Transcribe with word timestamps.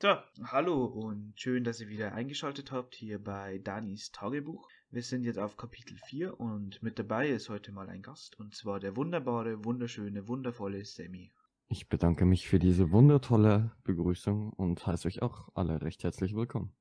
So, 0.00 0.16
hallo 0.44 0.84
und 0.84 1.32
schön, 1.34 1.64
dass 1.64 1.80
ihr 1.80 1.88
wieder 1.88 2.14
eingeschaltet 2.14 2.70
habt 2.70 2.94
hier 2.94 3.18
bei 3.18 3.58
Danis 3.58 4.12
Tagebuch. 4.12 4.68
Wir 4.90 5.02
sind 5.02 5.24
jetzt 5.24 5.40
auf 5.40 5.56
Kapitel 5.56 5.98
4 6.06 6.38
und 6.38 6.80
mit 6.84 7.00
dabei 7.00 7.28
ist 7.30 7.48
heute 7.48 7.72
mal 7.72 7.88
ein 7.88 8.02
Gast 8.02 8.38
und 8.38 8.54
zwar 8.54 8.78
der 8.78 8.94
wunderbare, 8.94 9.64
wunderschöne, 9.64 10.28
wundervolle 10.28 10.84
Sammy. 10.84 11.32
Ich 11.66 11.88
bedanke 11.88 12.26
mich 12.26 12.46
für 12.46 12.60
diese 12.60 12.92
wundertolle 12.92 13.72
Begrüßung 13.82 14.52
und 14.52 14.86
heiße 14.86 15.08
euch 15.08 15.20
auch 15.20 15.48
alle 15.56 15.82
recht 15.82 16.04
herzlich 16.04 16.32
willkommen. 16.32 16.72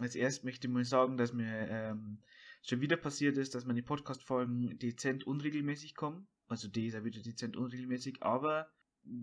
Als 0.00 0.16
erstes 0.16 0.42
möchte 0.42 0.66
ich 0.66 0.74
mal 0.74 0.84
sagen, 0.84 1.16
dass 1.16 1.32
mir 1.32 1.68
ähm, 1.68 2.24
schon 2.62 2.80
wieder 2.80 2.96
passiert 2.96 3.36
ist, 3.36 3.54
dass 3.54 3.66
meine 3.66 3.84
Podcast-Folgen 3.84 4.76
dezent 4.80 5.24
unregelmäßig 5.24 5.94
kommen. 5.94 6.26
Also 6.48 6.66
die 6.66 6.88
ist 6.88 6.94
ja 6.94 7.04
wieder 7.04 7.22
dezent 7.22 7.56
unregelmäßig, 7.56 8.20
aber 8.24 8.68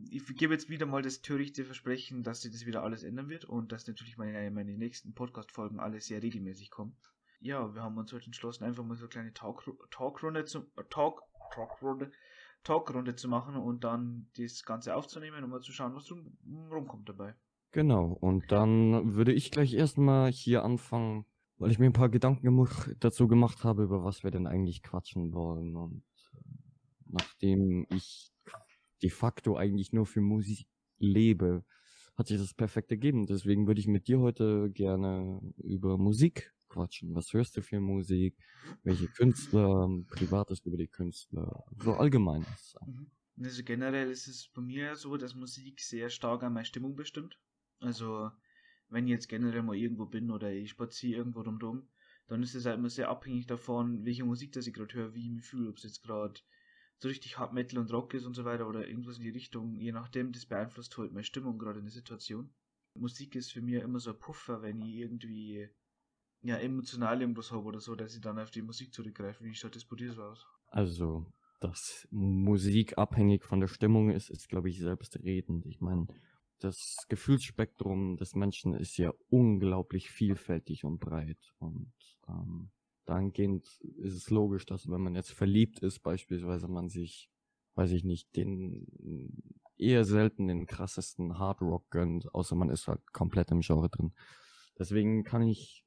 ich 0.10 0.26
gebe 0.36 0.54
jetzt 0.54 0.70
wieder 0.70 0.86
mal 0.86 1.02
das 1.02 1.22
törichte 1.22 1.66
Versprechen, 1.66 2.24
dass 2.24 2.42
sich 2.42 2.52
das 2.52 2.66
wieder 2.66 2.84
alles 2.84 3.04
ändern 3.04 3.30
wird 3.30 3.46
und 3.46 3.72
dass 3.72 3.88
natürlich 3.88 4.18
meine, 4.18 4.50
meine 4.52 4.78
nächsten 4.78 5.14
Podcast-Folgen 5.14 5.80
alle 5.80 6.00
sehr 6.00 6.24
regelmäßig 6.24 6.72
kommen. 6.72 6.96
Ja, 7.40 7.74
wir 7.76 7.84
haben 7.84 7.98
uns 7.98 8.12
heute 8.12 8.26
entschlossen, 8.26 8.64
einfach 8.64 8.84
mal 8.84 8.96
so 8.96 9.04
eine 9.04 9.10
kleine 9.10 9.34
Talkrunde 9.34 10.46
zu, 10.46 10.60
äh, 10.78 10.84
Talk, 10.90 11.22
Talkrunde, 11.54 12.12
Talkrunde 12.64 13.16
zu 13.16 13.28
machen 13.28 13.56
und 13.56 13.84
dann 13.84 14.28
das 14.38 14.64
Ganze 14.64 14.96
aufzunehmen 14.96 15.44
und 15.44 15.50
mal 15.50 15.62
zu 15.62 15.72
schauen, 15.72 15.94
was 15.94 16.10
rum, 16.12 16.38
rumkommt 16.72 17.08
dabei. 17.08 17.36
Genau, 17.72 18.14
und 18.14 18.52
dann 18.52 19.16
würde 19.16 19.34
ich 19.34 19.52
gleich 19.52 19.74
erstmal 19.74 20.32
hier 20.32 20.64
anfangen, 20.64 21.26
weil 21.58 21.72
ich 21.72 21.78
mir 21.78 21.88
ein 21.88 21.94
paar 21.94 22.10
Gedanken 22.10 22.68
dazu 23.00 23.28
gemacht 23.28 23.64
habe, 23.64 23.84
über 23.84 24.04
was 24.04 24.24
wir 24.24 24.32
denn 24.32 24.48
eigentlich 24.48 24.82
quatschen 24.82 25.34
wollen. 25.34 25.76
Und 25.76 26.04
äh, 26.34 26.40
nachdem 27.08 27.86
ich 27.90 28.35
de 29.02 29.10
facto 29.10 29.58
eigentlich 29.58 29.94
nur 29.94 30.06
für 30.06 30.22
Musik 30.22 30.68
lebe, 30.98 31.64
hat 32.16 32.28
sich 32.28 32.38
das 32.38 32.54
perfekt 32.54 32.92
ergeben. 32.92 33.26
Deswegen 33.26 33.68
würde 33.68 33.80
ich 33.80 33.88
mit 33.88 34.08
dir 34.08 34.20
heute 34.20 34.70
gerne 34.72 35.42
über 35.58 35.98
Musik 35.98 36.54
quatschen. 36.70 37.14
Was 37.14 37.34
hörst 37.34 37.58
du 37.58 37.62
für 37.62 37.80
Musik? 37.80 38.38
Welche 38.84 39.08
Künstler? 39.08 39.90
Privates 40.08 40.60
über 40.66 40.78
die 40.78 40.88
Künstler? 40.88 41.64
So 41.78 41.94
allgemeines. 41.94 42.76
Mhm. 42.86 43.12
Also 43.44 43.64
generell 43.64 44.10
ist 44.10 44.28
es 44.28 44.50
bei 44.54 44.62
mir 44.62 44.96
so, 44.96 45.18
dass 45.18 45.36
Musik 45.36 45.82
sehr 45.82 46.10
stark 46.10 46.44
an 46.44 46.54
meine 46.54 46.66
Stimmung 46.66 46.96
bestimmt. 46.96 47.38
Also 47.80 48.32
wenn 48.90 49.06
ich 49.06 49.12
jetzt 49.12 49.28
generell 49.28 49.64
mal 49.64 49.76
irgendwo 49.76 50.06
bin 50.06 50.32
oder 50.32 50.52
ich 50.52 50.70
spaziere 50.70 51.20
irgendwo 51.20 51.44
drumherum, 51.44 51.90
dann 52.28 52.42
ist 52.44 52.56
es 52.56 52.66
halt 52.66 52.78
immer 52.78 52.90
sehr 52.90 53.10
abhängig 53.10 53.46
davon, 53.46 54.06
welche 54.06 54.24
Musik 54.24 54.54
das 54.54 54.68
ich 54.68 54.74
gerade 54.74 54.94
höre, 54.94 55.14
wie 55.14 55.26
ich 55.26 55.32
mich 55.32 55.46
fühle, 55.46 55.70
ob 55.70 55.78
es 55.78 55.84
jetzt 55.84 56.02
gerade 56.02 56.40
so 57.06 57.10
richtig 57.10 57.38
Hard 57.38 57.54
Metal 57.54 57.78
und 57.78 57.94
Rock 57.94 58.16
ist 58.16 58.26
und 58.26 58.34
so 58.34 58.46
weiter 58.46 58.68
oder 58.68 58.88
irgendwas 58.88 59.18
in 59.18 59.24
die 59.24 59.30
Richtung, 59.30 59.76
je 59.76 59.92
nachdem, 59.92 60.32
das 60.32 60.48
beeinflusst 60.48 60.98
halt 60.98 61.14
meine 61.14 61.24
Stimmung 61.24 61.60
gerade 61.60 61.78
in 61.78 61.86
der 61.86 61.94
Situation. 61.94 62.50
Musik 62.96 63.36
ist 63.36 63.52
für 63.52 63.62
mich 63.62 63.76
immer 63.76 64.00
so 64.00 64.10
ein 64.10 64.18
Puffer, 64.18 64.64
wenn 64.64 64.82
ich 64.82 64.96
irgendwie 64.96 65.70
ja 66.42 66.58
emotional 66.58 67.22
irgendwas 67.22 67.52
habe 67.52 67.66
oder 67.66 67.80
so, 67.80 67.94
dass 67.94 68.16
ich 68.16 68.22
dann 68.22 68.40
auf 68.40 68.50
die 68.50 68.64
Musik 68.64 68.92
zurückgreife. 68.92 69.44
Wie 69.44 69.54
schaut 69.54 69.76
das 69.76 69.86
bei 69.86 69.96
dir 69.98 70.14
so 70.14 70.24
aus? 70.24 70.48
Also, 70.66 71.32
dass 71.60 72.08
Musik 72.10 72.98
abhängig 72.98 73.44
von 73.44 73.60
der 73.60 73.68
Stimmung 73.68 74.10
ist, 74.10 74.32
ist, 74.32 74.50
glaube 74.50 74.70
ich, 74.72 74.80
selbstredend. 74.80 75.68
Ich 75.68 75.82
meine, 75.82 76.08
das 76.58 77.06
Gefühlsspektrum 77.08 78.18
des 78.18 78.34
Menschen 78.34 78.74
ist 78.74 78.98
ja 78.98 79.14
unglaublich 79.30 80.10
vielfältig 80.10 80.86
und 80.86 81.00
breit 81.00 81.54
und 81.60 81.94
ähm, 82.28 82.72
dahingehend 83.06 83.66
ist 83.98 84.16
es 84.16 84.30
logisch, 84.30 84.66
dass 84.66 84.90
wenn 84.90 85.02
man 85.02 85.16
jetzt 85.16 85.32
verliebt 85.32 85.80
ist, 85.80 86.00
beispielsweise 86.00 86.68
man 86.68 86.90
sich, 86.90 87.30
weiß 87.76 87.92
ich 87.92 88.04
nicht, 88.04 88.36
den 88.36 88.88
eher 89.78 90.06
selten 90.06 90.48
den 90.48 90.66
krassesten 90.66 91.38
Hard 91.38 91.62
Rock 91.62 91.90
gönnt, 91.90 92.34
außer 92.34 92.56
man 92.56 92.70
ist 92.70 92.88
halt 92.88 93.02
komplett 93.14 93.52
im 93.52 93.62
Genre 93.62 93.90
drin. 93.90 94.14
Deswegen 94.78 95.24
kann 95.24 95.42
ich 95.42 95.86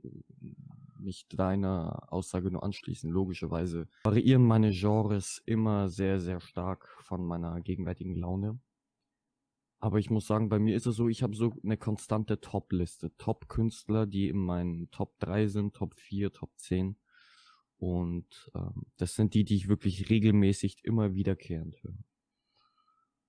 mich 0.98 1.28
deiner 1.28 2.12
Aussage 2.12 2.50
nur 2.50 2.62
anschließen. 2.62 3.10
Logischerweise 3.10 3.86
variieren 4.04 4.44
meine 4.44 4.70
Genres 4.70 5.42
immer 5.46 5.88
sehr, 5.88 6.20
sehr 6.20 6.40
stark 6.40 6.88
von 7.02 7.24
meiner 7.24 7.60
gegenwärtigen 7.60 8.16
Laune. 8.16 8.58
Aber 9.80 9.98
ich 9.98 10.10
muss 10.10 10.26
sagen, 10.26 10.48
bei 10.48 10.58
mir 10.58 10.74
ist 10.74 10.86
es 10.86 10.96
so, 10.96 11.08
ich 11.08 11.22
habe 11.22 11.36
so 11.36 11.54
eine 11.62 11.76
konstante 11.76 12.40
Top-Liste. 12.40 13.16
Top-Künstler, 13.16 14.06
die 14.06 14.28
in 14.28 14.38
meinen 14.38 14.90
Top 14.90 15.18
3 15.20 15.46
sind, 15.46 15.74
Top 15.76 15.94
4, 15.94 16.32
Top 16.32 16.50
10. 16.56 16.96
Und 17.78 18.50
ähm, 18.54 18.86
das 18.96 19.14
sind 19.14 19.34
die, 19.34 19.44
die 19.44 19.54
ich 19.54 19.68
wirklich 19.68 20.10
regelmäßig 20.10 20.84
immer 20.84 21.14
wiederkehrend 21.14 21.82
höre. 21.82 21.98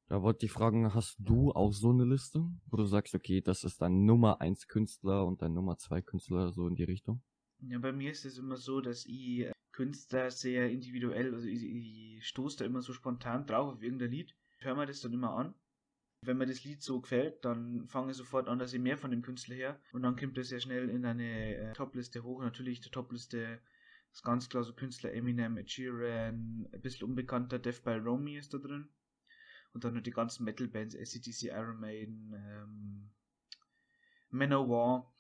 Da 0.08 0.24
wollte 0.24 0.48
ich 0.48 0.52
fragen, 0.52 0.96
hast 0.96 1.18
du 1.20 1.52
auch 1.52 1.72
so 1.72 1.92
eine 1.92 2.04
Liste, 2.04 2.44
wo 2.66 2.78
du 2.78 2.86
sagst, 2.86 3.14
okay, 3.14 3.42
das 3.42 3.64
ist 3.64 3.80
dein 3.80 4.06
Nummer 4.06 4.42
1 4.42 4.68
Künstler 4.68 5.24
und 5.28 5.44
dein 5.44 5.54
Nummer 5.54 5.78
2 5.78 6.02
Künstler, 6.02 6.52
so 6.52 6.68
in 6.68 6.74
die 6.74 6.84
Richtung? 6.84 7.22
Ja, 7.60 7.78
bei 7.78 7.92
mir 7.92 8.10
ist 8.10 8.26
es 8.26 8.40
immer 8.40 8.58
so, 8.58 8.82
dass 8.82 9.06
ich 9.06 9.42
äh, 9.42 9.52
Künstler 9.72 10.32
sehr 10.32 10.72
individuell, 10.72 11.36
also 11.36 11.48
ich, 11.48 11.64
ich 11.64 12.28
stoße 12.28 12.58
da 12.58 12.66
immer 12.66 12.82
so 12.82 12.92
spontan 12.92 13.46
drauf 13.46 13.74
auf 13.74 13.84
irgendein 13.84 14.10
Lied, 14.10 14.36
höre 14.58 14.76
mir 14.76 14.88
das 14.88 15.02
dann 15.02 15.14
immer 15.14 15.36
an. 15.36 15.54
Wenn 16.22 16.38
mir 16.38 16.48
das 16.48 16.64
Lied 16.64 16.82
so 16.82 17.02
gefällt, 17.02 17.46
dann 17.46 17.88
fange 17.88 18.12
ich 18.12 18.18
sofort 18.18 18.48
an, 18.48 18.58
dass 18.58 18.74
ich 18.74 18.82
mehr 18.82 18.98
von 18.98 19.12
dem 19.12 19.22
Künstler 19.22 19.56
her 19.56 19.80
und 19.94 20.02
dann 20.02 20.16
kommt 20.16 20.38
das 20.38 20.50
sehr 20.50 20.60
schnell 20.60 20.90
in 20.90 21.06
eine 21.06 21.56
äh, 21.56 21.74
Topliste 21.74 22.24
hoch. 22.24 22.42
Natürlich 22.42 22.82
die 22.82 22.90
Topliste 22.90 23.62
ist 24.12 24.24
ganz 24.24 24.50
klar 24.50 24.64
so 24.64 24.74
Künstler 24.74 25.14
Eminem, 25.14 25.58
Ed 25.58 25.70
Sheeran, 25.70 26.68
ein 26.72 26.82
bisschen 26.82 27.08
unbekannter 27.08 27.60
Death 27.60 27.84
by 27.84 27.92
Romy 27.92 28.38
ist 28.38 28.54
da 28.54 28.58
drin. 28.58 28.90
Und 29.74 29.84
dann 29.84 29.94
noch 29.94 30.02
die 30.02 30.12
ganzen 30.12 30.46
Metal-Bands, 30.46 30.96
ACDC, 30.96 31.44
Iron 31.44 31.80
Maiden, 31.80 32.34
ähm, 32.34 33.10
Manowar. 34.32 35.14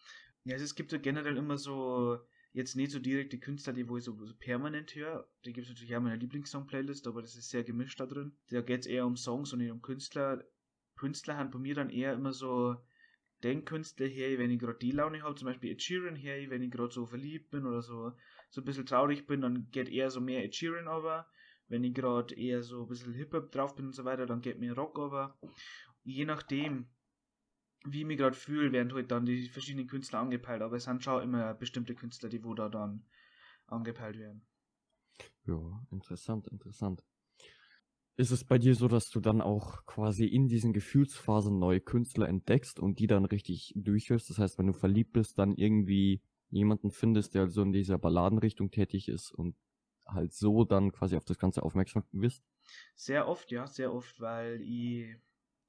Ja, 0.43 0.53
also 0.53 0.65
es 0.65 0.75
gibt 0.75 0.89
so 0.91 0.99
generell 0.99 1.37
immer 1.37 1.57
so, 1.57 2.19
jetzt 2.51 2.75
nicht 2.75 2.91
so 2.91 2.99
direkt 2.99 3.33
die 3.33 3.39
Künstler, 3.39 3.73
die 3.73 3.87
wo 3.87 3.97
ich 3.97 4.03
so, 4.03 4.25
so 4.25 4.33
permanent 4.33 4.95
höre. 4.95 5.29
Die 5.45 5.53
gibt 5.53 5.67
es 5.67 5.73
natürlich 5.73 5.95
auch 5.95 6.01
meine 6.01 6.15
Lieblingssong-Playlist, 6.17 7.07
aber 7.07 7.21
das 7.21 7.35
ist 7.35 7.49
sehr 7.49 7.63
gemischt 7.63 7.99
da 7.99 8.07
drin. 8.07 8.31
Da 8.49 8.61
geht 8.61 8.81
es 8.81 8.87
eher 8.87 9.05
um 9.05 9.15
Songs 9.15 9.53
und 9.53 9.59
nicht 9.59 9.71
um 9.71 9.81
Künstler. 9.81 10.43
Künstler 10.95 11.37
haben 11.37 11.51
bei 11.51 11.59
mir 11.59 11.75
dann 11.75 11.89
eher 11.91 12.13
immer 12.13 12.33
so 12.33 12.75
den 13.43 13.65
Künstler 13.65 14.07
her, 14.07 14.37
wenn 14.37 14.51
ich 14.51 14.59
gerade 14.59 14.79
die 14.79 14.91
Laune 14.91 15.21
habe, 15.23 15.35
zum 15.35 15.47
Beispiel 15.47 15.71
Ed 15.71 15.81
Sheeran 15.81 16.15
her, 16.15 16.49
wenn 16.49 16.61
ich 16.61 16.71
gerade 16.71 16.91
so 16.91 17.05
verliebt 17.05 17.49
bin 17.51 17.65
oder 17.65 17.81
so 17.81 18.13
so 18.49 18.61
ein 18.61 18.65
bisschen 18.65 18.85
traurig 18.85 19.27
bin, 19.27 19.41
dann 19.41 19.69
geht 19.71 19.89
eher 19.89 20.09
so 20.09 20.21
mehr 20.21 20.43
Ed 20.43 20.55
Sheeran 20.55 20.87
over. 20.87 21.27
Wenn 21.67 21.83
ich 21.83 21.93
gerade 21.93 22.35
eher 22.35 22.63
so 22.63 22.83
ein 22.83 22.87
bisschen 22.87 23.13
Hip-Hop 23.13 23.51
drauf 23.51 23.75
bin 23.75 23.85
und 23.85 23.95
so 23.95 24.03
weiter, 24.03 24.25
dann 24.25 24.41
geht 24.41 24.59
mir 24.59 24.73
Rock 24.73 24.97
over. 24.97 25.37
Je 26.03 26.25
nachdem, 26.25 26.89
wie 27.85 27.99
ich 27.99 28.05
mich 28.05 28.17
gerade 28.17 28.35
fühle, 28.35 28.71
werden 28.71 28.93
halt 28.93 29.11
dann 29.11 29.25
die 29.25 29.47
verschiedenen 29.47 29.87
Künstler 29.87 30.19
angepeilt. 30.19 30.63
Aber 30.63 30.77
es 30.77 30.85
sind 30.85 31.03
schon 31.03 31.21
immer 31.21 31.53
bestimmte 31.53 31.93
Künstler, 31.93 32.29
die 32.29 32.43
wo 32.43 32.55
da 32.55 32.69
dann 32.69 33.05
angepeilt 33.67 34.17
werden. 34.17 34.47
Ja, 35.45 35.85
interessant, 35.91 36.47
interessant. 36.47 37.03
Ist 38.19 38.31
es 38.31 38.43
bei 38.43 38.57
dir 38.57 38.75
so, 38.75 38.89
dass 38.89 39.09
du 39.09 39.21
dann 39.21 39.39
auch 39.39 39.85
quasi 39.85 40.25
in 40.25 40.49
diesen 40.49 40.73
Gefühlsphasen 40.73 41.57
neue 41.57 41.79
Künstler 41.79 42.27
entdeckst 42.27 42.77
und 42.77 42.99
die 42.99 43.07
dann 43.07 43.23
richtig 43.23 43.71
durchhörst? 43.77 44.29
Das 44.29 44.39
heißt, 44.39 44.57
wenn 44.57 44.67
du 44.67 44.73
verliebt 44.73 45.13
bist, 45.13 45.39
dann 45.39 45.55
irgendwie 45.55 46.21
jemanden 46.49 46.91
findest, 46.91 47.33
der 47.33 47.47
so 47.47 47.61
in 47.61 47.71
dieser 47.71 47.97
Balladenrichtung 47.97 48.71
tätig 48.71 49.07
ist 49.07 49.31
und 49.31 49.55
halt 50.05 50.33
so 50.33 50.65
dann 50.65 50.91
quasi 50.91 51.15
auf 51.15 51.23
das 51.23 51.39
Ganze 51.39 51.63
aufmerksam 51.63 52.03
wirst? 52.11 52.43
Sehr 52.93 53.25
oft, 53.25 53.51
ja, 53.51 53.67
sehr 53.67 53.93
oft, 53.93 54.19
weil 54.19 54.59
ich 54.63 55.15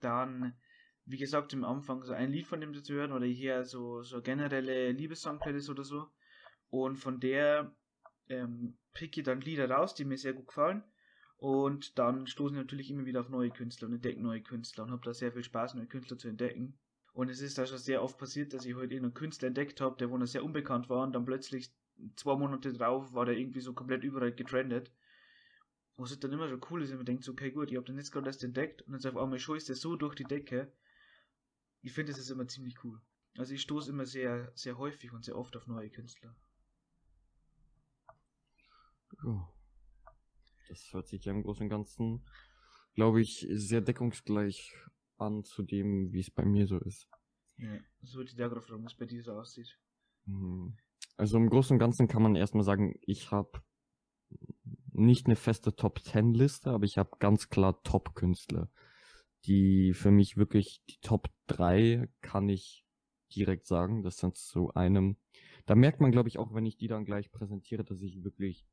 dann, 0.01 0.59
wie 1.05 1.19
gesagt, 1.19 1.55
am 1.55 1.63
Anfang 1.63 2.03
so 2.03 2.15
ein 2.15 2.33
Lied 2.33 2.49
von 2.49 2.61
dem 2.61 2.75
zu 2.75 2.95
hören 2.95 3.13
oder 3.13 3.27
hier 3.27 3.63
so, 3.63 4.03
so 4.03 4.23
generelle 4.23 4.91
Liebessong-Playlist 4.91 5.71
oder 5.71 5.85
so. 5.85 6.09
Und 6.69 6.97
von 6.97 7.21
der 7.21 7.73
ähm, 8.29 8.77
pick 8.93 9.17
ich 9.17 9.23
dann 9.23 9.41
Lieder 9.41 9.71
raus, 9.71 9.95
die 9.95 10.05
mir 10.05 10.19
sehr 10.19 10.33
gut 10.33 10.49
gefallen. 10.49 10.83
Und 11.41 11.99
dann 11.99 12.27
stoßen 12.27 12.55
ich 12.55 12.63
natürlich 12.63 12.91
immer 12.91 13.07
wieder 13.07 13.21
auf 13.21 13.31
neue 13.31 13.51
Künstler 13.51 13.89
und 13.89 13.95
entdecke 13.95 14.21
neue 14.21 14.43
Künstler 14.43 14.85
und 14.85 14.91
habe 14.91 15.03
da 15.03 15.15
sehr 15.15 15.33
viel 15.33 15.43
Spaß, 15.43 15.73
neue 15.73 15.87
Künstler 15.87 16.19
zu 16.19 16.29
entdecken. 16.29 16.79
Und 17.15 17.31
es 17.31 17.41
ist 17.41 17.57
da 17.57 17.67
schon 17.67 17.79
sehr 17.79 18.03
oft 18.03 18.19
passiert, 18.19 18.53
dass 18.53 18.67
ich 18.67 18.75
heute 18.75 18.93
irgendeinen 18.93 19.15
Künstler 19.15 19.49
entdeckt 19.49 19.81
habe, 19.81 19.97
der 19.97 20.11
wohl 20.11 20.25
sehr 20.27 20.45
unbekannt 20.45 20.91
war 20.91 21.03
und 21.03 21.15
dann 21.15 21.25
plötzlich 21.25 21.73
zwei 22.17 22.37
Monate 22.37 22.75
drauf 22.75 23.15
war 23.15 23.25
der 23.25 23.39
irgendwie 23.39 23.63
so 23.63 23.73
komplett 23.73 24.05
überall 24.05 24.33
getrendet. 24.33 24.93
Was 25.97 26.19
dann 26.21 26.33
immer 26.33 26.47
schon 26.47 26.61
cool 26.71 26.83
ist, 26.83 26.91
wenn 26.91 26.99
man 26.99 27.07
denkt, 27.07 27.25
so, 27.25 27.33
okay, 27.33 27.51
gut, 27.51 27.71
ich 27.71 27.77
habe 27.79 27.87
den 27.87 27.97
jetzt 27.97 28.13
gerade 28.13 28.27
erst 28.27 28.45
entdeckt 28.45 28.83
und 28.83 28.93
jetzt 28.93 29.07
auf 29.07 29.17
einmal 29.17 29.39
schießt 29.39 29.71
der 29.71 29.77
so 29.77 29.97
durch 29.97 30.17
die 30.17 30.25
Decke. 30.25 30.71
Ich 31.81 31.93
finde, 31.93 32.13
das 32.13 32.21
ist 32.21 32.29
immer 32.29 32.49
ziemlich 32.49 32.85
cool. 32.85 33.01
Also 33.39 33.55
ich 33.55 33.63
stoße 33.63 33.91
immer 33.91 34.05
sehr, 34.05 34.53
sehr 34.55 34.77
häufig 34.77 35.11
und 35.13 35.25
sehr 35.25 35.39
oft 35.39 35.57
auf 35.57 35.67
neue 35.67 35.89
Künstler. 35.89 36.37
Ja. 39.25 39.51
Das 40.71 40.93
hört 40.93 41.09
sich 41.09 41.25
ja 41.25 41.33
im 41.33 41.43
Großen 41.43 41.65
und 41.65 41.69
Ganzen, 41.69 42.25
glaube 42.95 43.21
ich, 43.21 43.45
sehr 43.51 43.81
deckungsgleich 43.81 44.73
an 45.19 45.43
zu 45.43 45.65
dem, 45.65 46.13
wie 46.13 46.21
es 46.21 46.31
bei 46.31 46.45
mir 46.45 46.69
so 46.69 46.79
ist. 46.79 47.09
Ja, 47.57 47.77
so 48.03 48.19
würde 48.19 48.31
ich 48.31 48.37
da 48.37 48.47
gerade 48.47 48.61
fragen, 48.61 48.85
was 48.85 48.95
bei 48.95 49.05
dir 49.05 49.23
so 49.23 49.33
aussieht. 49.33 49.79
Mhm. 50.27 50.77
Also 51.17 51.37
im 51.39 51.51
Großen 51.51 51.75
und 51.75 51.81
Ganzen 51.81 52.07
kann 52.07 52.23
man 52.23 52.37
erstmal 52.37 52.63
sagen, 52.63 52.95
ich 53.03 53.33
habe 53.33 53.63
nicht 54.93 55.27
eine 55.27 55.37
feste 55.37 55.75
Top 55.75 55.99
10 55.99 56.35
Liste, 56.35 56.71
aber 56.71 56.85
ich 56.85 56.99
habe 56.99 57.11
ganz 57.19 57.49
klar 57.49 57.83
Top 57.83 58.15
Künstler, 58.15 58.71
die 59.45 59.93
für 59.93 60.13
mich 60.13 60.37
wirklich 60.37 60.85
die 60.89 61.01
Top 61.01 61.31
3 61.49 62.09
kann 62.21 62.49
ich 62.49 62.87
direkt 63.35 63.67
sagen. 63.67 64.05
Das 64.05 64.19
sind 64.19 64.37
zu 64.37 64.73
einem, 64.75 65.17
da 65.67 65.75
merkt 65.75 66.01
man, 66.01 66.13
glaube 66.13 66.29
ich, 66.29 66.39
auch, 66.39 66.55
wenn 66.55 66.65
ich 66.65 66.77
die 66.77 66.89
dann 66.89 67.05
gleich 67.05 67.33
präsentiere, 67.33 67.85
dass 67.85 68.01
ich 68.03 68.23
wirklich 68.23 68.67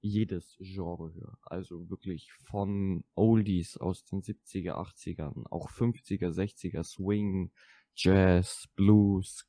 jedes 0.00 0.56
Genre 0.60 1.12
höre. 1.14 1.38
Also 1.42 1.88
wirklich 1.90 2.32
von 2.32 3.04
Oldies 3.14 3.76
aus 3.76 4.04
den 4.04 4.22
70er, 4.22 4.74
80ern, 4.74 5.46
auch 5.50 5.70
50er, 5.70 6.30
60er, 6.30 6.84
Swing, 6.84 7.50
Jazz, 7.94 8.68
Blues, 8.76 9.48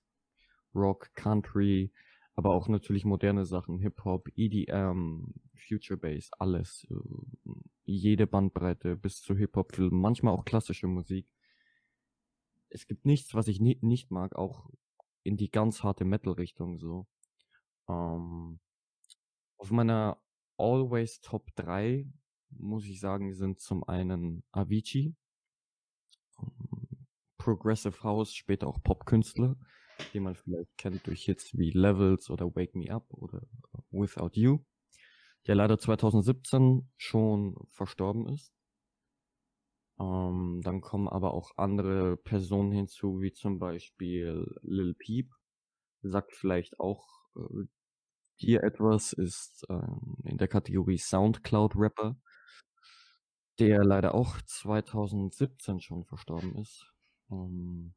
Rock, 0.74 1.14
Country, 1.16 1.92
aber 2.34 2.54
auch 2.54 2.68
natürlich 2.68 3.06
moderne 3.06 3.46
Sachen, 3.46 3.80
Hip-Hop, 3.80 4.30
EDM, 4.36 5.34
Future 5.56 5.98
Bass, 5.98 6.32
alles. 6.40 6.88
Äh, 6.90 7.52
jede 7.86 8.28
Bandbreite 8.28 8.96
bis 8.96 9.22
zu 9.22 9.36
Hip-Hop-Filmen, 9.36 10.00
manchmal 10.00 10.34
auch 10.34 10.46
klassische 10.46 10.88
Musik. 10.88 11.28
Es 12.70 12.86
gibt 12.88 13.06
nichts, 13.06 13.34
was 13.34 13.48
ich 13.48 13.60
nicht 13.60 14.12
mag, 14.12 14.36
auch 14.36 14.70
in 15.24 15.38
die 15.38 15.50
ganz 15.50 15.84
harte 15.84 16.06
Metal-Richtung 16.06 16.78
so. 16.78 17.08
Ähm, 17.88 18.60
auf 19.58 19.72
meiner 19.72 20.22
Always 20.60 21.22
Top 21.22 21.50
3 21.56 22.08
muss 22.52 22.86
ich 22.86 23.00
sagen, 23.00 23.34
sind 23.34 23.60
zum 23.60 23.84
einen 23.84 24.44
Avicii, 24.52 25.16
Progressive 27.38 28.04
House, 28.04 28.34
später 28.34 28.68
auch 28.68 28.82
Popkünstler 28.84 29.56
den 30.14 30.24
man 30.24 30.36
vielleicht 30.36 30.78
kennt 30.78 31.06
durch 31.08 31.24
Hits 31.24 31.58
wie 31.58 31.72
Levels 31.72 32.30
oder 32.30 32.56
Wake 32.56 32.76
Me 32.76 32.92
Up 32.92 33.06
oder 33.14 33.42
Without 33.92 34.32
You, 34.34 34.60
der 35.48 35.56
leider 35.56 35.78
2017 35.78 36.90
schon 36.98 37.56
verstorben 37.70 38.28
ist. 38.30 38.54
Ähm, 40.00 40.62
dann 40.64 40.82
kommen 40.82 41.10
aber 41.10 41.34
auch 41.34 41.52
andere 41.58 42.18
Personen 42.18 42.72
hinzu, 42.72 43.22
wie 43.22 43.34
zum 43.34 43.60
Beispiel 43.60 44.46
Lil 44.62 44.96
Peep, 44.96 45.32
sagt 46.02 46.36
vielleicht 46.36 46.80
auch 46.80 47.06
äh, 47.36 47.66
dir 48.42 48.64
etwas, 48.64 49.14
ist 49.14 49.66
ähm, 49.70 50.18
in 50.24 50.38
der 50.38 50.48
Kategorie 50.48 50.98
Soundcloud 50.98 51.76
Rapper, 51.76 52.18
der 53.60 53.84
leider 53.84 54.16
auch 54.16 54.42
2017 54.42 55.80
schon 55.82 56.06
verstorben 56.06 56.56
ist. 56.56 56.92
Ähm, 57.30 57.94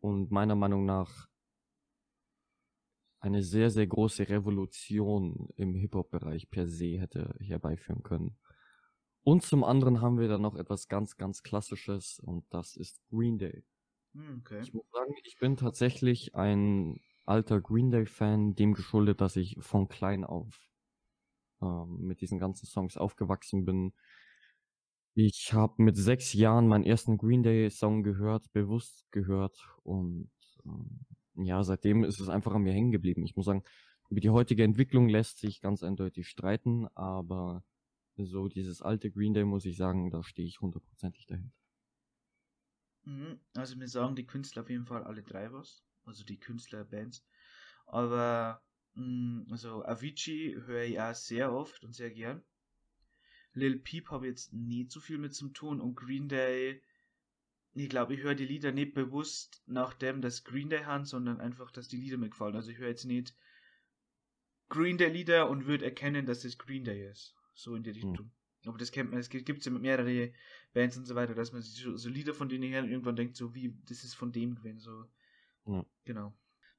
und 0.00 0.30
meiner 0.30 0.54
Meinung 0.54 0.84
nach 0.84 1.28
eine 3.20 3.42
sehr, 3.42 3.70
sehr 3.70 3.86
große 3.86 4.28
Revolution 4.28 5.48
im 5.56 5.74
Hip-Hop-Bereich 5.74 6.50
per 6.50 6.68
se 6.68 7.00
hätte 7.00 7.34
herbeiführen 7.40 8.02
können. 8.02 8.38
Und 9.24 9.42
zum 9.42 9.64
anderen 9.64 10.00
haben 10.00 10.18
wir 10.18 10.28
dann 10.28 10.42
noch 10.42 10.54
etwas 10.54 10.88
ganz, 10.88 11.16
ganz 11.16 11.42
Klassisches 11.42 12.20
und 12.20 12.44
das 12.50 12.76
ist 12.76 13.00
Green 13.10 13.38
Day. 13.38 13.64
Hm, 14.14 14.38
okay. 14.40 14.60
Ich 14.62 14.72
muss 14.72 14.86
sagen, 14.90 15.12
ich 15.24 15.38
bin 15.38 15.56
tatsächlich 15.56 16.34
ein 16.34 17.00
alter 17.28 17.60
Green 17.60 17.90
Day-Fan, 17.90 18.54
dem 18.54 18.74
geschuldet, 18.74 19.20
dass 19.20 19.36
ich 19.36 19.56
von 19.60 19.88
klein 19.88 20.24
auf 20.24 20.70
ähm, 21.62 21.98
mit 22.06 22.20
diesen 22.20 22.38
ganzen 22.38 22.66
Songs 22.66 22.96
aufgewachsen 22.96 23.64
bin. 23.64 23.92
Ich 25.14 25.52
habe 25.52 25.82
mit 25.82 25.96
sechs 25.96 26.32
Jahren 26.32 26.68
meinen 26.68 26.84
ersten 26.84 27.18
Green 27.18 27.42
Day 27.42 27.70
Song 27.70 28.02
gehört, 28.02 28.52
bewusst 28.52 29.10
gehört 29.10 29.58
und 29.82 30.30
ähm, 30.64 31.00
ja, 31.34 31.62
seitdem 31.62 32.04
ist 32.04 32.20
es 32.20 32.28
einfach 32.28 32.54
an 32.54 32.62
mir 32.62 32.72
hängen 32.72 32.92
geblieben. 32.92 33.24
Ich 33.24 33.36
muss 33.36 33.46
sagen, 33.46 33.64
über 34.10 34.20
die 34.20 34.30
heutige 34.30 34.64
Entwicklung 34.64 35.08
lässt 35.08 35.38
sich 35.38 35.60
ganz 35.60 35.82
eindeutig 35.82 36.28
streiten, 36.28 36.86
aber 36.94 37.64
so 38.16 38.48
dieses 38.48 38.82
alte 38.82 39.10
Green 39.10 39.34
Day 39.34 39.44
muss 39.44 39.64
ich 39.66 39.76
sagen, 39.76 40.10
da 40.10 40.22
stehe 40.22 40.48
ich 40.48 40.60
hundertprozentig 40.60 41.26
dahinter. 41.26 41.56
Mhm, 43.04 43.40
also 43.56 43.74
mir 43.76 43.88
sagen 43.88 44.14
die 44.14 44.26
Künstler 44.26 44.62
auf 44.62 44.70
jeden 44.70 44.86
Fall 44.86 45.02
alle 45.02 45.24
drei 45.24 45.52
was, 45.52 45.84
also 46.08 46.24
die 46.24 46.38
Künstlerbands. 46.38 47.24
Aber 47.86 48.62
mh, 48.94 49.04
mm, 49.04 49.46
also 49.50 49.84
Avicii 49.84 50.56
höre 50.66 50.84
ich 50.84 51.00
auch 51.00 51.14
sehr 51.14 51.52
oft 51.52 51.84
und 51.84 51.94
sehr 51.94 52.10
gern. 52.10 52.42
Lil 53.54 53.78
Peep 53.78 54.10
habe 54.10 54.26
jetzt 54.26 54.52
nie 54.52 54.86
zu 54.88 55.00
viel 55.00 55.18
mit 55.18 55.34
zum 55.34 55.52
tun 55.54 55.80
und 55.80 55.94
Green 55.94 56.28
Day, 56.28 56.82
ich 57.74 57.88
glaube, 57.88 58.14
ich 58.14 58.22
höre 58.22 58.34
die 58.34 58.46
Lieder 58.46 58.72
nicht 58.72 58.94
bewusst 58.94 59.62
nach 59.66 59.94
dem, 59.94 60.20
dass 60.20 60.44
Green 60.44 60.68
Day 60.68 60.84
haben, 60.84 61.04
sondern 61.04 61.40
einfach, 61.40 61.70
dass 61.70 61.88
die 61.88 61.96
Lieder 61.96 62.18
mir 62.18 62.30
gefallen. 62.30 62.56
Also 62.56 62.70
ich 62.70 62.78
höre 62.78 62.88
jetzt 62.88 63.04
nicht 63.04 63.34
Green 64.68 64.98
Day 64.98 65.10
Lieder 65.10 65.48
und 65.48 65.66
würde 65.66 65.84
erkennen, 65.84 66.26
dass 66.26 66.44
es 66.44 66.58
Green 66.58 66.84
Day 66.84 67.08
ist. 67.08 67.34
So 67.54 67.74
in 67.74 67.82
die 67.82 67.92
hm. 67.92 68.10
Richtung. 68.10 68.26
Mhm. 68.26 68.68
Aber 68.68 68.78
das 68.78 68.92
kennt 68.92 69.10
man, 69.10 69.20
es 69.20 69.30
gibt 69.30 69.48
es 69.48 69.64
ja 69.64 69.72
mit 69.72 69.82
mehreren 69.82 70.34
Bands 70.72 70.96
und 70.96 71.06
so 71.06 71.14
weiter, 71.14 71.34
dass 71.34 71.52
man 71.52 71.62
so, 71.62 71.96
so 71.96 72.08
Lieder 72.08 72.34
von 72.34 72.48
denen 72.48 72.70
her 72.70 72.84
irgendwann 72.84 73.16
denkt, 73.16 73.36
so 73.36 73.54
wie, 73.54 73.74
das 73.86 74.04
ist 74.04 74.14
von 74.14 74.32
dem 74.32 74.56
gewesen, 74.56 74.80
so. 74.80 75.04
Ja. 75.68 75.84
Genau. 76.04 76.32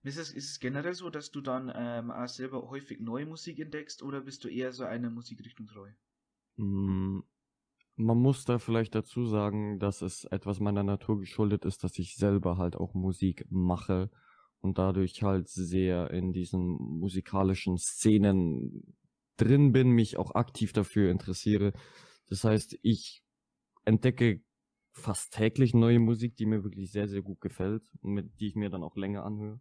Ist 0.03 0.17
es, 0.17 0.31
ist 0.31 0.49
es 0.49 0.59
generell 0.59 0.93
so, 0.93 1.09
dass 1.09 1.31
du 1.31 1.41
dann 1.41 1.71
ähm, 1.75 2.09
auch 2.09 2.27
selber 2.27 2.69
häufig 2.69 2.99
neue 2.99 3.25
Musik 3.25 3.59
entdeckst 3.59 4.01
oder 4.01 4.21
bist 4.21 4.43
du 4.43 4.47
eher 4.47 4.71
so 4.71 4.83
einer 4.85 5.09
Musikrichtung 5.09 5.67
treu? 5.67 5.89
Hm, 6.57 7.23
man 7.95 8.17
muss 8.17 8.45
da 8.45 8.59
vielleicht 8.59 8.95
dazu 8.95 9.25
sagen, 9.25 9.77
dass 9.77 10.01
es 10.01 10.23
etwas 10.25 10.59
meiner 10.59 10.83
Natur 10.83 11.19
geschuldet 11.19 11.65
ist, 11.65 11.83
dass 11.83 11.99
ich 11.99 12.15
selber 12.15 12.57
halt 12.57 12.77
auch 12.77 12.93
Musik 12.93 13.45
mache 13.49 14.09
und 14.61 14.77
dadurch 14.77 15.21
halt 15.21 15.49
sehr 15.49 16.11
in 16.11 16.31
diesen 16.31 16.77
musikalischen 16.77 17.77
Szenen 17.77 18.95
drin 19.35 19.73
bin, 19.73 19.89
mich 19.89 20.17
auch 20.17 20.33
aktiv 20.35 20.71
dafür 20.71 21.11
interessiere. 21.11 21.73
Das 22.29 22.43
heißt, 22.45 22.79
ich 22.81 23.21
entdecke 23.83 24.41
fast 24.99 25.33
täglich 25.33 25.73
neue 25.73 25.99
Musik, 25.99 26.35
die 26.35 26.45
mir 26.45 26.63
wirklich 26.63 26.91
sehr, 26.91 27.07
sehr 27.07 27.21
gut 27.21 27.41
gefällt 27.41 27.89
und 28.01 28.13
mit 28.13 28.39
die 28.39 28.47
ich 28.47 28.55
mir 28.55 28.69
dann 28.69 28.83
auch 28.83 28.95
länger 28.95 29.25
anhöre. 29.25 29.59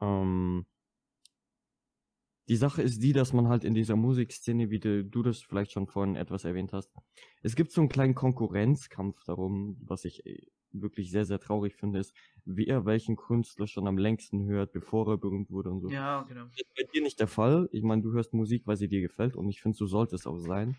Ähm, 0.00 0.66
die 2.48 2.56
Sache 2.56 2.82
ist 2.82 3.02
die, 3.02 3.12
dass 3.12 3.32
man 3.32 3.48
halt 3.48 3.64
in 3.64 3.74
dieser 3.74 3.96
Musikszene, 3.96 4.70
wie 4.70 4.78
du, 4.78 5.04
du 5.04 5.22
das 5.22 5.40
vielleicht 5.42 5.72
schon 5.72 5.86
vorhin 5.86 6.14
etwas 6.14 6.44
erwähnt 6.44 6.72
hast, 6.72 6.92
es 7.42 7.56
gibt 7.56 7.72
so 7.72 7.80
einen 7.80 7.88
kleinen 7.88 8.14
Konkurrenzkampf 8.14 9.24
darum, 9.24 9.78
was 9.80 10.04
ich 10.04 10.26
äh, 10.26 10.46
wirklich 10.72 11.10
sehr, 11.10 11.24
sehr 11.24 11.38
traurig 11.38 11.74
finde, 11.76 12.00
ist, 12.00 12.14
wer 12.44 12.84
welchen 12.84 13.16
Künstler 13.16 13.66
schon 13.66 13.86
am 13.86 13.96
längsten 13.96 14.44
hört, 14.44 14.72
bevor 14.72 15.08
er 15.08 15.18
berühmt 15.18 15.50
wurde 15.50 15.70
und 15.70 15.80
so. 15.80 15.88
Ja, 15.88 16.22
genau. 16.22 16.44
Das 16.46 16.56
ist 16.56 16.74
bei 16.76 16.82
dir 16.92 17.02
nicht 17.02 17.20
der 17.20 17.28
Fall. 17.28 17.68
Ich 17.72 17.82
meine, 17.82 18.02
du 18.02 18.12
hörst 18.12 18.34
Musik, 18.34 18.66
weil 18.66 18.76
sie 18.76 18.88
dir 18.88 19.00
gefällt 19.00 19.36
und 19.36 19.48
ich 19.48 19.62
finde, 19.62 19.76
so 19.76 19.86
sollte 19.86 20.16
es 20.16 20.26
auch 20.26 20.38
sein. 20.38 20.76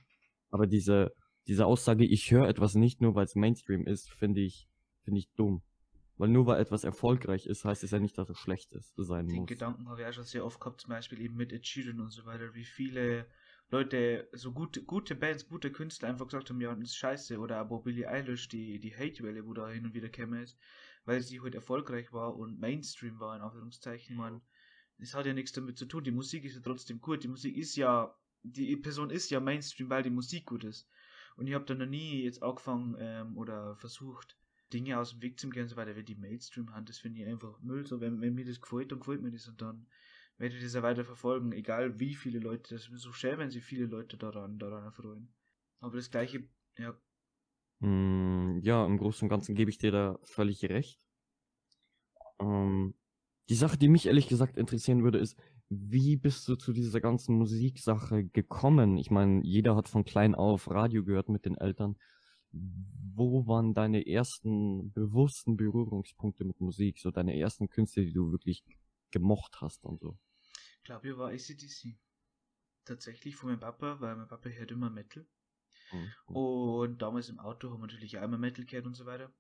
Aber 0.52 0.68
diese, 0.68 1.14
diese 1.48 1.66
Aussage, 1.66 2.06
ich 2.06 2.32
höre 2.32 2.48
etwas 2.48 2.76
nicht 2.76 3.02
nur, 3.02 3.16
weil 3.16 3.26
es 3.26 3.36
Mainstream 3.36 3.86
ist, 3.86 4.12
finde 4.12 4.42
ich, 4.42 4.68
finde 5.04 5.20
ich 5.20 5.30
dumm. 5.36 5.62
Weil 6.18 6.30
nur 6.30 6.46
weil 6.46 6.62
etwas 6.62 6.86
erfolgreich 6.86 7.46
ist, 7.46 7.66
heißt 7.66 7.84
es 7.84 7.92
ja 7.92 8.00
nicht, 8.00 8.18
dass 8.18 8.30
es 8.30 8.38
schlecht 8.38 8.72
ist, 8.72 8.94
sein 8.96 9.28
Den 9.28 9.40
muss. 9.40 9.48
Gedanken 9.48 9.90
habe 9.90 10.02
ich 10.02 10.08
auch 10.08 10.14
schon 10.14 10.24
sehr 10.24 10.46
oft 10.46 10.60
gehabt, 10.60 10.82
zum 10.82 10.90
Beispiel 10.90 11.20
eben 11.20 11.36
mit 11.36 11.68
Sheeran 11.68 12.00
und 12.00 12.12
so 12.12 12.26
weiter, 12.26 12.54
wie 12.54 12.64
viele 12.64 13.28
Leute, 13.70 14.30
so 14.32 14.54
gute, 14.54 14.84
gute 14.84 15.16
Bands, 15.16 15.48
gute 15.48 15.72
Künstler 15.72 16.10
einfach 16.10 16.28
gesagt 16.28 16.50
haben, 16.50 16.62
ja, 16.62 16.74
das 16.74 16.90
ist 16.90 16.96
scheiße. 16.98 17.40
Oder 17.40 17.58
aber 17.58 17.82
Billie 17.82 18.08
Eilish, 18.08 18.48
die, 18.48 18.80
die 18.80 18.96
Hate-Welle, 18.96 19.46
wo 19.46 19.54
da 19.54 19.70
hin 19.70 19.86
und 19.86 19.94
wieder 19.94 20.10
käme 20.10 20.44
ist, 20.44 20.58
weil 21.04 21.22
sie 21.22 21.42
halt 21.42 21.56
erfolgreich 21.56 22.14
war 22.14 22.36
und 22.36 22.60
Mainstream 22.60 23.20
war, 23.20 23.36
in 23.36 23.42
Anführungszeichen. 23.42 24.16
Man, 24.16 24.42
das 25.00 25.16
hat 25.16 25.26
ja 25.26 25.34
nichts 25.34 25.52
damit 25.52 25.78
zu 25.78 25.86
tun. 25.86 26.04
Die 26.04 26.12
Musik 26.12 26.46
ist 26.46 26.56
ja 26.56 26.62
trotzdem 26.62 27.02
gut. 27.02 27.24
Die 27.24 27.28
Musik 27.28 27.58
ist 27.58 27.76
ja, 27.76 28.16
die 28.44 28.76
Person 28.78 29.10
ist 29.10 29.32
ja 29.32 29.40
Mainstream, 29.40 29.90
weil 29.90 30.04
die 30.04 30.12
Musik 30.12 30.46
gut 30.46 30.64
ist. 30.64 30.88
Und 31.36 31.48
ich 31.48 31.54
habe 31.54 31.66
dann 31.66 31.80
noch 31.80 31.86
nie 31.86 32.24
jetzt 32.24 32.42
angefangen 32.42 32.96
ähm, 33.00 33.38
oder 33.38 33.76
versucht, 33.76 34.38
Dinge 34.74 35.00
aus 35.00 35.12
dem 35.12 35.22
Weg 35.22 35.40
zu 35.40 35.50
gehen 35.50 35.64
und 35.64 35.70
so 35.70 35.76
weiter, 35.76 35.96
wie 35.96 36.04
die 36.04 36.16
Mainstream 36.16 36.74
haben, 36.74 36.86
das 36.86 36.98
finde 36.98 37.22
ich 37.22 37.28
einfach 37.28 37.60
Müll. 37.62 37.86
So, 37.86 38.02
wenn, 38.02 38.22
wenn 38.22 38.34
mir 38.34 38.46
das 38.46 38.62
gefällt, 38.62 38.92
dann 38.92 39.00
gefällt 39.00 39.22
mir 39.22 39.32
das 39.32 39.48
und 39.48 39.62
dann 39.62 39.88
werde 40.38 40.56
ich 40.56 40.64
das 40.64 40.74
ja 40.74 40.84
weiter 40.84 41.06
verfolgen, 41.06 41.52
egal 41.52 42.00
wie 42.00 42.16
viele 42.16 42.40
Leute, 42.40 42.76
das 42.76 42.88
ist 42.90 43.02
so 43.02 43.14
schön, 43.14 43.38
wenn 43.38 43.52
sich 43.52 43.64
viele 43.64 43.86
Leute 43.86 44.18
daran, 44.18 44.60
daran 44.60 44.84
erfreuen. 44.84 45.34
Aber 45.80 45.96
das 45.96 46.12
gleiche, 46.12 46.48
ja. 46.78 47.00
Mm, 47.80 48.60
ja, 48.62 48.86
im 48.86 48.98
Großen 48.98 49.26
und 49.26 49.30
Ganzen 49.30 49.56
gebe 49.56 49.70
ich 49.70 49.78
dir 49.78 49.92
da 49.92 50.20
völlig 50.24 50.64
recht. 50.66 51.00
Ähm, 52.40 52.96
die 53.50 53.56
Sache, 53.56 53.78
die 53.78 53.88
mich 53.88 54.08
ehrlich 54.08 54.28
gesagt 54.28 54.58
interessieren 54.58 55.04
würde, 55.04 55.20
ist, 55.20 55.38
wie 55.70 56.16
bist 56.18 56.48
du 56.48 56.56
zu 56.56 56.74
dieser 56.74 57.02
ganzen 57.02 57.38
Musiksache 57.38 58.26
gekommen? 58.26 58.98
Ich 58.98 59.12
meine, 59.12 59.42
jeder 59.44 59.76
hat 59.76 59.90
von 59.90 60.06
klein 60.06 60.36
auf 60.36 60.70
Radio 60.70 61.04
gehört 61.04 61.30
mit 61.30 61.46
den 61.46 61.56
Eltern 61.56 61.96
wo 63.16 63.48
waren 63.48 63.74
deine 63.74 64.08
ersten 64.08 64.92
bewussten 64.92 65.58
Berührungspunkte 65.58 66.44
mit 66.44 66.60
Musik, 66.62 67.00
so 67.00 67.12
deine 67.12 67.38
ersten 67.38 67.70
Künste, 67.70 68.02
die 68.02 68.14
du 68.14 68.32
wirklich 68.32 68.64
gemocht 69.12 69.62
hast 69.62 69.86
und 69.86 70.00
so? 70.00 70.18
Ich 70.78 70.84
glaube, 70.84 71.10
ich 71.10 71.18
war 71.18 71.30
ACDC. 71.30 71.98
Tatsächlich 72.86 73.36
von 73.36 73.50
meinem 73.50 73.60
Papa, 73.60 74.00
weil 74.00 74.16
mein 74.16 74.28
Papa 74.28 74.50
hört 74.50 74.72
immer 74.72 74.90
Metal. 74.90 75.26
Mhm. 75.92 76.36
Und 76.36 77.02
damals 77.02 77.30
im 77.30 77.40
Auto 77.40 77.72
haben 77.72 77.82
wir 77.82 77.88
natürlich 77.88 78.18
auch 78.18 78.24
immer 78.24 78.38
Metal 78.38 78.66
gehört 78.66 78.86
und 78.86 78.94
so 78.94 79.06
weiter. 79.06 79.34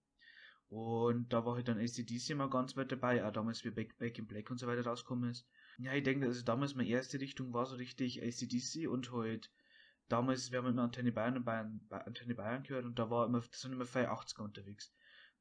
Und 0.67 1.31
da 1.31 1.45
war 1.45 1.55
halt 1.55 1.67
dann 1.67 1.77
ACDC 1.77 2.31
immer 2.31 2.49
ganz 2.49 2.75
weit 2.75 2.91
dabei, 2.91 3.23
auch 3.23 3.31
damals 3.31 3.63
wie 3.63 3.69
Back, 3.69 3.97
Back 3.97 4.17
in 4.17 4.25
Black 4.25 4.49
und 4.49 4.57
so 4.57 4.67
weiter 4.67 4.83
rausgekommen 4.83 5.29
ist. 5.29 5.47
Ja, 5.77 5.93
ich 5.93 6.03
denke, 6.03 6.25
also 6.25 6.43
damals 6.43 6.75
meine 6.75 6.89
erste 6.89 7.19
Richtung 7.21 7.53
war 7.53 7.65
so 7.65 7.75
richtig 7.75 8.21
ACDC 8.21 8.87
und 8.87 9.11
halt 9.13 9.51
damals, 10.09 10.51
wir 10.51 10.59
haben 10.59 10.67
immer 10.67 10.83
Antenne 10.83 11.11
Bayern 11.11 11.37
und 11.37 11.45
Bayern, 11.45 11.81
Antenne 11.89 12.35
Bayern 12.35 12.63
gehört 12.63 12.85
und 12.85 12.99
da 12.99 13.09
war 13.09 13.25
immer, 13.25 13.39
das 13.41 13.61
sind 13.61 13.73
immer 13.73 13.85
80er 13.85 14.43
unterwegs. 14.43 14.93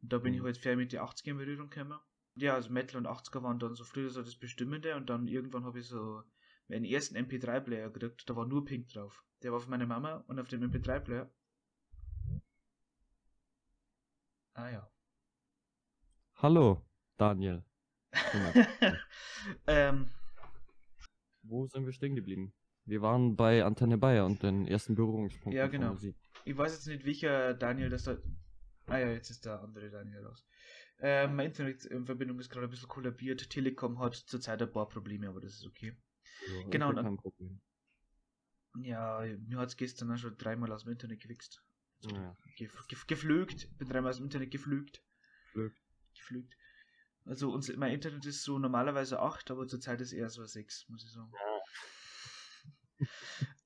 Und 0.03 0.13
da 0.13 0.19
bin 0.19 0.35
ich 0.35 0.41
Mhm. 0.41 0.45
halt 0.45 0.57
fair 0.59 0.77
mit 0.77 0.93
den 0.93 1.01
80er 1.01 1.33
in 1.33 1.39
Berührung 1.39 1.71
gekommen. 1.71 1.99
Ja, 2.37 2.55
also 2.55 2.71
Metal 2.71 2.99
und 2.99 3.07
80er 3.07 3.43
waren 3.43 3.59
dann 3.59 3.75
so 3.75 3.85
früher 3.85 4.11
so 4.11 4.23
das 4.23 4.37
Bestimmende 4.37 4.97
und 4.97 5.09
dann 5.11 5.29
irgendwann 5.29 5.65
habe 5.65 5.81
ich 5.81 5.87
so 5.87 6.23
meinen 6.69 6.85
ersten 6.85 7.17
MP3-Player 7.17 7.91
gekriegt, 7.91 8.29
da 8.29 8.37
war 8.37 8.47
nur 8.47 8.65
Pink 8.65 8.89
drauf. 8.89 9.25
Der 9.43 9.53
war 9.53 9.61
von 9.61 9.71
meiner 9.71 9.87
Mama 9.87 10.25
und 10.29 10.39
auf 10.41 10.49
dem 10.49 10.63
MP3-Player. 10.63 11.31
Ah 14.57 14.71
ja. 14.71 14.89
Hallo, 16.37 16.85
Daniel. 17.19 17.65
ähm, 19.67 20.09
Wo 21.45 21.67
sind 21.67 21.85
wir 21.85 21.93
stehen 21.93 22.15
geblieben? 22.15 22.53
Wir 22.87 23.01
waren 23.01 23.37
bei 23.37 23.65
Antenne 23.65 23.99
Bayer 23.99 24.27
und 24.27 24.43
den 24.43 24.67
ersten 24.67 24.95
Berührungspunkten 24.95 25.53
Ja, 25.53 25.69
genau. 25.69 25.97
Ich 26.45 26.57
weiß 26.57 26.73
jetzt 26.73 26.87
nicht, 26.87 27.05
welcher 27.05 27.55
Daniel 27.55 27.89
das 27.89 28.05
da. 28.05 28.19
Ah 28.87 28.99
ja, 28.99 29.11
jetzt 29.11 29.31
ist 29.31 29.47
der 29.47 29.63
andere 29.63 29.91
Daniel 29.91 30.27
raus. 30.27 30.45
Ähm, 31.01 31.37
meine 31.37 31.49
Internetverbindung 31.49 32.39
ist 32.39 32.51
gerade 32.51 32.67
ein 32.67 32.71
bisschen 32.71 32.89
kollabiert. 32.89 33.49
Telekom 33.49 33.99
hat 33.99 34.15
zurzeit 34.15 34.61
ein 34.61 34.71
paar 34.71 34.89
Probleme, 34.89 35.29
aber 35.29 35.41
das 35.41 35.55
ist 35.55 35.67
okay. 35.67 35.97
Ja, 36.47 36.69
Genau, 36.71 36.91
und-. 36.91 37.63
Ja, 38.77 39.25
mir 39.47 39.59
hat 39.59 39.69
es 39.69 39.77
gestern 39.77 40.13
auch 40.13 40.17
schon 40.19 40.37
dreimal 40.37 40.73
aus 40.73 40.85
dem 40.85 40.93
Internet 40.93 41.21
gewichst. 41.21 41.63
Ja, 42.03 42.37
Gef 42.57 42.87
gef 42.89 43.07
geflügt. 43.07 43.69
Bin 43.79 43.89
dreimal 43.89 44.11
aus 44.11 44.17
dem 44.19 44.25
Internet 44.25 44.51
geflügt. 44.51 45.03
Glück. 45.53 45.75
Geflügt. 46.15 46.55
Also 47.27 47.51
uns, 47.53 47.75
mein 47.77 47.93
Internet 47.93 48.27
ist 48.27 48.43
so 48.45 48.59
normalerweise 48.59 49.21
8, 49.21 49.51
aber 49.51 49.67
zurzeit 49.67 50.01
ist 50.01 50.13
eher 50.13 50.29
so 50.29 50.45
6, 50.45 50.89
muss 50.89 51.05
ich 51.05 51.11
sagen. 51.13 51.33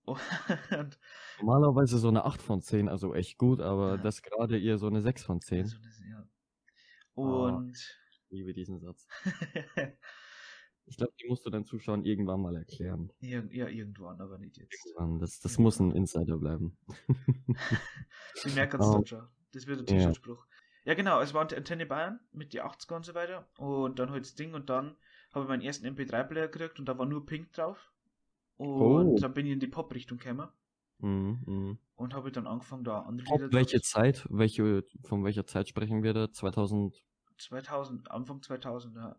Und 0.05 0.99
Normalerweise 1.41 1.99
so 1.99 2.09
eine 2.09 2.25
8 2.25 2.41
von 2.41 2.63
10, 2.63 2.89
also 2.89 3.15
echt 3.15 3.37
gut, 3.37 3.61
aber 3.61 3.97
Ja. 3.97 3.97
das 3.99 4.23
gerade 4.23 4.59
eher 4.59 4.79
so 4.79 4.87
eine 4.87 5.03
6 5.03 5.23
von 5.25 5.41
10. 5.41 5.63
also 5.65 5.77
das, 5.83 6.01
ja. 6.09 6.27
Und 7.15 7.77
Ich 7.77 8.31
liebe 8.31 8.53
diesen 8.55 8.79
Satz. 8.81 9.07
Ich 10.91 10.97
glaube, 10.97 11.13
die 11.21 11.29
musst 11.29 11.45
du 11.45 11.51
deinen 11.51 11.67
Zuschauern 11.67 12.03
irgendwann 12.03 12.41
mal 12.41 12.57
erklären. 12.57 13.13
ja, 13.21 13.43
ja, 13.51 13.69
irgendwann, 13.69 14.23
aber 14.23 14.39
nicht 14.39 14.57
jetzt. 14.57 14.73
Irgendwann. 14.87 15.19
Das, 15.19 15.39
das 15.39 15.59
muss 15.59 15.79
ein 15.81 15.91
Insider 15.93 16.39
bleiben. 16.39 16.79
Sie 18.37 18.49
merken 18.55 18.81
es 18.81 18.87
Oh. 18.87 18.93
dann 18.95 19.05
schon. 19.05 19.29
Das 19.53 19.67
wird 19.67 19.81
ein 19.81 19.85
Ja. 19.87 19.93
T-Shirt-Spruch. 19.99 20.47
Ja, 20.89 20.95
genau, 20.95 21.21
es 21.21 21.35
war 21.35 21.45
die 21.47 21.55
Antenne 21.55 21.85
Bayern 21.85 22.19
mit 22.33 22.55
die 22.55 22.63
80er 22.63 22.97
und 22.97 23.05
so 23.05 23.13
weiter. 23.15 23.47
Und 23.59 23.99
dann 23.99 24.11
halt 24.11 24.25
das 24.25 24.35
Ding 24.37 24.55
und 24.55 24.71
dann 24.71 24.97
habe 25.35 25.45
ich 25.45 25.49
meinen 25.51 25.61
ersten 25.61 25.87
MP3-Player 25.87 26.49
gekriegt 26.49 26.79
und 26.79 26.87
da 26.87 26.97
war 26.97 27.05
nur 27.05 27.27
Pink 27.27 27.53
drauf. 27.53 27.93
Und 28.57 29.09
Oh. 29.11 29.19
dann 29.21 29.35
bin 29.35 29.45
ich 29.45 29.53
in 29.53 29.61
die 29.61 29.67
Pop-Richtung 29.67 30.17
gekommen 30.17 30.49
Mhm, 31.01 31.43
mhm. 31.45 31.79
und 31.97 32.15
habe 32.15 32.33
dann 32.33 32.47
angefangen, 32.47 32.85
da 32.85 33.01
andere 33.03 33.29
Ob 33.29 33.41
Lieder 33.43 33.53
welche 33.53 33.77
draus- 33.81 33.91
Zeit, 33.91 34.27
welche, 34.31 34.83
von 35.05 35.23
welcher 35.25 35.47
Zeit 35.47 35.69
sprechen 35.69 36.03
wir 36.03 36.15
da? 36.15 36.33
2000? 36.33 37.05
2000, 37.37 38.11
Anfang 38.11 38.41
2000, 38.41 38.97
ja. 38.97 39.15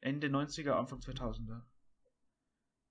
Ende 0.00 0.28
90er, 0.28 0.72
Anfang 0.76 0.98
2000er. 1.00 1.62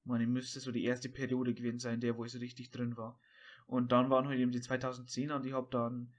Man, 0.05 0.21
ich 0.21 0.27
müsste 0.27 0.59
so 0.59 0.71
die 0.71 0.83
erste 0.85 1.07
Periode 1.07 1.53
gewesen 1.53 1.77
sein, 1.77 2.01
der, 2.01 2.17
wo 2.17 2.25
ich 2.25 2.31
so 2.31 2.39
richtig 2.39 2.71
drin 2.71 2.97
war. 2.97 3.19
Und 3.67 3.91
dann 3.91 4.09
waren 4.09 4.27
halt 4.27 4.39
eben 4.39 4.51
die 4.51 4.59
2010er 4.59 5.35
und 5.35 5.45
ich 5.45 5.53
habe 5.53 5.67
dann 5.69 6.11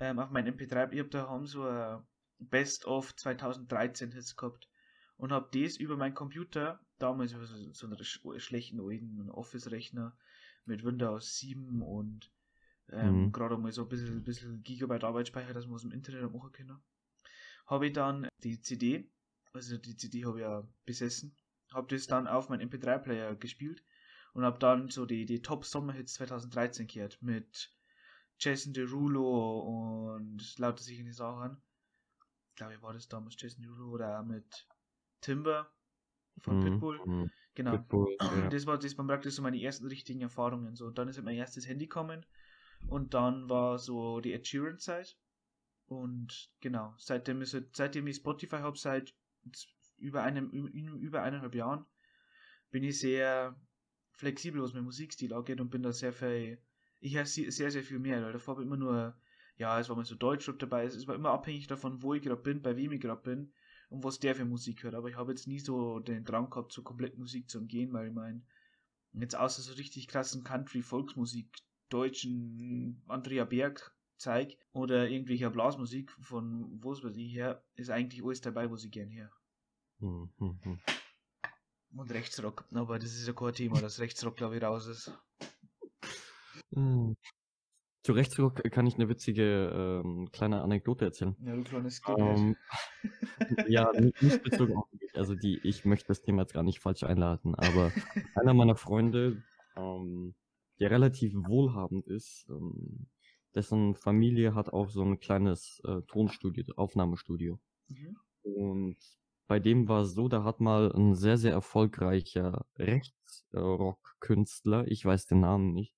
ähm, 0.00 0.18
auf 0.18 0.30
meinem 0.30 0.54
MP3, 0.54 0.92
ich 0.92 0.98
habe 1.00 1.08
da 1.10 1.28
haben 1.28 1.46
so 1.46 1.64
ein 1.64 2.02
Best 2.38 2.86
of 2.86 3.14
2013 3.16 4.12
Hits 4.12 4.36
gehabt 4.36 4.68
und 5.16 5.32
habe 5.32 5.48
das 5.58 5.76
über 5.76 5.96
meinen 5.96 6.14
Computer, 6.14 6.80
damals 6.98 7.32
über 7.32 7.46
so, 7.46 7.72
so 7.72 7.86
einen 7.86 8.02
sch 8.04 8.20
schlechten 8.38 8.80
alten 8.80 9.30
Office-Rechner 9.30 10.16
mit 10.64 10.84
Windows 10.84 11.36
7 11.38 11.82
und 11.82 12.30
ähm, 12.90 13.26
Mhm. 13.26 13.32
gerade 13.32 13.56
mal 13.58 13.72
so 13.72 13.82
ein 13.82 13.88
bisschen, 13.88 14.22
bisschen 14.24 14.62
Gigabyte 14.62 15.04
Arbeitsspeicher, 15.04 15.52
dass 15.54 15.66
man 15.66 15.74
aus 15.76 15.82
dem 15.82 15.92
Internet 15.92 16.32
machen 16.32 16.52
können 16.52 16.82
habe 17.66 17.88
ich 17.88 17.92
dann 17.92 18.28
die 18.42 18.60
CD, 18.60 19.10
also 19.52 19.76
die 19.78 19.96
CD 19.96 20.24
habe 20.24 20.38
ich 20.38 20.42
ja 20.42 20.66
besessen, 20.84 21.36
habe 21.72 21.94
das 21.94 22.06
dann 22.06 22.26
auf 22.26 22.48
meinen 22.48 22.62
MP3-Player 22.62 23.34
gespielt 23.36 23.84
und 24.32 24.44
habe 24.44 24.58
dann 24.58 24.88
so 24.88 25.06
die, 25.06 25.26
die 25.26 25.42
Top-Sommerhits 25.42 26.14
2013 26.14 26.86
gehört 26.86 27.20
mit 27.22 27.75
Jason 28.38 28.72
Derulo 28.72 29.60
und 30.14 30.58
lauter 30.58 30.82
solche 30.82 31.12
Sachen. 31.12 31.56
Ich 32.50 32.56
glaube, 32.56 32.80
war 32.82 32.92
das 32.92 33.08
damals 33.08 33.36
Jason 33.38 33.62
Derulo 33.62 33.90
oder 33.90 34.22
mit 34.22 34.66
Timber 35.20 35.70
von 36.38 36.58
Mhm, 36.58 36.64
Pitbull. 36.64 37.00
mhm. 37.06 37.30
Genau. 37.54 37.76
Pitbull, 37.76 38.16
ja. 38.20 38.50
Das 38.50 38.66
war 38.66 38.78
das 38.78 38.96
waren 38.98 39.06
praktisch 39.06 39.34
so 39.34 39.42
meine 39.42 39.60
ersten 39.60 39.86
richtigen 39.86 40.20
Erfahrungen. 40.20 40.76
So, 40.76 40.90
dann 40.90 41.08
ist 41.08 41.16
halt 41.16 41.24
mein 41.24 41.36
erstes 41.36 41.66
Handy 41.66 41.86
gekommen 41.86 42.24
und 42.88 43.14
dann 43.14 43.48
war 43.48 43.78
so 43.78 44.20
die 44.20 44.32
Ed 44.32 44.46
Sheeran 44.46 44.78
Zeit. 44.78 45.16
Und 45.88 46.50
genau, 46.60 46.94
seitdem 46.98 47.42
ist 47.42 47.54
halt- 47.54 47.76
seitdem 47.76 48.06
ich 48.06 48.16
Spotify 48.16 48.56
habe, 48.56 48.76
seit 48.76 49.14
über 49.98 50.22
einem 50.22 50.50
über 50.50 51.22
eineinhalb 51.22 51.54
Jahren, 51.54 51.86
bin 52.70 52.82
ich 52.82 52.98
sehr 52.98 53.56
flexibel, 54.12 54.62
was 54.62 54.74
mein 54.74 54.84
Musikstil 54.84 55.32
angeht 55.32 55.60
und 55.60 55.70
bin 55.70 55.82
da 55.82 55.92
sehr 55.92 56.12
viel, 56.12 56.58
ich 57.00 57.16
sie- 57.26 57.50
sehr, 57.50 57.70
sehr 57.70 57.82
viel 57.82 57.98
mehr, 57.98 58.22
weil 58.22 58.32
davor 58.32 58.54
habe 58.54 58.62
ich 58.62 58.66
immer 58.66 58.76
nur, 58.76 59.16
ja, 59.58 59.78
es 59.80 59.88
war 59.88 59.96
mal 59.96 60.04
so 60.04 60.14
Deutschrap 60.14 60.58
dabei, 60.58 60.84
es 60.84 61.06
war 61.06 61.14
immer 61.14 61.30
abhängig 61.30 61.66
davon, 61.66 62.02
wo 62.02 62.14
ich 62.14 62.22
gerade 62.22 62.42
bin, 62.42 62.62
bei 62.62 62.76
wem 62.76 62.92
ich 62.92 63.00
gerade 63.00 63.22
bin 63.22 63.52
und 63.88 64.04
was 64.04 64.18
der 64.18 64.34
für 64.34 64.44
Musik 64.44 64.82
hört, 64.82 64.94
aber 64.94 65.08
ich 65.08 65.16
habe 65.16 65.32
jetzt 65.32 65.46
nie 65.46 65.58
so 65.58 66.00
den 66.00 66.24
Drang 66.24 66.50
gehabt, 66.50 66.72
so 66.72 66.82
komplett 66.82 67.18
Musik 67.18 67.48
zu 67.48 67.58
umgehen, 67.58 67.92
weil 67.92 68.08
ich 68.08 68.14
meine, 68.14 68.42
jetzt 69.12 69.36
außer 69.36 69.62
so 69.62 69.72
richtig 69.74 70.08
krassen 70.08 70.44
Country-Volksmusik, 70.44 71.48
deutschen 71.88 73.02
Andrea 73.06 73.44
Berg 73.44 73.94
zeig 74.16 74.56
oder 74.72 75.08
irgendwelcher 75.08 75.50
Blasmusik 75.50 76.10
von 76.20 76.82
wo 76.82 76.92
es 76.92 77.04
weiß 77.04 77.16
ich 77.16 77.32
her, 77.32 77.62
ist 77.74 77.90
eigentlich 77.90 78.24
alles 78.24 78.40
dabei, 78.40 78.70
was 78.70 78.84
ich 78.84 78.90
gern 78.90 79.10
her. 79.10 79.30
Mhm, 80.00 80.30
mhm, 80.38 80.58
mhm. 80.64 80.80
Und 81.94 82.10
Rechtsrock, 82.10 82.64
aber 82.72 82.98
das 82.98 83.14
ist 83.14 83.26
ja 83.26 83.32
kein 83.32 83.54
Thema, 83.54 83.80
dass 83.80 84.00
Rechtsrock 84.00 84.36
glaube 84.36 84.56
ich 84.56 84.62
raus 84.62 84.86
ist. 84.86 85.12
Mhm. 86.76 87.16
Zu 88.02 88.12
Rechtsrock 88.12 88.62
kann 88.70 88.86
ich 88.86 88.94
eine 88.94 89.08
witzige 89.08 90.02
ähm, 90.04 90.28
kleine 90.30 90.62
Anekdote 90.62 91.06
erzählen. 91.06 91.34
Ja, 91.40 91.56
du 91.56 91.64
kleines 91.64 92.00
Ähm, 92.16 92.54
ja, 93.68 93.90
nicht, 93.98 94.22
nicht 94.22 94.42
bezogen 94.44 94.76
auf 94.76 94.86
mich. 94.92 95.16
Also 95.16 95.34
die, 95.34 95.58
ich 95.64 95.84
möchte 95.84 96.06
das 96.06 96.22
Thema 96.22 96.42
jetzt 96.42 96.54
gar 96.54 96.62
nicht 96.62 96.78
falsch 96.78 97.02
einladen, 97.02 97.56
aber 97.56 97.90
einer 98.36 98.54
meiner 98.54 98.76
Freunde, 98.76 99.42
ähm, 99.76 100.36
der 100.78 100.92
relativ 100.92 101.34
wohlhabend 101.34 102.06
ist, 102.06 102.46
ähm, 102.48 103.08
dessen 103.56 103.96
Familie 103.96 104.54
hat 104.54 104.68
auch 104.68 104.90
so 104.90 105.02
ein 105.02 105.18
kleines 105.18 105.82
äh, 105.84 106.02
Tonstudio, 106.02 106.64
Aufnahmestudio. 106.76 107.58
Mhm. 107.88 108.16
Und 108.42 108.98
bei 109.48 109.58
dem 109.58 109.88
war 109.88 110.02
es 110.02 110.14
so, 110.14 110.28
da 110.28 110.44
hat 110.44 110.60
mal 110.60 110.92
ein 110.92 111.16
sehr, 111.16 111.38
sehr 111.38 111.52
erfolgreicher 111.52 112.66
Rechtsrock-Künstler, 112.76 114.86
ich 114.86 115.04
weiß 115.04 115.26
den 115.26 115.40
Namen 115.40 115.72
nicht, 115.72 115.95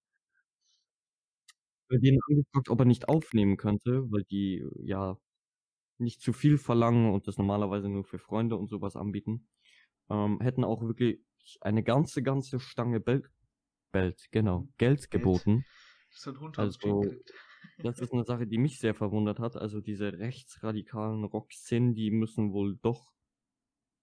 bei 1.88 1.96
denen 1.98 2.18
angefragt, 2.28 2.70
ob 2.70 2.80
er 2.80 2.84
nicht 2.86 3.08
aufnehmen 3.08 3.56
könnte, 3.56 4.10
weil 4.10 4.24
die 4.24 4.64
ja 4.82 5.18
nicht 5.98 6.20
zu 6.22 6.32
viel 6.32 6.58
verlangen 6.58 7.12
und 7.12 7.26
das 7.28 7.38
normalerweise 7.38 7.88
nur 7.88 8.04
für 8.04 8.18
Freunde 8.18 8.56
und 8.56 8.68
sowas 8.68 8.96
anbieten. 8.96 9.48
Ähm, 10.10 10.40
hätten 10.40 10.64
auch 10.64 10.82
wirklich 10.82 11.20
eine 11.60 11.82
ganze, 11.82 12.22
ganze 12.22 12.60
Stange 12.60 13.00
Belt, 13.00 13.30
Belt, 13.92 14.28
genau, 14.30 14.68
Geld 14.78 15.10
geboten. 15.10 15.64
So 16.10 16.30
ein 16.30 16.40
Hund 16.40 16.58
Also-. 16.58 17.04
Das 17.78 18.00
ist 18.00 18.12
eine 18.12 18.24
Sache, 18.24 18.46
die 18.46 18.58
mich 18.58 18.78
sehr 18.78 18.94
verwundert 18.94 19.40
hat. 19.40 19.56
Also 19.56 19.80
diese 19.80 20.12
rechtsradikalen 20.12 21.24
Rockszenen, 21.24 21.94
die 21.94 22.10
müssen 22.10 22.52
wohl 22.52 22.76
doch 22.76 23.12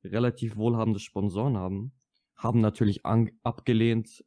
relativ 0.04 0.56
wohlhabende 0.56 1.00
Sponsoren 1.00 1.58
haben. 1.58 1.94
Haben 2.36 2.60
natürlich 2.62 3.06
abgelehnt, 3.06 4.24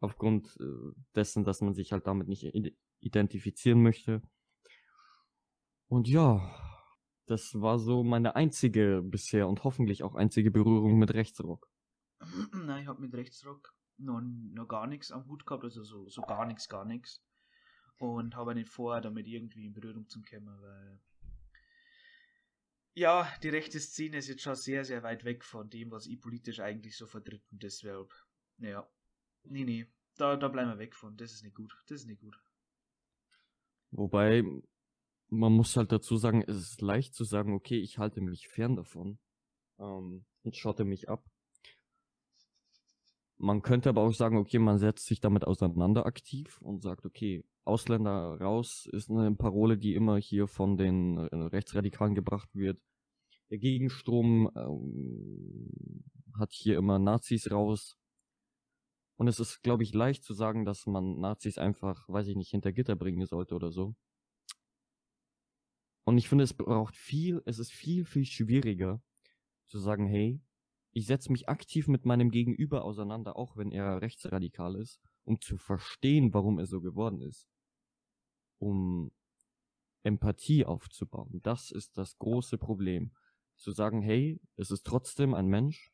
aufgrund 0.00 0.56
äh, 0.60 0.92
dessen, 1.14 1.44
dass 1.44 1.60
man 1.60 1.74
sich 1.74 1.92
halt 1.92 2.06
damit 2.06 2.28
nicht 2.28 2.44
ide- 2.44 2.74
identifizieren 3.00 3.82
möchte. 3.82 4.22
Und 5.88 6.08
ja, 6.08 6.54
das 7.26 7.60
war 7.60 7.78
so 7.78 8.02
meine 8.02 8.36
einzige 8.36 9.02
bisher 9.02 9.48
und 9.48 9.64
hoffentlich 9.64 10.02
auch 10.02 10.14
einzige 10.14 10.50
Berührung 10.50 10.98
mit 10.98 11.14
Rechtsrock. 11.14 11.68
Nein, 12.52 12.82
ich 12.82 12.88
habe 12.88 13.00
mit 13.00 13.14
Rechtsrock 13.14 13.74
noch, 13.98 14.20
noch 14.20 14.66
gar 14.66 14.86
nichts 14.86 15.10
am 15.12 15.26
Hut 15.26 15.46
gehabt, 15.46 15.64
also 15.64 15.82
so, 15.82 16.08
so 16.08 16.22
gar 16.22 16.46
nichts, 16.46 16.68
gar 16.68 16.84
nichts. 16.84 17.22
Und 17.98 18.34
habe 18.34 18.54
nicht 18.54 18.68
vor, 18.68 19.00
damit 19.00 19.26
irgendwie 19.26 19.66
in 19.66 19.74
Berührung 19.74 20.08
zu 20.08 20.22
kommen, 20.22 20.60
weil 20.60 21.00
ja, 22.94 23.30
die 23.42 23.50
rechte 23.50 23.78
Szene 23.78 24.16
ist 24.16 24.28
jetzt 24.28 24.42
schon 24.42 24.56
sehr, 24.56 24.84
sehr 24.84 25.02
weit 25.02 25.24
weg 25.24 25.44
von 25.44 25.70
dem, 25.70 25.90
was 25.90 26.06
ich 26.06 26.20
politisch 26.20 26.60
eigentlich 26.60 26.96
so 26.96 27.06
vertritt 27.06 27.42
und 27.52 27.62
deshalb, 27.62 28.12
ja, 28.58 28.88
nee, 29.44 29.64
nee, 29.64 29.86
da, 30.16 30.36
da 30.36 30.48
bleiben 30.48 30.70
wir 30.70 30.78
weg 30.78 30.94
von, 30.94 31.16
das 31.16 31.32
ist 31.32 31.44
nicht 31.44 31.54
gut, 31.54 31.76
das 31.88 32.02
ist 32.02 32.06
nicht 32.06 32.20
gut. 32.20 32.38
Wobei, 33.90 34.44
man 35.28 35.52
muss 35.52 35.76
halt 35.76 35.92
dazu 35.92 36.16
sagen, 36.16 36.42
es 36.46 36.56
ist 36.56 36.80
leicht 36.80 37.14
zu 37.14 37.24
sagen, 37.24 37.54
okay, 37.54 37.78
ich 37.78 37.98
halte 37.98 38.20
mich 38.20 38.48
fern 38.48 38.76
davon 38.76 39.18
ähm, 39.78 40.24
und 40.42 40.56
schotte 40.56 40.84
mich 40.84 41.08
ab. 41.08 41.24
Man 43.38 43.62
könnte 43.62 43.88
aber 43.88 44.02
auch 44.02 44.12
sagen, 44.12 44.36
okay, 44.36 44.58
man 44.58 44.78
setzt 44.78 45.06
sich 45.06 45.20
damit 45.20 45.44
auseinander 45.44 46.04
aktiv 46.04 46.60
und 46.60 46.82
sagt, 46.82 47.06
okay, 47.06 47.42
Ausländer 47.64 48.38
raus 48.40 48.88
ist 48.92 49.10
eine 49.10 49.34
Parole, 49.34 49.78
die 49.78 49.94
immer 49.94 50.18
hier 50.18 50.46
von 50.46 50.76
den 50.76 51.16
äh, 51.16 51.34
Rechtsradikalen 51.34 52.14
gebracht 52.14 52.48
wird. 52.54 52.80
Der 53.50 53.58
Gegenstrom 53.58 54.50
ähm, 54.54 56.04
hat 56.38 56.52
hier 56.52 56.76
immer 56.76 56.98
Nazis 56.98 57.50
raus. 57.50 57.99
Und 59.20 59.28
es 59.28 59.38
ist, 59.38 59.62
glaube 59.62 59.82
ich, 59.82 59.92
leicht 59.92 60.24
zu 60.24 60.32
sagen, 60.32 60.64
dass 60.64 60.86
man 60.86 61.20
Nazis 61.20 61.58
einfach, 61.58 62.08
weiß 62.08 62.26
ich 62.28 62.36
nicht, 62.36 62.52
hinter 62.52 62.72
Gitter 62.72 62.96
bringen 62.96 63.26
sollte 63.26 63.54
oder 63.54 63.70
so. 63.70 63.94
Und 66.04 66.16
ich 66.16 66.26
finde, 66.26 66.44
es 66.44 66.54
braucht 66.54 66.96
viel, 66.96 67.42
es 67.44 67.58
ist 67.58 67.70
viel, 67.70 68.06
viel 68.06 68.24
schwieriger 68.24 69.02
zu 69.66 69.78
sagen, 69.78 70.06
hey, 70.06 70.40
ich 70.92 71.04
setze 71.04 71.30
mich 71.32 71.50
aktiv 71.50 71.86
mit 71.86 72.06
meinem 72.06 72.30
Gegenüber 72.30 72.82
auseinander, 72.82 73.36
auch 73.36 73.58
wenn 73.58 73.72
er 73.72 74.00
rechtsradikal 74.00 74.74
ist, 74.76 75.02
um 75.24 75.38
zu 75.38 75.58
verstehen, 75.58 76.32
warum 76.32 76.58
er 76.58 76.64
so 76.64 76.80
geworden 76.80 77.20
ist. 77.20 77.46
Um 78.58 79.12
Empathie 80.02 80.64
aufzubauen. 80.64 81.40
Das 81.42 81.70
ist 81.70 81.98
das 81.98 82.16
große 82.16 82.56
Problem. 82.56 83.12
Zu 83.56 83.72
sagen, 83.72 84.00
hey, 84.00 84.40
es 84.56 84.70
ist 84.70 84.86
trotzdem 84.86 85.34
ein 85.34 85.46
Mensch, 85.46 85.92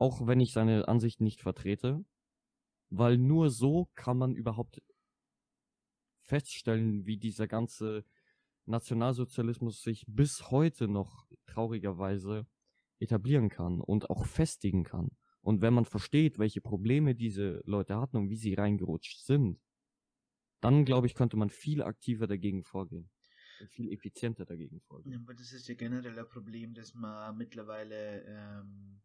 auch 0.00 0.26
wenn 0.26 0.40
ich 0.40 0.52
seine 0.52 0.88
Ansicht 0.88 1.20
nicht 1.20 1.42
vertrete, 1.42 2.04
weil 2.88 3.18
nur 3.18 3.50
so 3.50 3.90
kann 3.94 4.16
man 4.16 4.34
überhaupt 4.34 4.82
feststellen, 6.22 7.06
wie 7.06 7.18
dieser 7.18 7.46
ganze 7.46 8.04
Nationalsozialismus 8.64 9.82
sich 9.82 10.04
bis 10.08 10.50
heute 10.50 10.88
noch 10.88 11.28
traurigerweise 11.46 12.46
etablieren 12.98 13.50
kann 13.50 13.80
und 13.80 14.08
auch 14.08 14.24
festigen 14.24 14.84
kann. 14.84 15.10
Und 15.42 15.60
wenn 15.60 15.74
man 15.74 15.84
versteht, 15.84 16.38
welche 16.38 16.60
Probleme 16.60 17.14
diese 17.14 17.62
Leute 17.66 17.96
hatten 17.96 18.16
und 18.16 18.30
wie 18.30 18.36
sie 18.36 18.54
reingerutscht 18.54 19.24
sind, 19.24 19.60
dann 20.60 20.84
glaube 20.84 21.06
ich, 21.06 21.14
könnte 21.14 21.36
man 21.36 21.50
viel 21.50 21.82
aktiver 21.82 22.26
dagegen 22.26 22.64
vorgehen. 22.64 23.10
Und 23.60 23.70
viel 23.70 23.92
effizienter 23.92 24.46
dagegen 24.46 24.80
vorgehen. 24.80 25.22
Aber 25.22 25.34
das 25.34 25.52
ist 25.52 25.68
ja 25.68 25.74
generell 25.74 26.18
ein 26.18 26.28
Problem, 26.28 26.72
das 26.72 26.94
man 26.94 27.36
mittlerweile 27.36 28.24
ähm, 28.24 29.02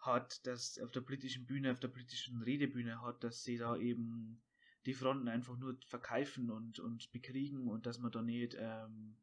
hat, 0.00 0.46
dass 0.46 0.78
auf 0.78 0.90
der 0.90 1.02
politischen 1.02 1.46
Bühne, 1.46 1.72
auf 1.72 1.80
der 1.80 1.88
politischen 1.88 2.42
Redebühne 2.42 3.02
hat, 3.02 3.22
dass 3.22 3.42
sie 3.42 3.58
da 3.58 3.76
eben 3.76 4.42
die 4.86 4.94
Fronten 4.94 5.28
einfach 5.28 5.56
nur 5.58 5.76
verkeifen 5.86 6.50
und, 6.50 6.78
und 6.78 7.12
bekriegen 7.12 7.68
und 7.68 7.86
dass 7.86 7.98
man 7.98 8.10
da 8.10 8.22
nicht 8.22 8.56
ähm, 8.58 9.16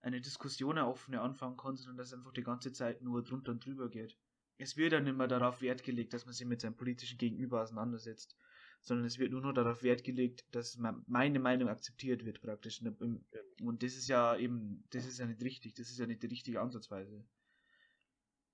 eine 0.00 0.20
Diskussion, 0.20 0.78
eine 0.78 0.86
offene 0.86 1.20
anfangen 1.20 1.56
kann, 1.56 1.76
sondern 1.76 1.98
dass 1.98 2.14
einfach 2.14 2.32
die 2.32 2.42
ganze 2.42 2.72
Zeit 2.72 3.02
nur 3.02 3.22
drunter 3.22 3.52
und 3.52 3.64
drüber 3.64 3.90
geht. 3.90 4.16
Es 4.56 4.76
wird 4.76 4.92
dann 4.92 5.06
immer 5.06 5.28
darauf 5.28 5.62
Wert 5.62 5.82
gelegt, 5.84 6.12
dass 6.12 6.24
man 6.24 6.34
sich 6.34 6.46
mit 6.46 6.60
seinem 6.60 6.76
politischen 6.76 7.18
Gegenüber 7.18 7.62
auseinandersetzt, 7.62 8.36
sondern 8.82 9.06
es 9.06 9.18
wird 9.18 9.32
nur 9.32 9.40
noch 9.42 9.52
darauf 9.52 9.82
Wert 9.82 10.04
gelegt, 10.04 10.44
dass 10.52 10.78
meine 11.06 11.38
Meinung 11.38 11.68
akzeptiert 11.68 12.24
wird 12.24 12.40
praktisch. 12.40 12.82
Und 12.82 13.82
das 13.82 13.94
ist 13.94 14.08
ja 14.08 14.36
eben, 14.36 14.84
das 14.90 15.06
ist 15.06 15.18
ja 15.18 15.26
nicht 15.26 15.42
richtig, 15.42 15.74
das 15.74 15.90
ist 15.90 15.98
ja 15.98 16.06
nicht 16.06 16.22
die 16.22 16.28
richtige 16.28 16.60
Ansatzweise. 16.60 17.24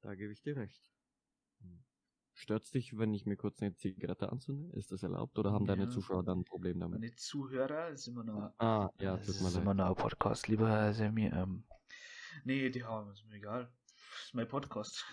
Da 0.00 0.14
gebe 0.14 0.32
ich 0.32 0.42
dir 0.42 0.56
recht. 0.56 0.95
Stört's 2.38 2.70
dich, 2.70 2.98
wenn 2.98 3.14
ich 3.14 3.24
mir 3.24 3.36
kurz 3.36 3.62
eine 3.62 3.74
Zigarette 3.74 4.30
anzünde? 4.30 4.76
Ist 4.76 4.92
das 4.92 5.02
erlaubt 5.02 5.38
oder 5.38 5.52
haben 5.52 5.64
ja. 5.64 5.74
deine 5.74 5.88
Zuschauer 5.88 6.22
dann 6.22 6.40
ein 6.40 6.44
Problem 6.44 6.78
damit? 6.78 7.00
Meine 7.00 7.14
Zuhörer 7.14 7.88
ist 7.88 8.06
immer 8.08 8.24
noch. 8.24 8.52
Ah, 8.58 8.90
ja, 8.98 9.16
tut 9.16 9.40
mir 9.40 9.48
leid. 9.48 9.62
immer 9.62 9.72
noch 9.72 9.88
ein 9.88 9.94
Podcast, 9.94 10.46
lieber 10.48 10.92
Sammy. 10.92 11.30
Ähm, 11.32 11.64
nee, 12.44 12.68
die 12.68 12.84
haben 12.84 13.10
es 13.10 13.24
mir 13.24 13.36
egal. 13.36 13.72
Das 14.10 14.26
ist 14.26 14.34
mein 14.34 14.48
Podcast. 14.48 15.06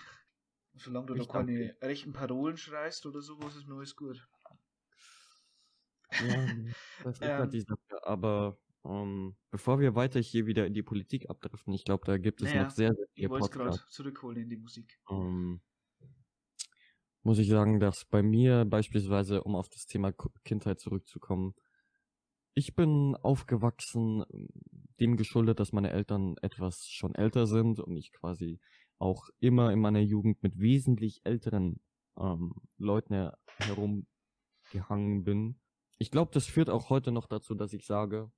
Solange 0.75 1.07
du 1.07 1.15
ich 1.15 1.27
da 1.27 1.33
keine 1.33 1.77
rechten 1.81 2.12
Parolen 2.12 2.57
schreist 2.57 3.05
oder 3.05 3.22
sowas, 3.22 3.55
ist 3.55 3.67
mir 3.67 3.75
alles 3.75 3.95
gut. 3.95 4.27
Ja, 6.12 6.19
das 7.03 7.19
ist 7.19 7.22
halt 7.22 7.43
ähm, 7.45 7.50
die 7.51 7.62
Sache. 7.62 8.05
Aber 8.05 8.57
um, 8.81 8.91
ähm, 8.91 9.36
bevor 9.50 9.79
wir 9.79 9.95
weiter 9.95 10.19
hier 10.19 10.45
wieder 10.45 10.65
in 10.65 10.74
die 10.74 10.83
Politik 10.83 11.29
abdriften, 11.29 11.74
ich 11.74 11.86
glaube, 11.86 12.05
da 12.05 12.17
gibt 12.17 12.41
es 12.41 12.50
naja, 12.50 12.63
noch 12.63 12.72
sehr, 12.72 12.93
sehr 12.93 13.07
viele 13.13 13.25
Ich 13.27 13.29
wollte 13.29 13.50
gerade 13.50 13.79
zurückholen 13.88 14.43
in 14.43 14.50
die 14.50 14.57
Musik. 14.57 15.00
Um, 15.05 15.62
muss 17.23 17.39
ich 17.39 17.47
sagen, 17.47 17.79
dass 17.79 18.05
bei 18.05 18.21
mir 18.21 18.65
beispielsweise, 18.65 19.43
um 19.43 19.55
auf 19.55 19.69
das 19.69 19.86
Thema 19.86 20.12
Kindheit 20.43 20.79
zurückzukommen, 20.79 21.55
ich 22.53 22.75
bin 22.75 23.15
aufgewachsen, 23.15 24.23
dem 24.99 25.17
geschuldet, 25.17 25.59
dass 25.59 25.71
meine 25.71 25.91
Eltern 25.91 26.36
etwas 26.41 26.86
schon 26.88 27.15
älter 27.15 27.47
sind 27.47 27.79
und 27.79 27.97
ich 27.97 28.12
quasi 28.12 28.59
auch 28.99 29.29
immer 29.39 29.71
in 29.71 29.79
meiner 29.79 30.01
Jugend 30.01 30.43
mit 30.43 30.59
wesentlich 30.59 31.21
älteren 31.23 31.79
ähm, 32.17 32.53
Leuten 32.77 33.31
herumgehangen 33.57 35.23
bin. 35.23 35.59
Ich 35.97 36.12
glaube, 36.12 36.31
das 36.33 36.45
führt 36.45 36.69
auch 36.69 36.89
heute 36.89 37.12
noch 37.12 37.27
dazu, 37.27 37.55
dass 37.55 37.73
ich 37.73 37.86
sage, 37.86 38.31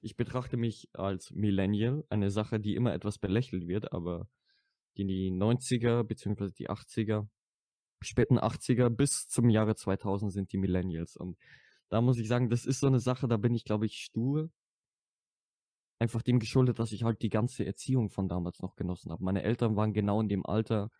ich 0.00 0.16
betrachte 0.16 0.56
mich 0.56 0.88
als 0.92 1.30
Millennial, 1.30 2.04
eine 2.10 2.30
Sache, 2.30 2.60
die 2.60 2.74
immer 2.74 2.92
etwas 2.92 3.18
belächelt 3.18 3.66
wird, 3.66 3.92
aber 3.92 4.28
die 4.96 5.30
90er 5.30 6.02
bzw. 6.02 6.50
die 6.50 6.68
80er 6.68 7.28
späten 8.02 8.38
80er 8.38 8.90
bis 8.90 9.28
zum 9.28 9.48
Jahre 9.48 9.74
2000 9.74 10.32
sind 10.32 10.52
die 10.52 10.58
Millennials. 10.58 11.16
Und 11.16 11.38
da 11.88 12.00
muss 12.00 12.18
ich 12.18 12.28
sagen, 12.28 12.50
das 12.50 12.66
ist 12.66 12.80
so 12.80 12.86
eine 12.86 13.00
Sache, 13.00 13.28
da 13.28 13.36
bin 13.36 13.54
ich, 13.54 13.64
glaube 13.64 13.86
ich, 13.86 13.98
stur. 13.98 14.50
Einfach 15.98 16.22
dem 16.22 16.40
geschuldet, 16.40 16.78
dass 16.78 16.92
ich 16.92 17.04
halt 17.04 17.22
die 17.22 17.30
ganze 17.30 17.64
Erziehung 17.64 18.10
von 18.10 18.28
damals 18.28 18.60
noch 18.60 18.76
genossen 18.76 19.10
habe. 19.12 19.24
Meine 19.24 19.42
Eltern 19.42 19.76
waren 19.76 19.94
genau 19.94 20.20
in 20.20 20.28
dem 20.28 20.44
Alter, 20.44 20.90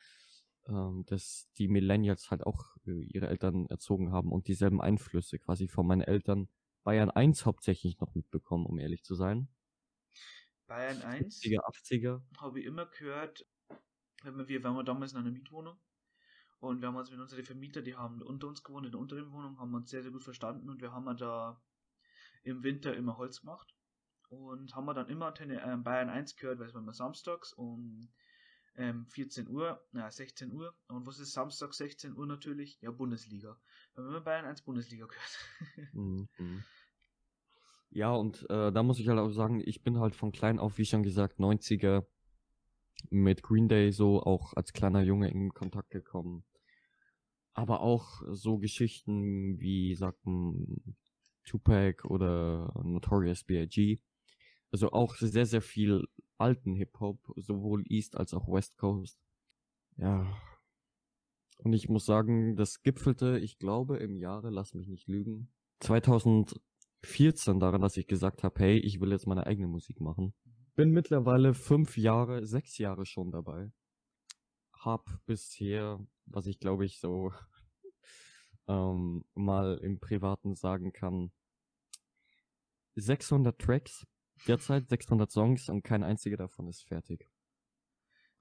ähm, 0.69 1.05
dass 1.07 1.49
die 1.59 1.69
Millennials 1.69 2.31
halt 2.31 2.47
auch 2.47 2.77
äh, 2.87 3.05
ihre 3.05 3.29
Eltern 3.29 3.67
erzogen 3.67 4.11
haben 4.11 4.33
und 4.33 4.49
dieselben 4.49 4.81
Einflüsse 4.81 5.39
quasi 5.39 5.69
von 5.69 5.87
meinen 5.87 6.01
Eltern 6.01 6.49
Bayern 6.83 7.11
1 7.11 7.45
hauptsächlich 7.45 7.99
noch 7.99 8.15
mitbekommen, 8.15 8.65
um 8.65 8.79
ehrlich 8.79 9.03
zu 9.03 9.17
sein. 9.17 9.49
Bayern 10.67 11.03
1? 11.03 11.43
70er, 11.43 11.61
80er. 11.61 12.23
Habe 12.39 12.61
ich 12.61 12.67
immer 12.67 12.87
gehört, 12.87 13.45
wir 14.23 14.63
waren 14.63 14.87
damals 14.87 15.13
in 15.13 15.19
einer 15.19 15.31
Mietwohnung 15.31 15.79
und 16.59 16.81
wir 16.81 16.89
haben 16.89 16.97
uns 16.97 17.11
mit 17.11 17.21
unseren 17.21 17.45
Vermieter, 17.45 17.83
die 17.83 17.97
haben 17.97 18.23
unter 18.23 18.49
uns 18.49 18.63
gewohnt, 18.63 18.87
in 18.87 18.93
der 18.93 19.01
unteren 19.01 19.31
Wohnung, 19.33 19.59
haben 19.59 19.75
uns 19.75 19.91
sehr, 19.91 20.03
sehr 20.03 20.13
gut 20.13 20.25
verstanden 20.25 20.69
und 20.69 20.81
wir 20.81 20.93
haben 20.93 21.17
da 21.17 21.61
im 22.45 22.63
Winter 22.63 22.95
immer 22.95 23.19
Holz 23.19 23.41
gemacht. 23.41 23.75
Und 24.29 24.75
haben 24.75 24.87
wir 24.87 24.95
dann 24.95 25.09
immer 25.09 25.27
Antenne 25.27 25.63
äh, 25.63 25.77
Bayern 25.77 26.09
1 26.09 26.37
gehört, 26.37 26.59
weil 26.59 26.67
es 26.67 26.75
war 26.75 26.83
immer 26.83 26.95
samstags 26.95 27.53
um 27.53 28.09
ähm, 28.77 29.07
14 29.07 29.49
Uhr, 29.49 29.81
na 29.93 30.11
16 30.11 30.53
Uhr. 30.53 30.75
Und 30.89 31.07
was 31.07 31.19
ist 31.19 31.33
Samstag 31.33 31.75
16 31.75 32.17
Uhr 32.17 32.27
natürlich? 32.27 32.81
Ja, 32.81 32.91
Bundesliga. 32.91 33.57
Wir 33.95 34.03
haben 34.03 34.11
immer 34.11 34.21
Bayern 34.21 34.47
1 34.47 34.63
Bundesliga 34.63 35.07
gehört. 35.07 35.93
mhm. 35.95 36.65
Ja, 37.91 38.11
und 38.13 38.49
äh, 38.51 38.73
da 38.73 38.83
muss 38.83 38.99
ich 38.99 39.09
halt 39.09 39.19
auch 39.19 39.31
sagen, 39.31 39.63
ich 39.65 39.83
bin 39.83 39.99
halt 40.01 40.17
von 40.17 40.33
klein 40.33 40.59
auf, 40.59 40.77
wie 40.79 40.85
schon 40.85 41.03
gesagt, 41.03 41.39
90er 41.39 42.05
mit 43.11 43.43
Green 43.43 43.69
Day 43.69 43.93
so 43.93 44.23
auch 44.23 44.55
als 44.55 44.73
kleiner 44.73 45.03
Junge 45.03 45.31
in 45.31 45.53
Kontakt 45.53 45.91
gekommen. 45.91 46.45
Aber 47.55 47.81
auch 47.81 48.23
so 48.33 48.59
Geschichten 48.59 49.59
wie, 49.61 49.95
sagten 49.95 50.97
Tupac 51.45 52.07
oder 52.07 52.73
Notorious 52.85 53.45
B.I.G. 53.45 53.99
Also 54.71 54.93
auch 54.93 55.15
sehr, 55.15 55.47
sehr 55.47 55.63
viel 55.63 56.07
alten 56.39 56.75
Hip-Hop, 56.75 57.19
sowohl 57.37 57.85
East 57.89 58.17
als 58.17 58.35
auch 58.35 58.47
West 58.49 58.77
Coast. 58.77 59.19
Ja. 59.97 60.27
Und 61.59 61.73
ich 61.73 61.89
muss 61.89 62.05
sagen, 62.05 62.57
das 62.57 62.83
gipfelte, 62.83 63.39
ich 63.39 63.59
glaube, 63.59 63.97
im 63.99 64.17
Jahre, 64.17 64.51
lass 64.51 64.75
mich 64.75 64.89
nicht 64.89 65.09
lügen, 65.09 65.51
2014 65.81 67.59
daran, 67.59 67.81
dass 67.81 67.97
ich 67.97 68.07
gesagt 68.07 68.43
habe, 68.43 68.61
hey, 68.61 68.77
ich 68.79 69.01
will 69.01 69.13
jetzt 69.13 69.27
meine 69.27 69.47
eigene 69.47 69.69
Musik 69.69 70.01
machen 70.01 70.35
bin 70.77 70.91
mittlerweile 70.91 71.55
fünf 71.55 71.97
Jahre, 71.97 72.47
sechs 72.47 72.79
Jahre 72.79 73.07
schon 73.07 73.33
dabei. 73.33 73.73
Hab 74.73 75.09
bisher, 75.25 75.99
was 76.27 76.47
ich 76.47 76.61
glaube 76.61 76.85
ich 76.85 77.01
so 77.01 77.33
ähm, 78.69 79.25
mal 79.35 79.79
im 79.79 79.99
Privaten 79.99 80.55
sagen 80.55 80.93
kann, 80.93 81.33
600 82.95 83.59
Tracks, 83.59 84.07
derzeit 84.47 84.89
600 84.89 85.31
Songs 85.31 85.69
und 85.69 85.83
kein 85.83 86.03
einziger 86.03 86.37
davon 86.37 86.69
ist 86.69 86.83
fertig. 86.83 87.29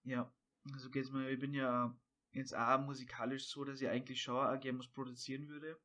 Ja, 0.04 0.32
also 0.72 0.90
geht's 0.90 1.12
mir, 1.12 1.30
ich 1.30 1.40
bin 1.40 1.54
ja 1.54 1.98
jetzt 2.32 2.56
auch 2.56 2.80
musikalisch 2.82 3.48
so, 3.48 3.64
dass 3.64 3.82
ich 3.82 3.88
eigentlich 3.88 4.22
schon 4.22 4.36
auch 4.36 4.60
gerne 4.60 4.80
was 4.80 4.88
produzieren 4.88 5.48
würde, 5.48 5.78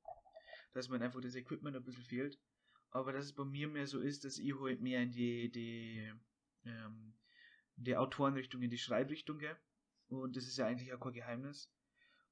dass 0.72 0.88
mir 0.88 1.00
einfach 1.00 1.20
das 1.20 1.36
Equipment 1.36 1.76
ein 1.76 1.84
bisschen 1.84 2.04
fehlt. 2.04 2.38
Aber 2.92 3.12
dass 3.12 3.26
es 3.26 3.32
bei 3.32 3.44
mir 3.44 3.68
mehr 3.68 3.86
so 3.86 4.00
ist, 4.00 4.24
dass 4.24 4.38
ich 4.38 4.52
halt 4.60 4.80
mehr 4.80 5.02
in 5.02 5.12
die, 5.12 5.50
die 5.50 6.12
ähm, 6.64 7.14
die 7.76 7.96
Autorenrichtung 7.96 8.62
in 8.62 8.70
die 8.70 8.78
Schreibrichtung 8.78 9.38
gehe. 9.38 9.56
Und 10.08 10.36
das 10.36 10.46
ist 10.46 10.58
ja 10.58 10.66
eigentlich 10.66 10.92
auch 10.92 11.00
kein 11.00 11.12
Geheimnis. 11.12 11.72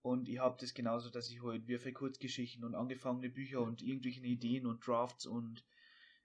Und 0.03 0.29
ich 0.29 0.38
habe 0.38 0.57
das 0.61 0.75
genauso, 0.75 1.11
dass 1.11 1.31
ich 1.31 1.43
halt 1.43 1.67
wie 1.67 1.79
für 1.79 1.93
Kurzgeschichten 1.93 2.64
und 2.64 2.75
angefangene 2.75 3.31
Bücher 3.31 3.61
und 3.62 3.83
irgendwelche 3.83 4.21
Ideen 4.21 4.67
und 4.67 4.87
Drafts 4.87 5.27
und 5.27 5.64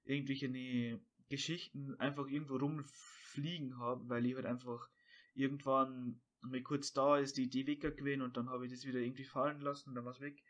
irgendwelche 0.03 0.99
Geschichten 1.29 1.95
einfach 1.99 2.27
irgendwo 2.27 2.57
rumfliegen 2.57 3.79
habe, 3.79 4.07
weil 4.09 4.25
ich 4.25 4.35
halt 4.35 4.45
einfach 4.45 4.89
irgendwann 5.33 6.21
mal 6.41 6.61
kurz 6.61 6.93
da 6.93 7.17
ist, 7.17 7.37
die 7.37 7.43
Idee 7.43 7.65
weggegangen 7.65 8.21
und 8.21 8.37
dann 8.37 8.49
habe 8.49 8.65
ich 8.65 8.71
das 8.71 8.85
wieder 8.85 8.99
irgendwie 8.99 9.23
fallen 9.23 9.61
lassen 9.61 9.89
und 9.89 9.95
dann 9.95 10.05
war 10.05 10.11
es 10.11 10.19
weg. 10.19 10.43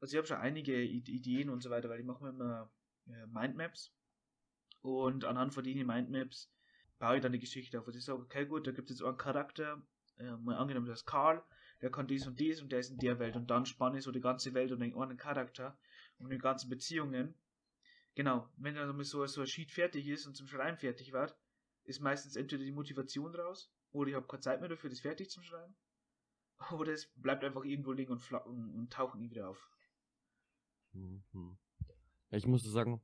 Also 0.00 0.12
ich 0.12 0.18
habe 0.18 0.28
schon 0.28 0.36
einige 0.36 0.80
Ideen 0.82 1.50
und 1.50 1.62
so 1.62 1.70
weiter, 1.70 1.88
weil 1.88 2.00
ich 2.00 2.06
mache 2.06 2.22
mir 2.22 2.30
immer 2.30 2.70
äh, 3.06 3.26
Mindmaps 3.26 3.92
und 4.82 5.24
anhand 5.24 5.54
von 5.54 5.64
den 5.64 5.86
Mindmaps 5.86 6.52
baue 6.98 7.16
ich 7.16 7.22
dann 7.22 7.32
die 7.32 7.38
Geschichte 7.38 7.78
auf. 7.78 7.86
Also 7.86 7.98
ich 7.98 8.04
sage, 8.04 8.20
okay, 8.20 8.46
gut, 8.46 8.66
da 8.66 8.72
gibt 8.72 8.90
es 8.90 8.98
jetzt 8.98 9.06
einen 9.06 9.16
Charakter, 9.16 9.82
äh, 10.18 10.32
mal 10.36 10.56
angenommen, 10.56 10.86
das 10.86 11.00
ist 11.00 11.06
Karl, 11.06 11.42
der 11.80 11.90
kann 11.90 12.06
dies 12.06 12.26
und 12.26 12.40
dies 12.40 12.60
und 12.60 12.72
der 12.72 12.80
ist 12.80 12.90
in 12.90 12.98
der 12.98 13.18
Welt 13.18 13.36
und 13.36 13.48
dann 13.50 13.66
spanne 13.66 13.98
ich 13.98 14.04
so 14.04 14.12
die 14.12 14.20
ganze 14.20 14.54
Welt 14.54 14.72
und 14.72 14.80
den 14.80 14.96
einen 14.96 15.16
Charakter 15.16 15.78
und 16.18 16.30
die 16.30 16.38
ganzen 16.38 16.68
Beziehungen. 16.68 17.34
Genau, 18.14 18.48
wenn 18.56 18.74
dann 18.74 19.04
so, 19.04 19.24
so 19.26 19.40
ein 19.42 19.46
Sheet 19.46 19.70
fertig 19.70 20.08
ist 20.08 20.26
und 20.26 20.34
zum 20.34 20.48
Schreiben 20.48 20.76
fertig 20.76 21.12
wird, 21.12 21.36
ist 21.84 22.00
meistens 22.00 22.34
entweder 22.36 22.64
die 22.64 22.72
Motivation 22.72 23.34
raus 23.34 23.72
oder 23.92 24.10
ich 24.10 24.16
habe 24.16 24.26
keine 24.26 24.40
Zeit 24.40 24.60
mehr 24.60 24.68
dafür, 24.68 24.90
das 24.90 25.00
fertig 25.00 25.30
zu 25.30 25.42
schreiben. 25.42 25.74
Oder 26.72 26.92
es 26.92 27.10
bleibt 27.14 27.44
einfach 27.44 27.64
irgendwo 27.64 27.92
liegen 27.92 28.12
und, 28.12 28.32
und, 28.32 28.74
und 28.74 28.92
taucht 28.92 29.14
nie 29.16 29.30
wieder 29.30 29.48
auf. 29.48 29.70
Mhm. 30.92 31.58
Ich 32.30 32.46
muss 32.46 32.64
sagen, 32.64 33.00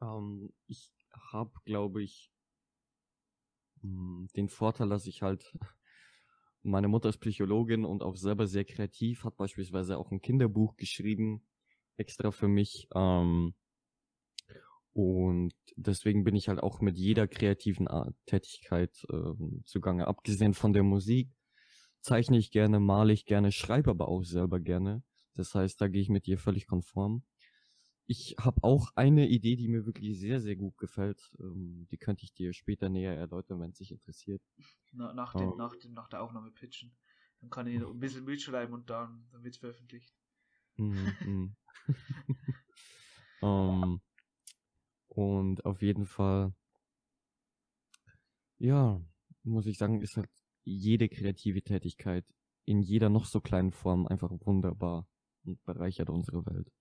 ähm, 0.00 0.52
ich 0.66 0.94
habe, 1.32 1.52
glaube 1.64 2.02
ich, 2.02 2.32
den 3.82 4.48
Vorteil, 4.48 4.88
dass 4.88 5.06
ich 5.06 5.22
halt 5.22 5.54
meine 6.62 6.88
Mutter 6.88 7.08
ist 7.08 7.18
Psychologin 7.18 7.84
und 7.84 8.02
auch 8.02 8.16
selber 8.16 8.46
sehr 8.46 8.64
kreativ, 8.64 9.24
hat 9.24 9.36
beispielsweise 9.36 9.96
auch 9.96 10.10
ein 10.10 10.20
Kinderbuch 10.20 10.76
geschrieben, 10.76 11.42
extra 11.96 12.30
für 12.30 12.48
mich. 12.48 12.88
Ähm, 12.94 13.54
und 14.92 15.54
deswegen 15.76 16.24
bin 16.24 16.34
ich 16.34 16.48
halt 16.48 16.60
auch 16.60 16.80
mit 16.80 16.98
jeder 16.98 17.28
kreativen 17.28 17.88
Tätigkeit 18.26 19.06
äh, 19.08 19.62
zugange. 19.64 20.06
Abgesehen 20.06 20.52
von 20.52 20.72
der 20.72 20.82
Musik 20.82 21.30
zeichne 22.00 22.38
ich 22.38 22.50
gerne, 22.50 22.80
male 22.80 23.12
ich 23.12 23.24
gerne, 23.24 23.52
schreibe 23.52 23.90
aber 23.90 24.08
auch 24.08 24.24
selber 24.24 24.60
gerne. 24.60 25.02
Das 25.34 25.54
heißt, 25.54 25.80
da 25.80 25.88
gehe 25.88 26.02
ich 26.02 26.08
mit 26.08 26.26
dir 26.26 26.38
völlig 26.38 26.66
konform. 26.66 27.22
Ich 28.10 28.34
habe 28.40 28.64
auch 28.64 28.90
eine 28.96 29.28
Idee, 29.28 29.54
die 29.54 29.68
mir 29.68 29.86
wirklich 29.86 30.18
sehr, 30.18 30.40
sehr 30.40 30.56
gut 30.56 30.76
gefällt. 30.78 31.30
Ähm, 31.38 31.86
die 31.92 31.96
könnte 31.96 32.24
ich 32.24 32.34
dir 32.34 32.52
später 32.52 32.88
näher 32.88 33.16
erläutern, 33.16 33.60
wenn 33.60 33.70
es 33.70 33.78
dich 33.78 33.92
interessiert. 33.92 34.42
Na, 34.90 35.12
nach, 35.14 35.32
dem, 35.32 35.52
oh. 35.52 35.54
nach, 35.54 35.76
dem, 35.76 35.92
nach 35.92 36.08
der 36.08 36.20
Aufnahme 36.20 36.50
pitchen. 36.50 36.90
Dann 37.40 37.50
kann 37.50 37.68
ich 37.68 37.80
ein 37.80 38.00
bisschen 38.00 38.24
mitschreiben 38.24 38.74
und 38.74 38.90
dann, 38.90 39.28
dann 39.30 39.44
wird 39.44 39.54
es 39.54 39.60
veröffentlicht. 39.60 40.12
Mm, 40.76 41.54
um, 43.42 44.00
und 45.06 45.64
auf 45.64 45.80
jeden 45.80 46.06
Fall, 46.06 46.52
ja, 48.58 49.00
muss 49.44 49.66
ich 49.66 49.78
sagen, 49.78 50.02
ist 50.02 50.16
halt 50.16 50.30
jede 50.64 51.08
kreative 51.08 51.62
Tätigkeit 51.62 52.26
in 52.64 52.82
jeder 52.82 53.08
noch 53.08 53.26
so 53.26 53.40
kleinen 53.40 53.70
Form 53.70 54.08
einfach 54.08 54.32
wunderbar 54.40 55.06
und 55.44 55.62
bereichert 55.64 56.10
unsere 56.10 56.44
Welt. 56.46 56.72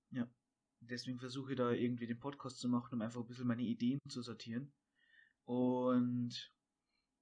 Deswegen 0.82 1.20
versuche 1.20 1.52
ich 1.52 1.58
da 1.58 1.72
irgendwie 1.72 2.08
den 2.08 2.20
Podcast 2.20 2.60
zu 2.60 2.70
machen, 2.70 2.96
um 2.96 3.02
einfach 3.02 3.20
ein 3.22 3.28
bisschen 3.28 3.48
meine 3.48 3.64
Ideen 3.64 4.00
zu 4.08 4.22
sortieren. 4.22 4.72
Und 5.46 6.54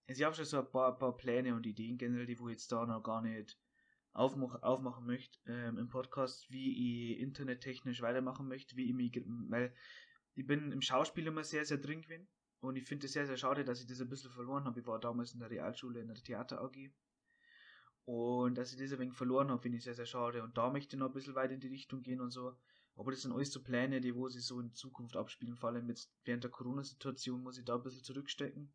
ich 0.08 0.24
habe 0.24 0.36
schon 0.36 0.46
so 0.46 0.60
ein 0.60 0.70
paar, 0.70 0.98
paar 0.98 1.17
Pläne 1.17 1.56
und 1.56 1.65
Ideen 1.65 1.98
generell, 1.98 2.26
die 2.26 2.34
ich 2.34 2.50
jetzt 2.50 2.72
da 2.72 2.86
noch 2.86 3.04
gar 3.04 3.22
nicht 3.22 3.58
aufmach, 4.13 4.62
aufmachen 4.63 5.06
möchte 5.06 5.38
ähm, 5.46 5.78
im 5.78 5.89
Podcast, 5.89 6.50
wie 6.50 7.13
ich 7.13 7.20
internettechnisch 7.20 8.02
weitermachen 8.02 8.48
möchte, 8.48 8.76
wie 8.76 8.89
ich 8.89 8.93
mich, 8.93 9.24
weil 9.50 9.74
ich 10.36 10.46
bin 10.46 10.72
im 10.72 10.82
Schauspiel 10.82 11.28
immer 11.28 11.43
sehr, 11.43 11.65
sehr 11.65 11.78
drin 11.78 12.02
gewesen. 12.02 12.28
Und 12.60 12.76
ich 12.76 12.86
finde 12.86 13.06
es 13.06 13.13
sehr, 13.13 13.28
sehr 13.28 13.38
schade, 13.38 13.63
dass 13.63 13.82
ich 13.82 13.88
das 13.88 14.02
ein 14.02 14.10
bisschen 14.10 14.32
verloren 14.32 14.65
habe. 14.65 14.80
Ich 14.80 14.88
war 14.88 15.00
damals 15.00 15.34
in 15.34 15.39
der 15.39 15.50
Realschule 15.50 16.00
in 16.02 16.08
der 16.08 16.15
Theater 16.15 16.62
AG. 16.62 16.91
Und 18.06 18.58
dass 18.58 18.72
ich 18.72 18.80
das 18.80 18.93
ein 18.93 19.00
wenig 19.00 19.15
verloren 19.15 19.50
habe, 19.50 19.62
finde 19.62 19.78
ich 19.78 19.84
sehr, 19.84 19.93
sehr 19.93 20.06
schade. 20.06 20.41
Und 20.43 20.58
da 20.58 20.72
möchte 20.72 20.96
ich 20.96 21.00
noch 21.00 21.08
ein 21.08 21.13
bisschen 21.13 21.36
weiter 21.36 21.54
in 21.54 21.60
die 21.60 21.67
Richtung 21.67 22.02
gehen 22.02 22.22
und 22.22 22.32
so. 22.32 22.58
Aber 22.97 23.12
das 23.12 23.21
sind 23.21 23.31
alles 23.31 23.51
so 23.51 23.62
Pläne, 23.62 24.01
die 24.01 24.15
wo 24.15 24.27
sich 24.27 24.43
so 24.43 24.60
in 24.60 24.73
Zukunft 24.73 25.15
abspielen. 25.15 25.55
Vor 25.55 25.69
allem 25.69 25.88
jetzt 25.88 26.12
während 26.25 26.43
der 26.43 26.51
Corona-Situation 26.51 27.43
muss 27.43 27.57
ich 27.57 27.65
da 27.65 27.75
ein 27.75 27.83
bisschen 27.83 28.03
zurückstecken. 28.03 28.73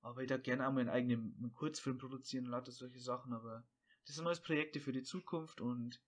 Aber 0.00 0.22
ich 0.22 0.28
da 0.28 0.36
gerne 0.36 0.66
auch 0.66 0.72
mal 0.72 0.80
einen 0.80 0.90
eigenen 0.90 1.52
Kurzfilm 1.54 1.98
produzieren, 1.98 2.46
lauter 2.46 2.72
solche 2.72 3.00
Sachen. 3.00 3.32
Aber 3.32 3.64
das 4.06 4.16
sind 4.16 4.26
alles 4.26 4.40
Projekte 4.40 4.80
für 4.80 4.92
die 4.92 5.02
Zukunft 5.02 5.60
und 5.60 6.02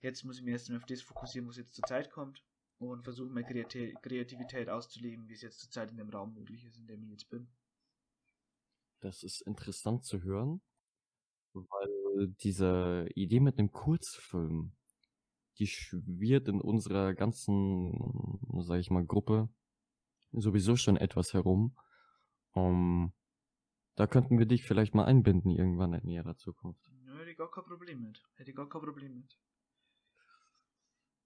jetzt 0.00 0.24
muss 0.24 0.38
ich 0.38 0.44
mich 0.44 0.52
erst 0.52 0.70
mal 0.70 0.76
auf 0.76 0.86
das 0.86 1.02
fokussieren, 1.02 1.48
was 1.48 1.56
jetzt 1.56 1.74
zur 1.74 1.84
Zeit 1.84 2.10
kommt 2.10 2.44
und 2.78 3.02
versuchen, 3.02 3.32
meine 3.32 3.46
Kreativität 3.46 4.68
auszuleben, 4.68 5.28
wie 5.28 5.32
es 5.32 5.42
jetzt 5.42 5.60
zurzeit 5.60 5.90
in 5.90 5.96
dem 5.96 6.10
Raum 6.10 6.34
möglich 6.34 6.64
ist, 6.64 6.76
in 6.76 6.86
dem 6.86 7.02
ich 7.02 7.10
jetzt 7.10 7.30
bin. 7.30 7.48
Das 9.00 9.22
ist 9.22 9.40
interessant 9.42 10.04
zu 10.04 10.22
hören, 10.22 10.60
weil 11.52 12.28
diese 12.40 13.08
Idee 13.14 13.40
mit 13.40 13.58
einem 13.58 13.72
Kurzfilm, 13.72 14.72
die 15.58 15.66
schwirrt 15.66 16.48
in 16.48 16.60
unserer 16.60 17.14
ganzen, 17.14 18.38
sag 18.60 18.78
ich 18.78 18.90
mal, 18.90 19.04
Gruppe 19.04 19.48
sowieso 20.32 20.76
schon 20.76 20.96
etwas 20.96 21.34
herum. 21.34 21.76
Um, 22.52 23.12
da 23.96 24.06
könnten 24.06 24.38
wir 24.38 24.46
dich 24.46 24.64
vielleicht 24.64 24.94
mal 24.94 25.04
einbinden 25.04 25.50
irgendwann 25.50 25.94
in 25.94 26.04
näherer 26.04 26.36
Zukunft. 26.36 26.90
Nö, 27.04 27.18
hätte 27.18 27.30
ich 27.30 27.36
gar 27.36 27.50
kein 27.50 27.64
Problem 27.64 28.02
mit. 28.02 28.22
Hätte 28.36 28.50
ich 28.50 28.56
gar 28.56 28.68
kein 28.68 28.82
Problem 28.82 29.14
mit. 29.14 29.38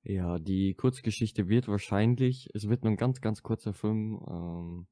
Ja, 0.03 0.39
die 0.39 0.75
Kurzgeschichte 0.75 1.49
wird 1.49 1.69
wahrscheinlich, 1.69 2.49
es 2.55 2.69
wird 2.69 2.85
nur 2.85 2.93
ein 2.93 2.97
ganz, 2.97 3.21
ganz 3.21 3.43
kurzer 3.43 3.75
Film 3.75 4.25
ähm, 4.29 4.87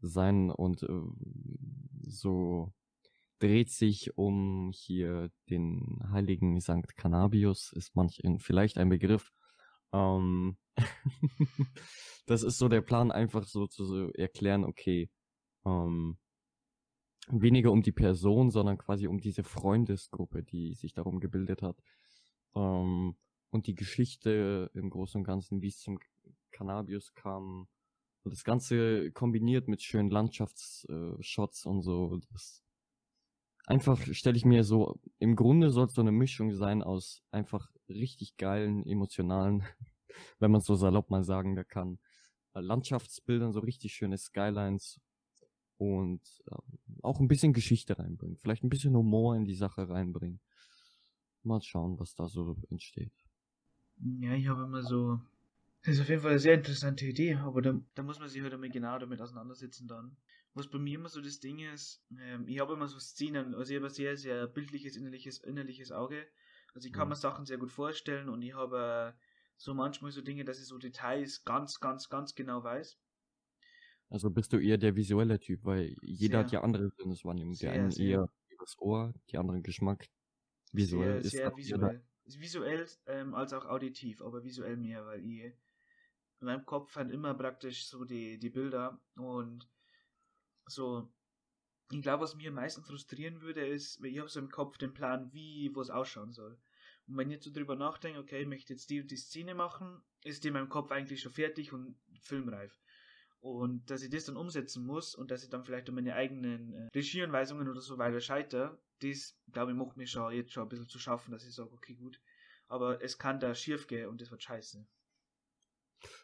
sein 0.00 0.50
und 0.50 0.82
äh, 0.82 0.88
so 2.02 2.72
dreht 3.40 3.70
sich 3.70 4.16
um 4.16 4.70
hier 4.72 5.30
den 5.48 5.98
heiligen 6.12 6.60
Sankt 6.60 6.96
Cannabius, 6.96 7.72
ist 7.72 7.96
manch 7.96 8.20
vielleicht 8.38 8.78
ein 8.78 8.88
Begriff. 8.88 9.32
Ähm, 9.92 10.56
das 12.26 12.42
ist 12.42 12.58
so 12.58 12.68
der 12.68 12.82
Plan, 12.82 13.10
einfach 13.10 13.44
so 13.44 13.66
zu 13.66 14.12
erklären, 14.12 14.64
okay, 14.64 15.10
ähm, 15.64 16.18
weniger 17.28 17.72
um 17.72 17.82
die 17.82 17.92
Person, 17.92 18.50
sondern 18.50 18.78
quasi 18.78 19.06
um 19.06 19.18
diese 19.18 19.42
Freundesgruppe, 19.42 20.42
die 20.42 20.74
sich 20.74 20.92
darum 20.92 21.18
gebildet 21.20 21.62
hat. 21.62 21.76
Ähm, 22.54 23.16
und 23.50 23.66
die 23.66 23.74
Geschichte 23.74 24.70
im 24.74 24.90
Großen 24.90 25.20
und 25.20 25.24
Ganzen, 25.24 25.60
wie 25.60 25.68
es 25.68 25.78
zum 25.78 25.98
Cannabis 26.52 27.14
kam. 27.14 27.68
Und 28.22 28.32
das 28.32 28.44
Ganze 28.44 29.10
kombiniert 29.12 29.66
mit 29.66 29.82
schönen 29.82 30.10
Landschaftsshots 30.10 31.66
und 31.66 31.82
so. 31.82 32.20
Das 32.30 32.62
einfach 33.70 34.00
stelle 34.12 34.36
ich 34.36 34.44
mir 34.44 34.64
so, 34.64 35.00
im 35.18 35.36
Grunde 35.36 35.70
soll 35.70 35.86
es 35.86 35.94
so 35.94 36.00
eine 36.00 36.12
Mischung 36.12 36.52
sein 36.54 36.82
aus 36.82 37.22
einfach 37.30 37.70
richtig 37.88 38.36
geilen, 38.36 38.84
emotionalen, 38.86 39.62
wenn 40.38 40.50
man 40.50 40.60
so 40.60 40.74
salopp 40.74 41.10
mal 41.10 41.24
sagen 41.24 41.56
kann, 41.68 41.98
äh, 42.54 42.60
Landschaftsbildern, 42.60 43.52
so 43.52 43.60
richtig 43.60 43.94
schöne 43.94 44.18
Skylines 44.18 45.00
und 45.78 46.20
äh, 46.50 46.56
auch 47.02 47.20
ein 47.20 47.28
bisschen 47.28 47.52
Geschichte 47.52 47.98
reinbringen. 47.98 48.36
Vielleicht 48.36 48.64
ein 48.64 48.70
bisschen 48.70 48.94
Humor 48.94 49.36
in 49.36 49.44
die 49.44 49.54
Sache 49.54 49.88
reinbringen. 49.88 50.40
Mal 51.42 51.62
schauen, 51.62 51.98
was 51.98 52.14
da 52.14 52.28
so 52.28 52.56
entsteht. 52.68 53.14
Ja, 54.20 54.34
ich 54.34 54.48
habe 54.48 54.64
immer 54.64 54.82
so. 54.82 55.20
Das 55.82 55.94
ist 55.94 56.00
auf 56.02 56.08
jeden 56.10 56.20
Fall 56.20 56.32
eine 56.32 56.40
sehr 56.40 56.54
interessante 56.54 57.06
Idee, 57.06 57.36
aber 57.36 57.62
da, 57.62 57.80
da 57.94 58.02
muss 58.02 58.18
man 58.18 58.28
sich 58.28 58.42
halt 58.42 58.52
einmal 58.52 58.68
genau 58.68 58.98
damit 58.98 59.22
auseinandersetzen 59.22 59.88
dann. 59.88 60.16
Was 60.54 60.68
bei 60.68 60.78
mir 60.78 60.96
immer 60.98 61.08
so 61.08 61.20
das 61.20 61.38
Ding 61.38 61.60
ist, 61.60 62.04
ähm, 62.18 62.46
ich 62.48 62.58
habe 62.58 62.74
immer 62.74 62.88
so 62.88 62.98
Szenen, 62.98 63.54
also 63.54 63.70
ich 63.70 63.76
habe 63.76 63.86
ein 63.86 63.94
sehr, 63.94 64.16
sehr 64.16 64.46
bildliches, 64.48 64.96
innerliches, 64.96 65.38
innerliches 65.38 65.92
Auge. 65.92 66.26
Also 66.74 66.86
ich 66.86 66.92
kann 66.92 67.06
mhm. 67.06 67.10
mir 67.10 67.16
Sachen 67.16 67.46
sehr 67.46 67.58
gut 67.58 67.70
vorstellen 67.70 68.28
und 68.28 68.42
ich 68.42 68.54
habe 68.54 69.14
äh, 69.14 69.20
so 69.56 69.74
manchmal 69.74 70.10
so 70.10 70.22
Dinge, 70.22 70.44
dass 70.44 70.58
ich 70.58 70.66
so 70.66 70.78
Details 70.78 71.44
ganz, 71.44 71.78
ganz, 71.78 72.08
ganz 72.08 72.34
genau 72.34 72.64
weiß. 72.64 72.98
Also 74.08 74.30
bist 74.30 74.52
du 74.52 74.58
eher 74.58 74.78
der 74.78 74.96
visuelle 74.96 75.38
Typ, 75.38 75.64
weil 75.64 75.94
jeder 76.02 76.30
sehr, 76.30 76.38
hat 76.40 76.52
ja 76.52 76.62
andere 76.62 76.90
Sinneswahrnehmungen. 76.90 77.58
Der 77.58 77.72
einen 77.72 77.92
eher 77.92 78.28
übers 78.48 78.76
Ohr, 78.78 79.14
die 79.30 79.38
anderen 79.38 79.62
Geschmack. 79.62 80.08
Visuell 80.72 81.22
sehr, 81.22 81.24
ist 81.24 81.30
sehr 81.30 81.56
visuell 81.56 82.02
visuell 82.38 82.86
ähm, 83.06 83.34
als 83.34 83.52
auch 83.52 83.64
auditiv, 83.64 84.22
aber 84.22 84.44
visuell 84.44 84.76
mehr, 84.76 85.04
weil 85.06 85.24
ich 85.24 85.42
in 85.42 86.46
meinem 86.46 86.64
Kopf 86.64 86.92
fand 86.92 87.12
immer 87.12 87.34
praktisch 87.34 87.86
so 87.86 88.04
die, 88.04 88.38
die 88.38 88.50
Bilder 88.50 89.00
und 89.16 89.68
so. 90.66 91.12
Ich 91.92 92.02
glaube, 92.02 92.22
was 92.22 92.36
mich 92.36 92.46
am 92.46 92.54
meisten 92.54 92.82
frustrieren 92.82 93.40
würde, 93.40 93.66
ist, 93.66 94.00
weil 94.00 94.10
ich 94.10 94.18
habe 94.20 94.28
so 94.28 94.38
im 94.38 94.48
Kopf 94.48 94.78
den 94.78 94.94
Plan, 94.94 95.32
wie 95.32 95.74
was 95.74 95.90
ausschauen 95.90 96.32
soll. 96.32 96.56
Und 97.08 97.16
wenn 97.16 97.28
ich 97.28 97.34
jetzt 97.34 97.44
so 97.44 97.52
drüber 97.52 97.74
nachdenke, 97.74 98.20
okay, 98.20 98.42
ich 98.42 98.46
möchte 98.46 98.72
jetzt 98.72 98.88
die 98.90 99.00
und 99.00 99.10
die 99.10 99.16
Szene 99.16 99.56
machen, 99.56 100.00
ist 100.22 100.44
die 100.44 100.48
in 100.48 100.54
meinem 100.54 100.68
Kopf 100.68 100.92
eigentlich 100.92 101.20
schon 101.20 101.32
fertig 101.32 101.72
und 101.72 101.96
filmreif. 102.20 102.80
Und 103.40 103.90
dass 103.90 104.02
ich 104.02 104.10
das 104.10 104.26
dann 104.26 104.36
umsetzen 104.36 104.84
muss 104.84 105.14
und 105.14 105.30
dass 105.30 105.42
ich 105.42 105.50
dann 105.50 105.64
vielleicht 105.64 105.88
an 105.88 105.96
meine 105.96 106.14
eigenen 106.14 106.74
äh, 106.74 106.88
Regieanweisungen 106.94 107.68
oder 107.68 107.80
so 107.80 107.98
weiter 107.98 108.20
scheitere, 108.20 108.78
das, 109.00 109.36
glaube 109.50 109.72
ich, 109.72 109.76
macht 109.76 109.96
mir 109.96 110.06
schon 110.06 110.32
jetzt 110.32 110.52
schon 110.52 110.64
ein 110.64 110.68
bisschen 110.68 110.88
zu 110.88 110.98
schaffen, 110.98 111.32
dass 111.32 111.44
ich 111.44 111.54
sage, 111.54 111.72
okay, 111.72 111.94
gut. 111.94 112.20
Aber 112.68 113.02
es 113.02 113.18
kann 113.18 113.40
da 113.40 113.54
schief 113.54 113.86
gehen 113.86 114.08
und 114.08 114.20
das 114.20 114.30
wird 114.30 114.42
scheiße. 114.42 114.86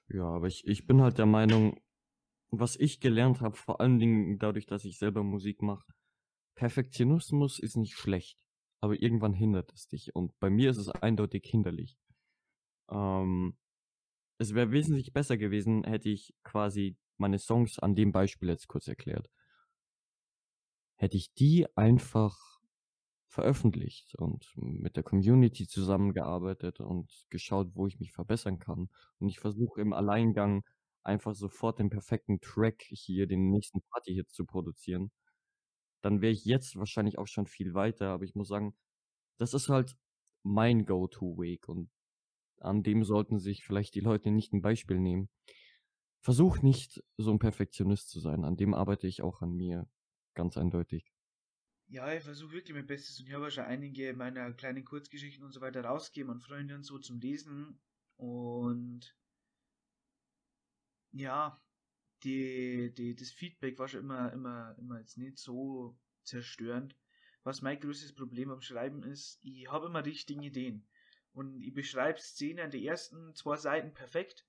Ja, 0.09 0.25
aber 0.25 0.47
ich, 0.47 0.67
ich 0.67 0.87
bin 0.87 1.01
halt 1.01 1.19
der 1.19 1.27
Meinung, 1.27 1.81
was 2.51 2.77
ich 2.77 3.01
gelernt 3.01 3.41
habe, 3.41 3.57
vor 3.57 3.81
allen 3.81 3.99
Dingen 3.99 4.39
dadurch, 4.39 4.67
dass 4.67 4.85
ich 4.85 4.99
selber 4.99 5.23
Musik 5.23 5.63
mache, 5.63 5.93
Perfektionismus 6.55 7.59
ist 7.59 7.77
nicht 7.77 7.95
schlecht, 7.95 8.39
aber 8.81 9.01
irgendwann 9.01 9.35
hindert 9.35 9.73
es 9.73 9.89
dich. 9.89 10.15
Und 10.15 10.39
bei 10.41 10.51
mir 10.51 10.71
ist 10.71 10.79
es 10.79 10.89
eindeutig 10.89 11.45
hinderlich. 11.47 11.99
Ähm, 12.91 13.57
es 14.39 14.55
wäre 14.55 14.71
wesentlich 14.71 15.13
besser 15.13 15.37
gewesen, 15.37 15.85
hätte 15.85 16.09
ich 16.09 16.35
quasi 16.43 16.97
meine 17.19 17.39
Songs 17.39 17.79
an 17.79 17.95
dem 17.95 18.13
Beispiel 18.13 18.49
jetzt 18.49 18.69
kurz 18.69 18.89
erklärt. 18.89 19.31
Hätte 20.97 21.17
ich 21.17 21.33
die 21.35 21.67
einfach 21.77 22.39
veröffentlicht 23.29 24.15
und 24.17 24.51
mit 24.57 24.97
der 24.97 25.03
Community 25.03 25.67
zusammengearbeitet 25.67 26.81
und 26.81 27.27
geschaut, 27.29 27.69
wo 27.75 27.87
ich 27.87 27.99
mich 27.99 28.13
verbessern 28.13 28.59
kann. 28.59 28.89
Und 29.19 29.29
ich 29.29 29.41
versuche 29.41 29.81
im 29.83 29.93
Alleingang 29.93 30.65
einfach 31.07 31.35
sofort 31.35 31.79
den 31.79 31.91
perfekten 31.91 32.41
Track 32.41 32.83
hier, 32.83 33.27
den 33.27 33.51
nächsten 33.51 33.81
Party-Hit 33.91 34.31
zu 34.31 34.45
produzieren. 34.45 35.11
Dann 36.03 36.21
wäre 36.21 36.33
ich 36.33 36.45
jetzt 36.45 36.77
wahrscheinlich 36.77 37.19
auch 37.19 37.27
schon 37.27 37.47
viel 37.47 37.75
weiter, 37.75 38.09
aber 38.11 38.25
ich 38.25 38.35
muss 38.35 38.49
sagen, 38.49 38.77
das 39.39 39.55
ist 39.55 39.69
halt 39.69 39.97
mein 40.43 40.85
Go-To-Weg 40.85 41.69
und 41.69 41.91
an 42.61 42.83
dem 42.83 43.05
sollten 43.05 43.39
sich 43.39 43.65
vielleicht 43.65 43.95
die 43.95 44.01
Leute 44.01 44.31
nicht 44.31 44.53
ein 44.53 44.63
Beispiel 44.63 44.99
nehmen. 44.99 45.29
Versuch 46.21 46.63
nicht 46.63 47.03
so 47.17 47.31
ein 47.31 47.39
Perfektionist 47.39 48.09
zu 48.09 48.21
sein. 48.21 48.45
An 48.45 48.57
dem 48.57 48.75
arbeite 48.75 49.07
ich 49.07 49.23
auch 49.23 49.43
an 49.43 49.53
mir. 49.53 49.89
Ganz 50.35 50.57
eindeutig. 50.57 51.13
Ja, 51.89 52.13
ich 52.13 52.25
versuche 52.25 52.53
wirklich 52.53 52.75
mein 52.75 52.87
Bestes 52.87 53.21
und 53.21 53.29
ich 53.29 53.35
habe 53.35 53.51
schon 53.51 53.65
einige 53.65 54.13
meiner 54.13 54.53
kleinen 54.53 54.85
Kurzgeschichten 54.85 55.45
und 55.45 55.53
so 55.53 55.61
weiter 55.61 55.85
rausgegeben 55.85 56.33
an 56.33 56.41
Freunde 56.41 56.75
und 56.75 56.83
so 56.83 56.99
zum 56.99 57.21
Lesen. 57.21 57.79
Und 58.17 59.17
ja, 61.19 61.61
die, 62.23 62.93
die, 62.95 63.15
das 63.15 63.31
Feedback 63.31 63.79
war 63.79 63.89
schon 63.89 64.01
immer, 64.01 64.33
immer, 64.33 64.75
immer 64.79 64.99
jetzt 64.99 65.19
nicht 65.19 65.39
so 65.39 65.99
zerstörend. 66.23 66.97
Was 67.45 67.63
mein 67.63 67.79
größtes 67.79 68.15
Problem 68.15 68.51
am 68.51 68.61
Schreiben 68.61 69.03
ist, 69.03 69.39
ich 69.43 69.71
habe 69.71 69.87
immer 69.87 70.05
richtige 70.05 70.45
Ideen. 70.45 70.87
Und 71.33 71.61
ich 71.61 71.75
beschreibe 71.75 72.19
Szenen 72.19 72.71
die 72.71 72.87
ersten 72.87 73.35
zwei 73.35 73.57
Seiten 73.57 73.93
perfekt 73.93 74.47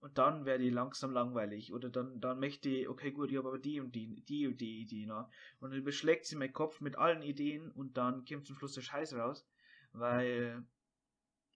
und 0.00 0.16
dann 0.16 0.46
werde 0.46 0.64
ich 0.64 0.72
langsam 0.72 1.12
langweilig. 1.12 1.72
Oder 1.72 1.90
dann, 1.90 2.20
dann 2.20 2.40
möchte 2.40 2.70
ich, 2.70 2.88
okay, 2.88 3.12
gut, 3.12 3.30
ich 3.30 3.36
habe 3.36 3.48
aber 3.48 3.58
die 3.58 3.80
und 3.80 3.94
die, 3.94 4.22
die 4.24 4.46
und 4.46 4.60
die 4.60 4.80
Idee 4.80 5.06
noch. 5.06 5.30
Und 5.60 5.70
dann 5.70 5.78
überschlägt 5.78 6.24
sie 6.24 6.36
mein 6.36 6.52
Kopf 6.52 6.80
mit 6.80 6.96
allen 6.96 7.22
Ideen 7.22 7.70
und 7.70 7.98
dann 7.98 8.24
kommt 8.24 8.46
zum 8.46 8.56
Schluss 8.56 8.72
der 8.72 8.80
Scheiß 8.80 9.14
raus. 9.14 9.46
Weil, 9.92 10.64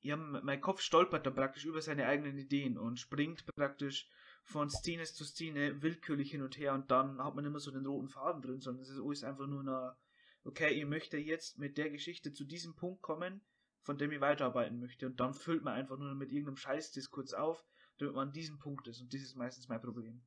ja, 0.01 0.17
mein 0.17 0.61
Kopf 0.61 0.83
stolpert 0.83 1.25
dann 1.25 1.35
praktisch 1.35 1.65
über 1.65 1.81
seine 1.81 2.07
eigenen 2.07 2.37
Ideen 2.37 2.77
und 2.77 3.01
springt 3.01 3.47
praktisch 3.57 4.09
von 4.45 4.71
Szene 4.71 5.05
zu 5.05 5.25
Szene 5.25 5.83
willkürlich 5.83 6.31
hin 6.31 6.43
und 6.43 6.59
her 6.59 6.75
und 6.75 6.91
dann 6.91 7.23
hat 7.23 7.35
man 7.35 7.45
immer 7.45 7.61
so 7.61 7.71
den 7.71 7.87
roten 7.87 8.09
Faden 8.09 8.43
drin, 8.43 8.61
sondern 8.61 8.83
es 8.83 8.91
ist 8.91 9.01
alles 9.01 9.25
einfach 9.25 9.47
nur 9.47 9.61
eine, 9.61 9.97
okay, 10.45 10.79
ihr 10.79 10.87
möchtet 10.87 11.25
jetzt 11.25 11.59
mit 11.59 11.79
der 11.79 11.91
Geschichte 11.91 12.33
zu 12.33 12.45
diesem 12.45 12.77
Punkt 12.77 13.03
kommen, 13.03 13.41
von 13.81 13.99
dem 13.99 14.13
ich 14.13 14.21
weiterarbeiten 14.21 14.79
möchte 14.79 15.07
und 15.07 15.19
dann 15.19 15.35
füllt 15.35 15.65
man 15.65 15.75
einfach 15.75 15.99
nur 15.99 16.15
mit 16.15 16.31
irgendeinem 16.31 16.57
Scheißdiskurs 16.57 17.35
auf, 17.35 17.65
damit 17.99 18.15
man 18.15 18.29
an 18.29 18.35
diesem 18.35 18.59
Punkt 18.59 18.87
ist. 18.87 19.01
Und 19.01 19.13
das 19.13 19.23
ist 19.23 19.37
meistens 19.37 19.69
mein 19.69 19.81
Problem. 19.81 20.23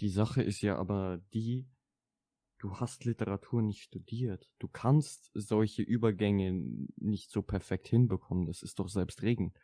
Die 0.00 0.08
Sache 0.08 0.42
ist 0.42 0.62
ja 0.62 0.76
aber 0.76 1.18
die, 1.34 1.66
du 2.58 2.76
hast 2.76 3.04
Literatur 3.04 3.60
nicht 3.60 3.82
studiert. 3.82 4.50
Du 4.58 4.68
kannst 4.68 5.30
solche 5.34 5.82
Übergänge 5.82 6.52
nicht 6.96 7.30
so 7.30 7.42
perfekt 7.42 7.88
hinbekommen. 7.88 8.46
Das 8.46 8.62
ist 8.62 8.78
doch 8.78 8.88
selbstredend. 8.88 9.54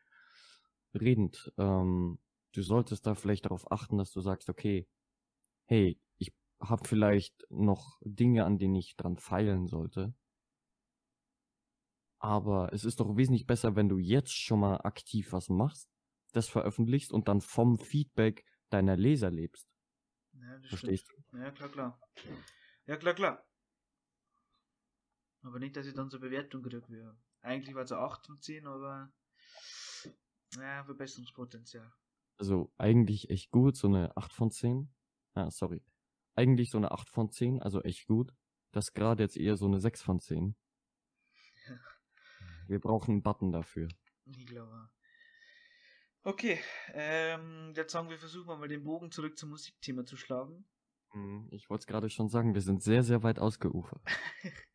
Redend. 1.01 1.53
Ähm, 1.59 2.19
du 2.53 2.63
solltest 2.63 3.07
da 3.07 3.15
vielleicht 3.15 3.45
darauf 3.45 3.71
achten, 3.71 3.99
dass 3.99 4.13
du 4.13 4.21
sagst, 4.21 4.49
okay, 4.49 4.89
hey, 5.67 6.01
ich 6.19 6.33
habe 6.61 6.87
vielleicht 6.87 7.47
noch 7.51 7.99
Dinge, 8.03 8.45
an 8.45 8.59
denen 8.59 8.77
ich 8.77 8.97
dran 8.97 9.17
feilen 9.17 9.67
sollte. 9.67 10.15
Aber 12.19 12.73
es 12.73 12.85
ist 12.85 13.01
doch 13.01 13.17
wesentlich 13.17 13.47
besser, 13.47 13.77
wenn 13.77 13.89
du 13.89 13.99
jetzt 13.99 14.33
schon 14.33 14.61
mal 14.61 14.79
aktiv 14.79 15.33
was 15.33 15.49
machst, 15.49 15.89
das 16.33 16.49
veröffentlichst 16.49 17.13
und 17.13 17.29
dann 17.29 17.41
vom 17.41 17.79
Feedback 17.79 18.45
deiner 18.71 18.97
Leser 18.97 19.31
lebst. 19.31 19.69
Ja, 20.33 20.59
das 20.59 20.67
Verstehst 20.67 21.09
stimmt. 21.09 21.33
du? 21.33 21.39
Ja, 21.39 21.51
klar, 21.51 21.69
klar. 21.69 22.01
Ja, 22.87 22.97
klar, 22.97 23.15
klar. 23.15 23.47
Aber 25.43 25.59
nicht, 25.59 25.77
dass 25.77 25.87
ich 25.87 25.95
dann 25.95 26.11
so 26.11 26.19
Bewertung 26.19 26.63
kriege. 26.63 27.17
Eigentlich 27.41 27.75
war 27.75 27.85
es 27.85 27.93
8 27.93 28.27
von 28.27 28.41
10, 28.41 28.67
aber 28.67 29.13
ja, 30.61 30.85
Verbesserungspotenzial. 30.85 31.93
Also 32.39 32.73
eigentlich 32.77 33.31
echt 33.31 33.51
gut, 33.51 33.77
so 33.77 33.89
eine 33.89 34.17
8 34.17 34.33
von 34.33 34.51
10. 34.51 34.93
Ah, 35.35 35.51
sorry. 35.51 35.83
Eigentlich 36.35 36.71
so 36.71 36.79
eine 36.79 36.91
8 36.91 37.09
von 37.09 37.31
10, 37.31 37.63
also 37.63 37.83
echt 37.83 38.07
gut. 38.07 38.33
Das 38.73 38.93
gerade 38.93 39.23
jetzt 39.23 39.37
eher 39.37 39.57
so 39.57 39.67
eine 39.67 39.81
6 39.81 40.03
von 40.03 40.21
10. 40.21 40.55
Ja. 41.69 41.79
Wir 42.69 42.81
brauchen 42.81 43.13
einen 43.13 43.23
Button 43.23 43.53
dafür. 43.53 43.89
Ich 44.27 44.47
glaube. 44.47 44.91
Okay, 46.23 46.59
ähm, 46.93 47.73
jetzt 47.77 47.93
sagen 47.93 48.11
wir, 48.11 48.19
versuchen 48.19 48.49
wir 48.49 48.57
mal 48.57 48.69
den 48.69 48.83
Bogen 48.83 49.13
zurück 49.13 49.39
zum 49.39 49.51
Musikthema 49.51 50.05
zu 50.05 50.17
schlagen. 50.17 50.67
Hm, 51.13 51.49
ich 51.53 51.71
wollte 51.71 51.83
es 51.83 51.87
gerade 51.87 52.11
schon 52.11 52.29
sagen, 52.29 52.55
wir 52.55 52.63
sind 52.63 52.83
sehr, 52.83 53.05
sehr 53.05 53.23
weit 53.23 53.39
ausgeufert. 53.39 54.03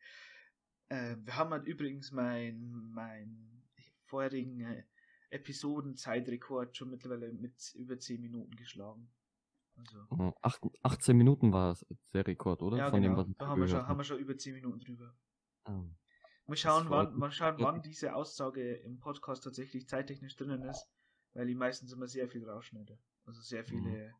äh, 0.88 1.16
wir 1.18 1.36
haben 1.36 1.50
halt 1.50 1.66
übrigens 1.66 2.10
mein, 2.10 2.90
mein 2.94 3.62
vorherigen 4.06 4.60
äh, 4.62 4.84
Episoden-Zeitrekord 5.32 6.76
schon 6.76 6.90
mittlerweile 6.90 7.32
mit 7.32 7.74
über 7.74 7.98
10 7.98 8.20
Minuten 8.20 8.54
geschlagen. 8.54 9.10
Also. 9.76 10.34
18 10.82 11.16
Minuten 11.16 11.52
war 11.52 11.76
der 12.12 12.26
Rekord, 12.26 12.62
oder? 12.62 12.76
Ja, 12.76 12.90
Von 12.90 13.00
genau. 13.00 13.22
Dem, 13.22 13.34
da 13.38 13.46
haben 13.46 13.60
wir, 13.60 13.68
schon, 13.68 13.86
haben 13.86 13.98
wir 13.98 14.04
schon 14.04 14.18
über 14.18 14.36
10 14.36 14.54
Minuten 14.54 14.80
drüber. 14.80 15.14
Oh. 15.64 15.84
Mal 16.46 16.56
schauen, 16.56 16.90
wann, 16.90 17.16
mal 17.16 17.30
schauen, 17.30 17.54
wann 17.58 17.80
diese 17.82 18.14
Aussage 18.14 18.74
im 18.74 18.98
Podcast 18.98 19.44
tatsächlich 19.44 19.88
zeittechnisch 19.88 20.36
drinnen 20.36 20.62
ist, 20.64 20.86
weil 21.32 21.48
ich 21.48 21.56
meistens 21.56 21.92
immer 21.92 22.08
sehr 22.08 22.28
viel 22.28 22.48
rausschneide. 22.48 22.98
Also 23.24 23.40
sehr 23.40 23.64
viele 23.64 24.08
mhm. 24.08 24.14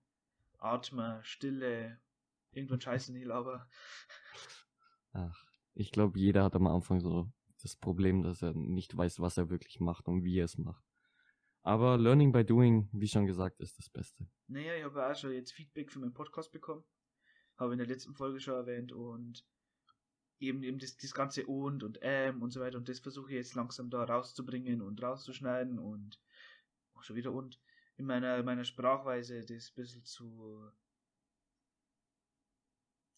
Atmer, 0.58 1.22
Stille, 1.24 2.00
irgendwann 2.52 2.80
Scheiße 2.80 3.12
nicht, 3.12 3.28
aber. 3.28 3.68
Ach, 5.12 5.44
ich 5.74 5.90
glaube, 5.92 6.18
jeder 6.18 6.44
hat 6.44 6.54
am 6.54 6.66
Anfang 6.66 7.00
so 7.00 7.30
das 7.60 7.76
Problem, 7.76 8.22
dass 8.22 8.40
er 8.40 8.54
nicht 8.54 8.96
weiß, 8.96 9.20
was 9.20 9.36
er 9.36 9.50
wirklich 9.50 9.80
macht 9.80 10.08
und 10.08 10.24
wie 10.24 10.38
er 10.38 10.46
es 10.46 10.56
macht. 10.56 10.84
Aber 11.62 11.96
Learning 11.96 12.32
by 12.32 12.44
Doing, 12.44 12.88
wie 12.92 13.06
schon 13.06 13.26
gesagt, 13.26 13.60
ist 13.60 13.78
das 13.78 13.88
Beste. 13.88 14.26
Naja, 14.48 14.74
ich 14.74 14.84
habe 14.84 15.06
auch 15.06 15.14
schon 15.14 15.32
jetzt 15.32 15.52
Feedback 15.52 15.92
für 15.92 16.00
meinen 16.00 16.12
Podcast 16.12 16.50
bekommen. 16.50 16.84
Habe 17.56 17.72
in 17.72 17.78
der 17.78 17.86
letzten 17.86 18.14
Folge 18.14 18.40
schon 18.40 18.54
erwähnt 18.54 18.92
und 18.92 19.44
eben, 20.40 20.62
eben 20.64 20.78
das, 20.78 20.96
das 20.96 21.14
ganze 21.14 21.46
und 21.46 21.84
und 21.84 21.98
ähm 22.02 22.42
und 22.42 22.50
so 22.50 22.60
weiter 22.60 22.76
und 22.78 22.88
das 22.88 22.98
versuche 22.98 23.30
ich 23.30 23.36
jetzt 23.36 23.54
langsam 23.54 23.90
da 23.90 24.02
rauszubringen 24.02 24.82
und 24.82 25.00
rauszuschneiden 25.00 25.78
und 25.78 26.20
auch 26.94 27.02
schon 27.02 27.16
wieder 27.16 27.32
und 27.32 27.60
in 27.96 28.06
meiner, 28.06 28.42
meiner 28.42 28.64
Sprachweise 28.64 29.44
das 29.44 29.70
ein 29.70 29.74
bisschen 29.76 30.04
zu 30.04 30.68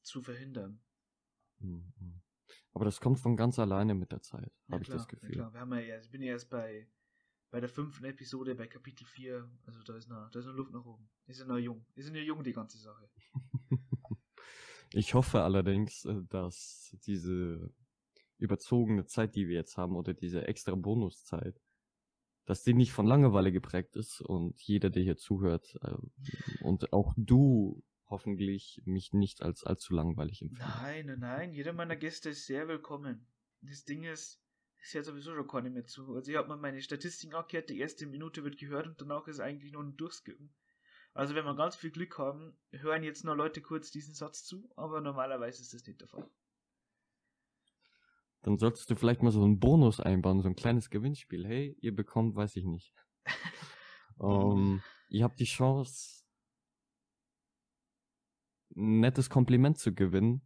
zu 0.03 0.23
verhindern. 0.23 0.83
Mhm. 1.61 2.21
Aber 2.73 2.85
das 2.85 3.01
kommt 3.01 3.21
von 3.21 3.37
ganz 3.37 3.59
alleine 3.59 3.95
mit 3.95 4.13
der 4.13 4.21
Zeit, 4.21 4.53
ja, 4.67 4.75
habe 4.75 4.83
ich 4.83 4.91
das 4.91 5.09
Gefühl. 5.09 5.31
Ja, 5.31 5.35
klar. 5.35 5.53
Wir 5.55 5.61
haben 5.61 5.73
ja 5.73 5.99
ich 5.99 6.11
bin 6.11 6.21
ja 6.21 6.33
erst 6.33 6.51
bei, 6.51 6.87
bei 7.55 7.61
der 7.61 7.69
fünften 7.69 8.05
Episode, 8.05 8.57
bei 8.57 8.67
Kapitel 8.67 9.07
4, 9.07 9.49
also 9.67 9.81
da 9.85 9.97
ist 9.97 10.09
noch, 10.09 10.29
da 10.29 10.41
ist 10.41 10.47
noch 10.47 10.55
Luft 10.55 10.73
nach 10.73 10.85
oben. 10.85 11.09
Ist 11.29 11.39
ja 11.39 11.47
noch 11.47 11.57
jung. 11.57 11.87
Ist 11.95 12.13
ja 12.13 12.21
jung, 12.21 12.43
die 12.43 12.53
ganze 12.53 12.79
Sache. 12.79 13.09
Ich 14.93 15.15
hoffe 15.15 15.43
allerdings, 15.43 16.05
äh, 16.05 16.23
dass 16.29 16.97
diese 17.07 17.73
überzogene 18.39 19.07
Zeit, 19.07 19.35
die 19.37 19.49
wir 19.49 19.55
jetzt 19.55 19.77
haben, 19.77 19.95
oder 19.97 20.15
diese 20.15 20.47
extra 20.49 20.75
Bonuszeit, 20.75 21.61
dass 22.45 22.63
die 22.65 22.75
nicht 22.75 22.93
von 22.93 23.07
Langeweile 23.07 23.51
geprägt 23.53 23.97
ist 23.97 24.21
und 24.21 24.61
jeder, 24.61 24.91
der 24.91 25.03
hier 25.03 25.17
zuhört, 25.17 25.79
äh, 25.83 25.95
und 26.65 26.93
auch 26.93 27.15
du 27.17 27.85
hoffentlich 28.09 28.83
mich 28.85 29.13
nicht 29.13 29.43
als 29.43 29.65
allzu 29.65 29.95
langweilig 29.95 30.43
empfindest. 30.43 30.83
Nein, 30.83 31.07
nein, 31.07 31.19
nein, 31.21 31.53
jeder 31.53 31.73
meiner 31.73 31.97
Gäste 31.97 32.31
ist 32.31 32.47
sehr 32.47 32.67
willkommen. 32.67 33.29
Das 33.63 33.85
Ding 33.85 34.05
ist, 34.05 34.44
ist 34.85 34.93
ja 34.93 35.03
sowieso 35.03 35.35
schon 35.35 35.49
keine 35.49 35.71
mehr 35.71 35.87
zu. 35.87 36.15
Also 36.15 36.31
ich 36.31 36.37
habe 36.37 36.49
mal 36.49 36.59
meine 36.59 36.83
Statistiken 36.83 37.35
angehört, 37.35 37.71
die 37.71 37.79
erste 37.79 38.07
Minute 38.07 38.45
wird 38.45 38.59
gehört 38.59 38.87
und 38.87 39.01
danach 39.01 39.27
ist 39.27 39.41
eigentlich 39.41 39.73
nur 39.73 39.83
ein 39.83 39.97
Durchskippen. 39.97 40.55
Also 41.15 41.35
wenn 41.35 41.45
wir 41.47 41.57
ganz 41.57 41.75
viel 41.75 41.91
Glück 41.91 42.19
haben, 42.19 42.55
hören 42.71 43.03
jetzt 43.03 43.25
nur 43.25 43.35
Leute 43.35 43.63
kurz 43.63 43.91
diesen 43.91 44.15
Satz 44.15 44.45
zu, 44.45 44.71
aber 44.77 45.01
normalerweise 45.01 45.63
ist 45.63 45.73
das 45.73 45.87
nicht 45.87 46.03
der 46.03 46.09
Fall. 46.09 46.29
Dann 48.43 48.59
solltest 48.59 48.91
du 48.91 48.95
vielleicht 48.95 49.23
mal 49.23 49.31
so 49.31 49.43
einen 49.43 49.59
Bonus 49.59 50.01
einbauen, 50.01 50.43
so 50.43 50.49
ein 50.49 50.57
kleines 50.57 50.91
Gewinnspiel. 50.91 51.47
Hey, 51.47 51.79
ihr 51.81 51.95
bekommt, 51.95 52.37
weiß 52.37 52.57
ich 52.57 52.65
nicht. 52.65 52.95
um, 54.19 54.59
ähm, 54.59 54.83
ihr 55.09 55.25
habt 55.25 55.41
die 55.41 55.47
Chance, 55.47 56.27
ein 58.77 59.01
nettes 59.01 59.31
Kompliment 59.31 59.79
zu 59.79 59.95
gewinnen, 59.95 60.43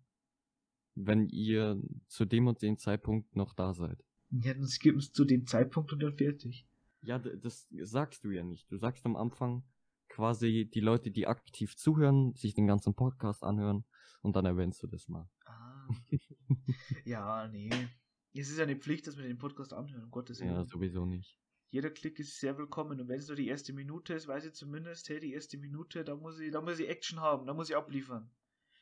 wenn 0.95 1.29
ihr 1.29 1.83
zu 2.07 2.25
dem 2.25 2.47
und 2.47 2.63
dem 2.63 2.79
Zeitpunkt 2.79 3.35
noch 3.35 3.53
da 3.53 3.75
seid. 3.75 4.05
Ja, 4.31 4.55
dann 4.55 4.67
skippen 4.67 4.99
es 4.99 5.13
zu 5.13 5.25
dem 5.25 5.47
Zeitpunkt 5.47 5.93
und 5.93 6.03
dann 6.03 6.17
fertig. 6.17 6.67
Ja, 7.03 7.19
das 7.19 7.69
sagst 7.83 8.25
du 8.25 8.31
ja 8.31 8.43
nicht. 8.43 8.71
Du 8.71 8.77
sagst 8.77 9.07
am 9.07 9.17
Anfang, 9.17 9.65
quasi 10.09 10.69
die 10.73 10.81
Leute, 10.81 11.11
die 11.11 11.27
aktiv 11.27 11.77
zuhören, 11.77 12.35
sich 12.35 12.55
den 12.55 12.67
ganzen 12.67 12.95
Podcast 12.95 13.45
anhören 13.45 13.85
und 14.21 14.37
dann 14.37 14.45
erwähnst 14.45 14.83
du 14.83 14.87
das 14.87 15.09
mal. 15.09 15.29
Ah. 15.45 15.89
ja, 17.05 17.49
nee. 17.49 17.71
Es 18.35 18.51
ist 18.51 18.59
ja 18.59 18.65
eine 18.65 18.77
Pflicht, 18.77 19.07
dass 19.07 19.17
wir 19.17 19.25
den 19.25 19.39
Podcast 19.39 19.73
anhören, 19.73 20.05
um 20.05 20.11
Gottes 20.11 20.41
Willen. 20.41 20.51
Ja, 20.51 20.65
sowieso 20.65 21.07
nicht. 21.07 21.39
Jeder 21.71 21.91
Klick 21.91 22.19
ist 22.19 22.41
sehr 22.41 22.57
willkommen 22.57 23.01
und 23.01 23.09
wenn 23.09 23.19
es 23.19 23.29
nur 23.29 23.37
die 23.37 23.49
erste 23.49 23.73
Minute 23.73 24.15
ist, 24.15 24.27
weiß 24.27 24.47
ich 24.47 24.55
zumindest, 24.55 25.09
hey, 25.09 25.21
die 25.21 25.33
erste 25.33 25.59
Minute, 25.59 26.05
da 26.05 26.17
muss 26.17 26.39
ich, 26.39 26.51
da 26.51 26.61
muss 26.61 26.79
ich 26.79 26.89
Action 26.89 27.21
haben, 27.21 27.47
da 27.47 27.55
muss 27.55 27.69
ich 27.71 27.77
abliefern. 27.77 28.31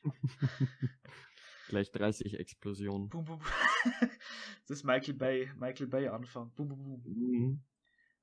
Gleich 1.69 1.91
30 1.91 2.39
Explosionen. 2.39 3.09
Boom, 3.09 3.25
boom, 3.25 3.41
das 4.67 4.79
ist 4.79 4.85
Michael 4.85 5.15
Bay, 5.15 5.51
Michael 5.59 5.89
Bay 5.89 6.09
Anfang. 6.09 6.53
Boom, 6.55 6.69
boom, 6.69 7.03
boom. 7.03 7.15
Mhm. 7.15 7.61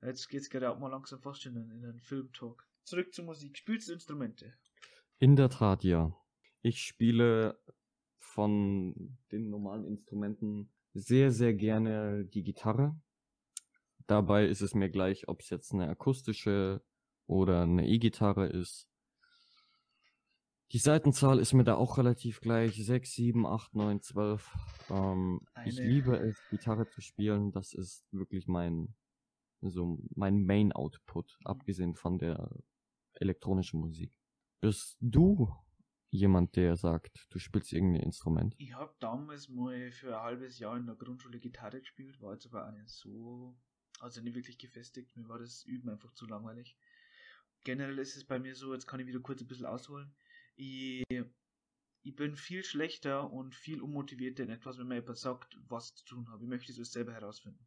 Jetzt 0.02 0.28
geht's 0.28 0.50
gerade 0.50 0.70
auch 0.70 0.78
mal 0.78 0.88
langsam 0.88 1.20
fast 1.20 1.46
in, 1.46 1.56
in 1.56 1.84
einen 1.84 2.00
Filmtalk. 2.00 2.66
Zurück 2.84 3.12
zur 3.14 3.24
Musik. 3.24 3.56
Spielst 3.56 3.88
du 3.88 3.94
Instrumente? 3.94 4.54
In 5.18 5.36
der 5.36 5.48
Tat, 5.48 5.84
ja. 5.84 6.14
Ich 6.62 6.80
spiele 6.82 7.58
von 8.18 9.18
den 9.32 9.48
normalen 9.48 9.84
Instrumenten 9.84 10.70
sehr, 10.92 11.30
sehr 11.30 11.54
gerne 11.54 12.24
die 12.24 12.42
Gitarre. 12.42 12.98
Dabei 14.06 14.46
ist 14.46 14.60
es 14.60 14.74
mir 14.74 14.90
gleich, 14.90 15.28
ob 15.28 15.40
es 15.40 15.50
jetzt 15.50 15.72
eine 15.72 15.88
akustische 15.88 16.82
oder 17.26 17.62
eine 17.62 17.86
E-Gitarre 17.86 18.46
ist. 18.46 18.88
Die 20.72 20.78
Seitenzahl 20.78 21.38
ist 21.38 21.52
mir 21.52 21.64
da 21.64 21.76
auch 21.76 21.98
relativ 21.98 22.40
gleich. 22.40 22.84
6, 22.84 23.12
7, 23.12 23.46
8, 23.46 23.74
9, 23.74 24.00
12. 24.00 24.56
Ähm, 24.90 25.40
ich 25.64 25.76
liebe 25.76 26.16
es, 26.16 26.36
Gitarre 26.50 26.88
zu 26.88 27.00
spielen. 27.00 27.52
Das 27.52 27.72
ist 27.74 28.04
wirklich 28.12 28.48
mein, 28.48 28.94
so 29.60 29.98
mein 30.14 30.44
Main 30.44 30.72
Output, 30.72 31.38
abgesehen 31.44 31.94
von 31.94 32.18
der 32.18 32.50
elektronischen 33.14 33.80
Musik. 33.80 34.12
Bist 34.60 34.96
du 35.00 35.54
jemand, 36.10 36.56
der 36.56 36.76
sagt, 36.76 37.26
du 37.30 37.38
spielst 37.38 37.72
irgendein 37.72 38.02
Instrument? 38.02 38.54
Ich 38.58 38.74
habe 38.74 38.94
damals 39.00 39.48
mal 39.48 39.90
für 39.90 40.16
ein 40.16 40.22
halbes 40.22 40.58
Jahr 40.58 40.76
in 40.76 40.86
der 40.86 40.94
Grundschule 40.94 41.40
Gitarre 41.40 41.80
gespielt, 41.80 42.20
war 42.20 42.32
jetzt 42.32 42.46
aber 42.46 42.66
auch 42.66 42.72
nicht 42.72 42.88
so, 42.88 43.56
also 44.00 44.20
nicht 44.20 44.34
wirklich 44.34 44.58
gefestigt. 44.58 45.16
Mir 45.16 45.28
war 45.28 45.38
das 45.38 45.64
Üben 45.64 45.90
einfach 45.90 46.12
zu 46.14 46.26
langweilig. 46.26 46.76
Generell 47.64 47.98
ist 47.98 48.16
es 48.16 48.24
bei 48.24 48.38
mir 48.38 48.54
so, 48.54 48.72
jetzt 48.72 48.86
kann 48.86 49.00
ich 49.00 49.06
wieder 49.06 49.20
kurz 49.20 49.40
ein 49.40 49.48
bisschen 49.48 49.66
ausholen. 49.66 50.14
Ich, 50.56 51.04
ich 52.02 52.14
bin 52.16 52.36
viel 52.36 52.64
schlechter 52.64 53.30
und 53.30 53.54
viel 53.54 53.80
unmotivierter 53.80 54.44
in 54.44 54.50
etwas, 54.50 54.78
wenn 54.78 54.88
mir 54.88 54.96
jemand 54.96 55.18
sagt, 55.18 55.58
was 55.68 55.94
zu 55.94 56.04
tun 56.04 56.28
habe. 56.30 56.44
Ich 56.44 56.48
möchte 56.48 56.72
es 56.72 56.92
selber 56.92 57.12
herausfinden. 57.12 57.66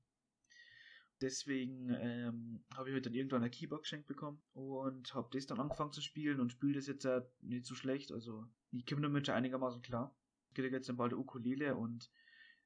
Deswegen 1.20 1.90
ähm, 2.00 2.64
habe 2.76 2.90
ich 2.90 2.96
heute 2.96 3.10
dann 3.10 3.16
irgendwann 3.16 3.44
ein 3.44 3.50
Keyboard 3.50 3.82
geschenkt 3.82 4.06
bekommen 4.08 4.40
und 4.54 5.16
habe 5.16 5.30
das 5.32 5.48
dann 5.48 5.60
angefangen 5.60 5.92
zu 5.92 6.02
spielen 6.02 6.40
und 6.40 6.52
spiele 6.52 6.74
das 6.74 6.86
jetzt 6.86 7.08
auch 7.08 7.24
nicht 7.42 7.66
so 7.66 7.74
schlecht. 7.74 8.12
Also 8.12 8.46
ich 8.72 8.86
komme 8.86 9.02
damit 9.02 9.26
schon 9.26 9.36
einigermaßen 9.36 9.82
klar. 9.82 10.16
Ich 10.50 10.56
kriege 10.56 10.76
jetzt 10.76 10.90
dann 10.90 10.98
bald 10.98 11.14
eine 11.14 11.20
Ukulele 11.20 11.76
und 11.76 12.12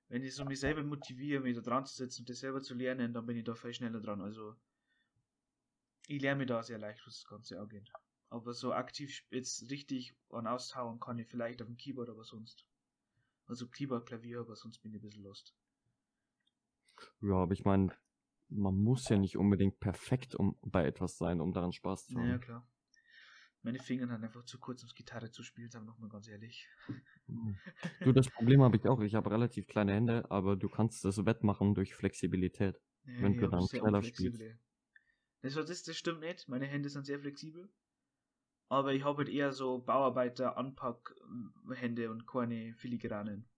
wenn 0.10 0.24
ich 0.24 0.36
so 0.36 0.44
mich 0.44 0.60
selber 0.60 0.84
motiviere, 0.84 1.42
mich 1.42 1.56
da 1.56 1.62
dran 1.62 1.86
zu 1.86 1.96
setzen 1.96 2.24
und 2.24 2.30
das 2.30 2.40
selber 2.40 2.62
zu 2.62 2.74
lernen, 2.74 3.14
dann 3.14 3.26
bin 3.26 3.38
ich 3.38 3.46
da 3.46 3.56
viel 3.56 3.74
schneller 3.74 4.02
dran. 4.02 4.20
Also 4.20 4.58
ich 6.08 6.22
lerne 6.22 6.40
mir 6.40 6.46
da 6.46 6.62
sehr 6.62 6.78
leicht, 6.78 7.08
was 7.08 7.22
das 7.22 7.30
Ganze 7.30 7.58
angeht. 7.58 7.90
Aber 8.32 8.54
so 8.54 8.72
aktiv 8.74 9.24
jetzt 9.30 9.70
richtig 9.70 10.16
an 10.30 10.48
aushauen 10.48 11.02
kann 11.02 11.20
ich 11.20 11.28
vielleicht 11.28 11.62
auf 11.62 11.68
dem 11.68 11.76
Keyboard, 11.76 12.10
aber 12.10 12.24
sonst. 12.24 12.66
Also 13.46 13.68
Keyboard, 13.68 14.06
Klavier, 14.08 14.40
aber 14.40 14.56
sonst 14.56 14.80
bin 14.80 14.94
ich 14.94 15.00
ein 15.00 15.02
bisschen 15.02 15.24
lost. 15.24 15.54
Ja, 17.22 17.36
aber 17.36 17.52
ich 17.52 17.66
meine, 17.66 17.94
man 18.48 18.82
muss 18.82 19.10
ja 19.10 19.18
nicht 19.18 19.36
unbedingt 19.38 19.82
perfekt 19.82 20.34
um, 20.36 20.58
bei 20.62 20.86
etwas 20.86 21.18
sein, 21.18 21.42
um 21.42 21.52
daran 21.52 21.74
Spaß 21.74 22.08
zu 22.08 22.16
haben. 22.16 22.24
Naja, 22.28 22.38
klar. 22.38 22.68
Meine 23.64 23.80
Finger 23.80 24.08
sind 24.08 24.24
einfach 24.24 24.46
zu 24.46 24.60
kurz, 24.60 24.82
um 24.82 24.90
Gitarre 24.96 25.30
zu 25.30 25.44
spielen, 25.44 25.70
sagen 25.70 25.86
wir 25.86 25.92
nochmal 25.92 26.10
ganz 26.10 26.28
ehrlich. 26.30 26.68
Mhm. 27.28 27.56
Du, 28.00 28.14
das 28.14 28.30
Problem 28.30 28.62
habe 28.62 28.78
ich 28.78 28.88
auch. 28.88 29.02
Ich 29.02 29.14
habe 29.14 29.30
relativ 29.30 29.68
kleine 29.68 29.94
Hände, 29.94 30.30
aber 30.32 30.56
du 30.56 30.70
kannst 30.70 31.04
das 31.04 31.26
wettmachen 31.26 31.76
durch 31.76 31.94
Flexibilität. 31.96 32.80
Ja, 33.06 33.22
Wenn 33.22 33.38
du 33.38 33.50
dann 33.50 33.68
schneller 33.68 34.00
unflexible- 34.00 34.58
Das, 35.42 35.54
das, 35.54 35.84
das 35.84 35.98
stimmt 35.98 36.22
nicht. 36.22 36.48
Meine 36.48 36.66
Hände 36.66 36.90
sind 36.90 37.06
sehr 37.06 37.20
flexibel. 37.20 37.70
Aber 38.72 38.94
ich 38.94 39.04
habe 39.04 39.18
halt 39.18 39.28
eher 39.28 39.52
so 39.52 39.80
Bauarbeiter, 39.80 40.58
Anpack-Hände 40.58 42.10
und 42.10 42.26
keine 42.26 42.74
filigranen. 42.76 43.50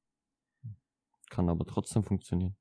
Kann 1.30 1.50
aber 1.50 1.66
trotzdem 1.66 2.04
funktionieren. 2.04 2.56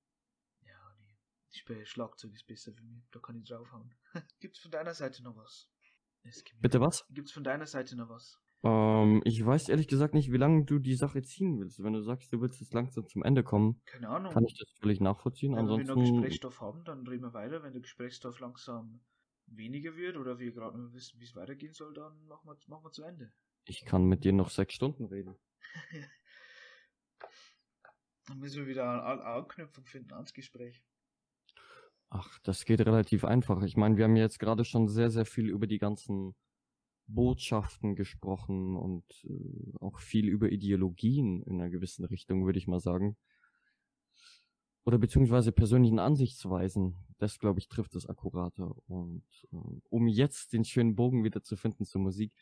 Ja, 0.61 0.95
nee. 1.01 1.17
Ich 1.49 1.61
spiele 1.61 1.87
Schlagzeug 1.87 2.35
ist 2.35 2.47
besser 2.47 2.75
für 2.75 2.85
mich. 2.85 3.09
Da 3.11 3.21
kann 3.21 3.37
ich 3.37 3.49
draufhauen. 3.49 3.95
Gibt's 4.41 4.59
von 4.59 4.71
deiner 4.71 4.93
Seite 4.93 5.23
noch 5.23 5.35
was? 5.35 5.71
Bitte 6.61 6.79
was? 6.79 7.07
Gibt's 7.09 7.33
von 7.33 7.43
deiner 7.43 7.67
Seite 7.67 7.97
noch 7.97 8.11
was? 8.11 8.39
Ähm, 8.65 9.23
ich 9.25 9.43
weiß 9.43 9.71
ehrlich 9.71 9.89
gesagt 9.89 10.13
nicht, 10.13 10.31
wie 10.31 10.37
lange 10.37 10.67
du 10.67 10.79
die 10.79 10.95
Sache 10.95 11.23
ziehen 11.23 11.59
willst. 11.59 11.83
Wenn 11.83 11.95
du 11.95 12.03
sagst, 12.03 12.35
du 12.35 12.43
willst 12.43 12.61
jetzt 12.61 12.75
langsam 12.75 13.09
zum 13.09 13.23
Ende 13.23 13.43
kommen, 13.43 13.81
Keine 13.87 14.11
Ahnung. 14.11 14.31
kann 14.31 14.45
ich 14.45 14.59
das 14.59 14.71
völlig 14.79 15.01
nachvollziehen. 15.01 15.57
Wenn 15.57 15.65
wir 15.69 15.79
noch 15.79 15.79
Ansonsten, 15.81 16.17
Gesprächsstoff 16.17 16.61
haben, 16.61 16.85
dann 16.85 17.07
reden 17.07 17.23
wir 17.23 17.33
weiter. 17.33 17.63
Wenn 17.63 17.73
der 17.73 17.81
Gesprächsstoff 17.81 18.41
langsam 18.41 19.01
weniger 19.57 19.97
wird 19.97 20.17
oder 20.17 20.39
wir 20.39 20.53
gerade 20.53 20.79
nur 20.79 20.93
wissen, 20.93 21.21
wie 21.21 21.25
es 21.25 21.35
weitergehen 21.35 21.73
soll, 21.73 21.95
dann 21.95 22.25
machen 22.27 22.49
wir, 22.49 22.57
machen 22.67 22.85
wir 22.85 22.93
zu 22.93 23.03
Ende. 23.05 23.33
ich 23.65 23.85
kann 23.85 24.05
mit 24.07 24.25
dir 24.25 24.33
noch 24.33 24.51
sechs 24.51 24.75
Stunden 24.75 25.05
reden. 25.07 25.37
Dann 28.27 28.39
müssen 28.39 28.59
wir 28.63 28.67
wieder 28.67 28.89
eine 28.91 29.03
An- 29.03 29.21
Anknüpfung 29.21 29.85
finden 29.87 30.13
ans 30.15 30.33
Gespräch. 30.33 30.83
Ach, 32.11 32.39
das 32.41 32.65
geht 32.65 32.81
relativ 32.81 33.25
einfach. 33.25 33.63
Ich 33.63 33.77
meine, 33.77 33.97
wir 33.97 34.05
haben 34.05 34.17
jetzt 34.17 34.39
gerade 34.39 34.65
schon 34.65 34.89
sehr, 34.89 35.11
sehr 35.11 35.25
viel 35.25 35.49
über 35.49 35.67
die 35.67 35.79
ganzen 35.79 36.35
Botschaften 37.07 37.97
gesprochen 37.97 38.77
und 38.77 39.05
äh, 39.25 39.73
auch 39.81 39.99
viel 39.99 40.29
über 40.29 40.51
Ideologien 40.51 41.43
in 41.43 41.61
einer 41.61 41.71
gewissen 41.71 42.05
Richtung, 42.05 42.45
würde 42.45 42.59
ich 42.59 42.69
mal 42.69 42.81
sagen. 42.81 43.17
Oder 44.85 44.99
beziehungsweise 44.99 45.53
persönlichen 45.53 45.99
Ansichtsweisen. 45.99 46.97
Das, 47.19 47.39
glaube 47.39 47.61
ich, 47.61 47.69
trifft 47.69 47.95
es 47.95 48.07
akkurater. 48.07 48.75
Und 48.89 49.25
äh, 49.53 49.57
um 49.91 50.09
jetzt 50.09 50.53
den 50.53 50.65
schönen 50.65 50.97
Bogen 50.97 51.23
wieder 51.25 51.43
zu 51.43 51.57
finden 51.57 51.85
zur 51.85 52.01
Musik, 52.01 52.33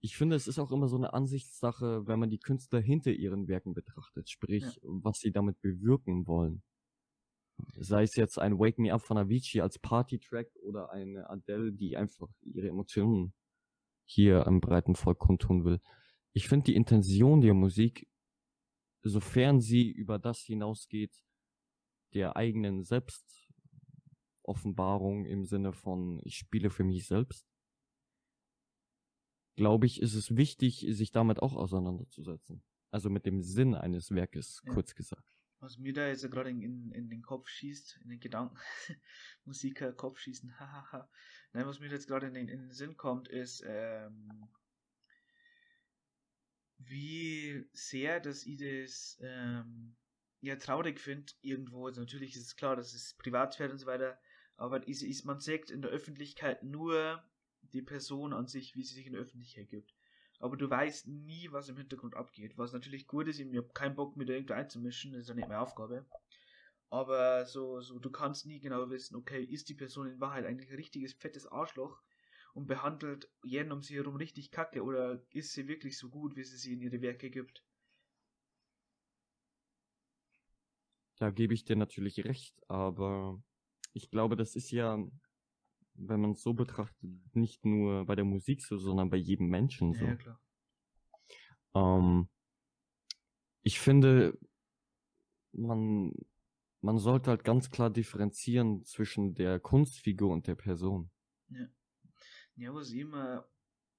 ich 0.00 0.16
finde, 0.16 0.36
es 0.36 0.46
ist 0.46 0.58
auch 0.58 0.70
immer 0.70 0.86
so 0.86 0.96
eine 0.96 1.12
Ansichtssache, 1.12 2.06
wenn 2.06 2.20
man 2.20 2.30
die 2.30 2.38
Künstler 2.38 2.80
hinter 2.80 3.10
ihren 3.10 3.48
Werken 3.48 3.74
betrachtet, 3.74 4.30
sprich, 4.30 4.62
Ja. 4.62 4.72
was 4.82 5.18
sie 5.20 5.32
damit 5.32 5.60
bewirken 5.60 6.26
wollen. 6.26 6.62
Sei 7.76 8.04
es 8.04 8.14
jetzt 8.14 8.38
ein 8.38 8.58
Wake 8.60 8.78
Me 8.78 8.92
Up 8.92 9.02
von 9.02 9.18
Avicii 9.18 9.60
als 9.60 9.80
Party-Track 9.80 10.54
oder 10.62 10.92
eine 10.92 11.28
Adele, 11.28 11.72
die 11.72 11.96
einfach 11.96 12.28
ihre 12.42 12.68
Emotionen 12.68 13.32
hier 14.04 14.46
am 14.46 14.60
breiten 14.60 14.94
Volk 14.94 15.18
kundtun 15.18 15.64
will. 15.64 15.80
Ich 16.32 16.46
finde 16.48 16.64
die 16.66 16.76
Intention 16.76 17.40
der 17.40 17.54
Musik, 17.54 18.06
sofern 19.02 19.60
sie 19.60 19.90
über 19.90 20.20
das 20.20 20.38
hinausgeht, 20.40 21.12
der 22.14 22.36
eigenen 22.36 22.84
Selbstoffenbarung 22.84 25.26
im 25.26 25.44
Sinne 25.44 25.72
von 25.72 26.20
ich 26.24 26.36
spiele 26.36 26.70
für 26.70 26.84
mich 26.84 27.06
selbst, 27.06 27.46
glaube 29.56 29.86
ich, 29.86 30.00
ist 30.00 30.14
es 30.14 30.36
wichtig, 30.36 30.86
sich 30.88 31.10
damit 31.10 31.42
auch 31.42 31.54
auseinanderzusetzen. 31.54 32.62
Also 32.90 33.10
mit 33.10 33.26
dem 33.26 33.42
Sinn 33.42 33.74
eines 33.74 34.12
Werkes, 34.12 34.62
Ja. 34.64 34.72
kurz 34.72 34.94
gesagt. 34.94 35.24
Was 35.60 35.76
mir 35.76 35.92
da 35.92 36.06
jetzt 36.06 36.22
gerade 36.30 36.50
in, 36.50 36.62
in, 36.62 36.92
in 36.92 37.10
den 37.10 37.20
Kopf 37.22 37.48
schießt, 37.48 37.98
in 38.04 38.10
den 38.10 38.20
Gedanken, 38.20 38.56
Musiker, 39.44 39.92
Kopf 39.92 40.20
schießen, 40.20 40.50
hahaha. 40.60 41.10
Nein, 41.52 41.66
was 41.66 41.80
mir 41.80 41.90
jetzt 41.90 42.06
gerade 42.06 42.28
in 42.28 42.34
den, 42.34 42.48
in 42.48 42.60
den 42.60 42.72
Sinn 42.72 42.96
kommt, 42.96 43.26
ist, 43.28 43.64
ähm, 43.66 44.48
wie 46.78 47.68
sehr, 47.72 48.20
das 48.20 48.46
ähm, 49.20 49.96
ja 50.40 50.56
traurig 50.56 51.00
finde 51.00 51.32
irgendwo. 51.42 51.86
Also 51.86 52.00
natürlich 52.00 52.36
ist 52.36 52.46
es 52.46 52.56
klar, 52.56 52.76
dass 52.76 52.94
es 52.94 53.14
Privatsphäre 53.14 53.72
und 53.72 53.78
so 53.78 53.86
weiter, 53.86 54.18
aber 54.56 54.86
ist, 54.86 55.02
ist 55.02 55.24
man 55.24 55.40
sagt 55.40 55.70
in 55.70 55.82
der 55.82 55.90
Öffentlichkeit 55.90 56.62
nur 56.62 57.22
die 57.62 57.82
Person 57.82 58.32
an 58.32 58.46
sich, 58.46 58.74
wie 58.74 58.82
sie 58.82 58.94
sich 58.94 59.06
in 59.06 59.12
der 59.12 59.22
Öffentlichkeit 59.22 59.68
gibt. 59.68 59.94
Aber 60.40 60.56
du 60.56 60.70
weißt 60.70 61.08
nie, 61.08 61.48
was 61.50 61.68
im 61.68 61.76
Hintergrund 61.76 62.14
abgeht. 62.14 62.56
Was 62.56 62.72
natürlich 62.72 63.08
gut 63.08 63.26
ist, 63.26 63.40
ich 63.40 63.56
habe 63.56 63.72
keinen 63.74 63.96
Bock, 63.96 64.16
mich 64.16 64.28
da 64.28 64.34
irgendwo 64.34 64.54
einzumischen, 64.54 65.12
das 65.12 65.22
ist 65.22 65.28
ja 65.28 65.34
nicht 65.34 65.48
meine 65.48 65.60
Aufgabe. 65.60 66.06
Aber 66.90 67.44
so, 67.44 67.80
so, 67.80 67.98
du 67.98 68.10
kannst 68.10 68.46
nie 68.46 68.60
genau 68.60 68.88
wissen, 68.88 69.16
okay, 69.16 69.42
ist 69.42 69.68
die 69.68 69.74
Person 69.74 70.08
in 70.08 70.20
Wahrheit 70.20 70.46
eigentlich 70.46 70.70
ein 70.70 70.76
richtiges 70.76 71.12
fettes 71.12 71.46
Arschloch 71.46 72.00
und 72.54 72.66
behandelt 72.66 73.30
jeden 73.42 73.72
um 73.72 73.82
sie 73.82 73.96
herum 73.96 74.16
richtig 74.16 74.50
kacke 74.50 74.82
oder 74.82 75.22
ist 75.30 75.52
sie 75.52 75.68
wirklich 75.68 75.98
so 75.98 76.08
gut, 76.08 76.36
wie 76.36 76.44
sie 76.44 76.56
sie 76.56 76.72
in 76.72 76.80
ihre 76.80 77.02
Werke 77.02 77.30
gibt? 77.30 77.62
Da 81.18 81.30
gebe 81.30 81.54
ich 81.54 81.64
dir 81.64 81.76
natürlich 81.76 82.24
recht, 82.24 82.54
aber 82.68 83.42
ich 83.92 84.10
glaube, 84.10 84.36
das 84.36 84.54
ist 84.54 84.70
ja, 84.70 84.98
wenn 85.94 86.20
man 86.20 86.32
es 86.32 86.42
so 86.42 86.54
betrachtet, 86.54 86.96
nicht 87.34 87.64
nur 87.64 88.06
bei 88.06 88.14
der 88.14 88.24
Musik 88.24 88.62
so, 88.62 88.78
sondern 88.78 89.10
bei 89.10 89.16
jedem 89.16 89.48
Menschen 89.48 89.94
so. 89.94 90.04
Ja, 90.04 90.14
klar. 90.14 90.40
Ähm, 91.74 92.28
ich 93.62 93.80
finde, 93.80 94.38
man, 95.52 96.12
man 96.80 96.98
sollte 96.98 97.30
halt 97.30 97.42
ganz 97.42 97.70
klar 97.70 97.90
differenzieren 97.90 98.84
zwischen 98.84 99.34
der 99.34 99.58
Kunstfigur 99.58 100.32
und 100.32 100.46
der 100.46 100.54
Person. 100.54 101.10
Ja. 101.48 101.68
Ja, 102.54 102.74
was 102.74 102.90
ich 102.90 103.00
immer 103.00 103.48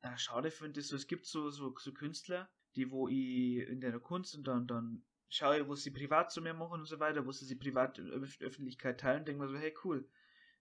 äh, 0.02 0.18
schade 0.18 0.52
finde, 0.52 0.80
ist 0.80 0.90
so, 0.90 0.96
es 0.96 1.08
gibt 1.08 1.26
so, 1.26 1.50
so, 1.50 1.74
so 1.78 1.94
Künstler, 1.94 2.50
die 2.76 2.92
wo 2.92 3.08
ich 3.08 3.58
in 3.68 3.82
der 3.82 4.00
Kunst 4.00 4.36
und 4.36 4.48
dann, 4.48 4.68
dann 4.68 5.04
schaue, 5.30 5.68
wo 5.68 5.76
sie 5.76 5.92
privat 5.92 6.32
zu 6.32 6.42
mir 6.42 6.54
machen 6.54 6.80
und 6.80 6.86
so 6.88 7.00
weiter, 7.00 7.26
wo 7.26 7.32
sie 7.32 7.46
sie 7.46 7.56
privat 7.56 7.98
in 8.00 8.08
der 8.08 8.16
Öffentlichkeit 8.16 9.00
teilen, 9.00 9.26
denke 9.26 9.44
mir 9.44 9.50
so, 9.50 9.58
hey 9.58 9.74
cool, 9.84 10.08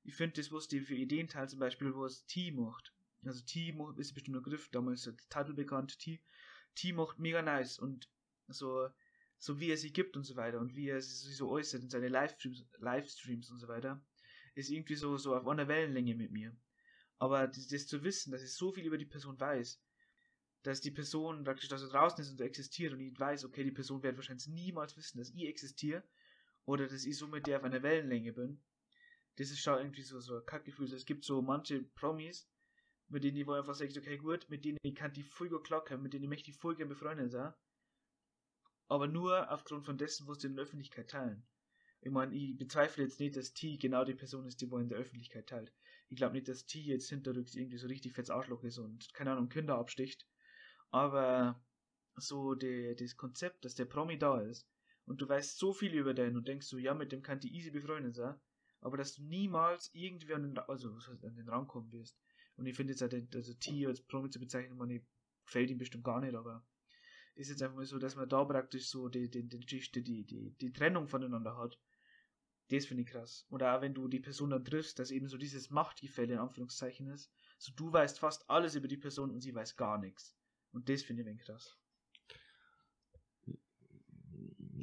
ich 0.04 0.14
finde 0.14 0.36
das, 0.36 0.52
was 0.52 0.68
die 0.68 0.80
für 0.80 0.94
Ideen 0.94 1.28
teilen, 1.28 1.48
zum 1.48 1.58
Beispiel, 1.58 1.94
wo 1.94 2.04
es 2.04 2.24
T 2.26 2.50
macht. 2.52 2.92
Also 3.24 3.42
T 3.44 3.72
macht, 3.72 3.98
ist 3.98 4.14
bestimmt 4.14 4.36
ein 4.36 4.42
Begriff, 4.42 4.68
damals 4.70 5.06
ist 5.06 5.32
der 5.32 5.44
Titel 5.44 5.54
bekannt, 5.54 5.98
T. 5.98 6.20
T 6.74 6.92
macht 6.92 7.18
mega 7.18 7.42
nice 7.42 7.78
und 7.78 8.08
so, 8.46 8.88
so 9.38 9.58
wie 9.58 9.70
er 9.70 9.76
sie 9.76 9.92
gibt 9.92 10.16
und 10.16 10.24
so 10.24 10.36
weiter 10.36 10.60
und 10.60 10.76
wie 10.76 10.88
er 10.88 11.00
sich 11.00 11.36
so 11.36 11.50
äußert 11.50 11.82
in 11.82 11.90
seine 11.90 12.08
Livestreams, 12.08 12.64
Livestreams 12.78 13.50
und 13.50 13.58
so 13.58 13.68
weiter, 13.68 14.00
ist 14.54 14.70
irgendwie 14.70 14.94
so, 14.94 15.16
so 15.16 15.34
auf 15.34 15.46
einer 15.46 15.68
Wellenlänge 15.68 16.14
mit 16.14 16.30
mir. 16.30 16.56
Aber 17.18 17.48
das, 17.48 17.66
das 17.66 17.86
zu 17.86 18.04
wissen, 18.04 18.30
dass 18.30 18.42
ich 18.42 18.52
so 18.52 18.72
viel 18.72 18.84
über 18.84 18.98
die 18.98 19.04
Person 19.04 19.38
weiß, 19.38 19.82
dass 20.62 20.80
die 20.80 20.90
Person 20.90 21.44
praktisch, 21.44 21.68
dass 21.68 21.82
er 21.82 21.88
draußen 21.88 22.20
ist 22.20 22.30
und 22.30 22.40
existiert 22.40 22.92
und 22.92 23.00
ich 23.00 23.18
weiß, 23.18 23.44
okay, 23.44 23.64
die 23.64 23.70
Person 23.70 24.02
wird 24.02 24.16
wahrscheinlich 24.16 24.48
niemals 24.48 24.96
wissen, 24.96 25.18
dass 25.18 25.30
ich 25.30 25.46
existiere 25.46 26.02
oder 26.64 26.86
dass 26.86 27.04
ich 27.04 27.16
so 27.16 27.28
mit 27.28 27.46
der 27.46 27.59
auf 27.59 27.64
einer 27.64 27.82
Wellenlänge 27.82 28.32
bin. 28.32 28.61
Das 29.36 29.50
ist 29.50 29.61
schon 29.61 29.78
irgendwie 29.78 30.02
so, 30.02 30.20
so 30.20 30.36
ein 30.36 30.46
Kackgefühl. 30.46 30.92
Es 30.92 31.06
gibt 31.06 31.24
so 31.24 31.40
manche 31.40 31.82
Promis, 31.82 32.50
mit 33.09 33.24
denen 33.24 33.36
ich 33.36 33.46
wo 33.46 33.52
einfach 33.52 33.74
sage, 33.74 33.98
okay, 33.98 34.18
gut, 34.18 34.48
mit 34.48 34.64
denen 34.64 34.78
ich 34.82 34.94
kann 34.94 35.12
die 35.12 35.22
voll 35.22 35.48
gut 35.48 35.64
klocken, 35.64 36.02
mit 36.02 36.12
denen 36.12 36.24
ich 36.24 36.28
möchte 36.28 36.50
ich 36.50 36.56
voll 36.56 36.76
gerne 36.76 36.90
befreundet 36.90 37.30
sein. 37.30 37.54
Aber 38.88 39.06
nur 39.06 39.50
aufgrund 39.50 39.84
von 39.84 39.96
dessen, 39.96 40.26
was 40.26 40.40
sie 40.40 40.48
in 40.48 40.56
der 40.56 40.64
Öffentlichkeit 40.64 41.11
teilen. 41.11 41.46
Ich 42.00 42.11
meine, 42.11 42.34
ich 42.34 42.56
bezweifle 42.56 43.04
jetzt 43.04 43.20
nicht, 43.20 43.36
dass 43.36 43.52
T 43.54 43.76
genau 43.76 44.04
die 44.04 44.14
Person 44.14 44.46
ist, 44.46 44.61
die 44.61 44.70
wohl 44.70 44.82
in 44.82 44.88
der 44.88 44.98
Öffentlichkeit 44.98 45.48
teilt. 45.48 45.72
Ich 46.09 46.16
glaube 46.16 46.34
nicht, 46.34 46.48
dass 46.48 46.66
T 46.66 46.80
jetzt 46.80 47.09
hinterrücks 47.09 47.54
irgendwie 47.54 47.78
so 47.78 47.86
richtig 47.86 48.14
fettes 48.14 48.30
Arschloch 48.30 48.62
ist 48.62 48.78
und, 48.78 49.12
keine 49.14 49.32
Ahnung, 49.32 49.48
Kinder 49.48 49.76
absticht. 49.76 50.26
Aber 50.91 51.62
so 52.16 52.55
die, 52.55 52.95
das 52.97 53.16
Konzept, 53.16 53.64
dass 53.64 53.74
der 53.74 53.84
Promi 53.84 54.18
da 54.18 54.41
ist 54.41 54.68
und 55.05 55.20
du 55.20 55.28
weißt 55.28 55.59
so 55.59 55.72
viel 55.72 55.95
über 55.95 56.14
den 56.14 56.36
und 56.36 56.49
denkst 56.49 56.66
so, 56.66 56.78
ja, 56.78 56.95
mit 56.95 57.12
dem 57.12 57.22
kann 57.22 57.41
die 57.41 57.55
easy 57.55 57.70
befreundet 57.70 58.14
sein, 58.14 58.34
aber 58.80 58.97
dass 58.97 59.14
du 59.14 59.22
niemals 59.22 59.91
irgendwie 59.93 60.34
an 60.34 60.43
den, 60.43 60.59
also, 60.59 60.91
an 61.22 61.36
den 61.36 61.49
Rang 61.49 61.66
kommen 61.66 61.93
wirst. 61.93 62.18
Und 62.57 62.66
ich 62.66 62.76
finde 62.76 62.93
jetzt 62.93 63.03
halt, 63.03 63.34
also 63.34 63.55
T 63.55 63.86
als 63.86 64.03
Promi 64.03 64.30
zu 64.30 64.41
bezeichnen, 64.41 64.76
man 64.76 65.01
gefällt 65.45 65.70
ihm 65.70 65.78
bestimmt 65.78 66.05
gar 66.05 66.20
nicht, 66.20 66.34
aber 66.34 66.66
ist 67.34 67.51
jetzt 67.51 67.62
einfach 67.62 67.76
mal 67.76 67.86
so, 67.86 67.99
dass 67.99 68.16
man 68.16 68.28
da 68.28 68.45
praktisch 68.45 68.89
so 68.89 69.09
die, 69.09 69.30
die, 69.30 69.49
die 69.49 69.61
Geschichte, 69.61 70.03
die, 70.03 70.24
die, 70.24 70.51
die 70.61 70.72
Trennung 70.72 71.07
voneinander 71.07 71.57
hat. 71.57 71.78
Das 72.68 72.84
finde 72.84 73.05
ich 73.05 73.11
krass. 73.11 73.47
Oder 73.49 73.76
auch 73.76 73.80
wenn 73.80 73.95
du 73.95 74.09
die 74.09 74.20
Person 74.20 74.51
dann 74.51 74.64
triffst, 74.64 74.99
dass 74.99 75.11
eben 75.11 75.28
so 75.28 75.39
dieses 75.39 75.70
Machtgefälle 75.70 76.34
in 76.34 76.41
Anführungszeichen 76.41 77.07
ist. 77.09 77.32
So 77.59 77.72
du 77.74 77.93
weißt 77.93 78.18
fast 78.18 78.51
alles 78.51 78.74
über 78.74 78.89
die 78.89 78.97
Person 78.97 79.30
und 79.30 79.41
sie 79.41 79.55
weiß 79.55 79.76
gar 79.76 79.99
nichts. 79.99 80.38
Und 80.72 80.88
das 80.88 81.02
finde 81.02 81.22
ich 81.22 81.28
ein 81.28 81.38
krass. 81.38 81.76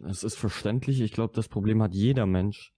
Es 0.08 0.24
ist 0.24 0.36
verständlich. 0.36 1.02
Ich 1.02 1.12
glaube, 1.12 1.34
das 1.34 1.48
Problem 1.48 1.82
hat 1.82 1.94
jeder 1.94 2.26
Mensch. 2.26 2.74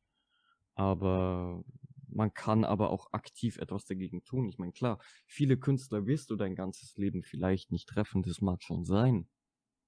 Aber 0.75 1.63
man 2.09 2.33
kann 2.33 2.63
aber 2.63 2.89
auch 2.89 3.11
aktiv 3.13 3.57
etwas 3.57 3.85
dagegen 3.85 4.23
tun. 4.23 4.47
Ich 4.47 4.57
meine, 4.57 4.71
klar, 4.71 4.99
viele 5.25 5.57
Künstler 5.57 6.05
wirst 6.05 6.29
du 6.29 6.35
dein 6.35 6.55
ganzes 6.55 6.95
Leben 6.97 7.23
vielleicht 7.23 7.71
nicht 7.71 7.87
treffen, 7.87 8.23
das 8.23 8.41
mag 8.41 8.63
schon 8.63 8.85
sein. 8.85 9.27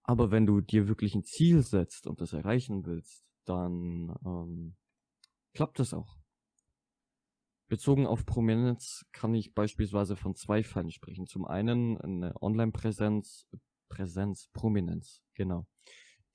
Aber 0.04 0.32
wenn 0.32 0.46
du 0.46 0.62
dir 0.62 0.88
wirklich 0.88 1.16
ein 1.16 1.24
Ziel 1.24 1.62
setzt 1.62 2.08
und 2.08 2.22
das 2.22 2.34
erreichen 2.34 2.86
willst, 2.86 3.24
dann 3.46 4.16
ähm, 4.26 4.76
klappt 5.54 5.80
das 5.80 5.94
auch. 5.94 6.19
Bezogen 7.70 8.08
auf 8.08 8.26
Prominenz 8.26 9.06
kann 9.12 9.34
ich 9.36 9.54
beispielsweise 9.54 10.16
von 10.16 10.36
zwei 10.36 10.64
Fällen 10.64 10.92
sprechen. 10.92 11.28
Zum 11.28 11.46
einen 11.46 11.98
eine 12.00 12.34
Online-Präsenz, 12.42 13.48
Präsenz, 13.90 14.50
Prominenz, 14.54 15.22
genau, 15.36 15.68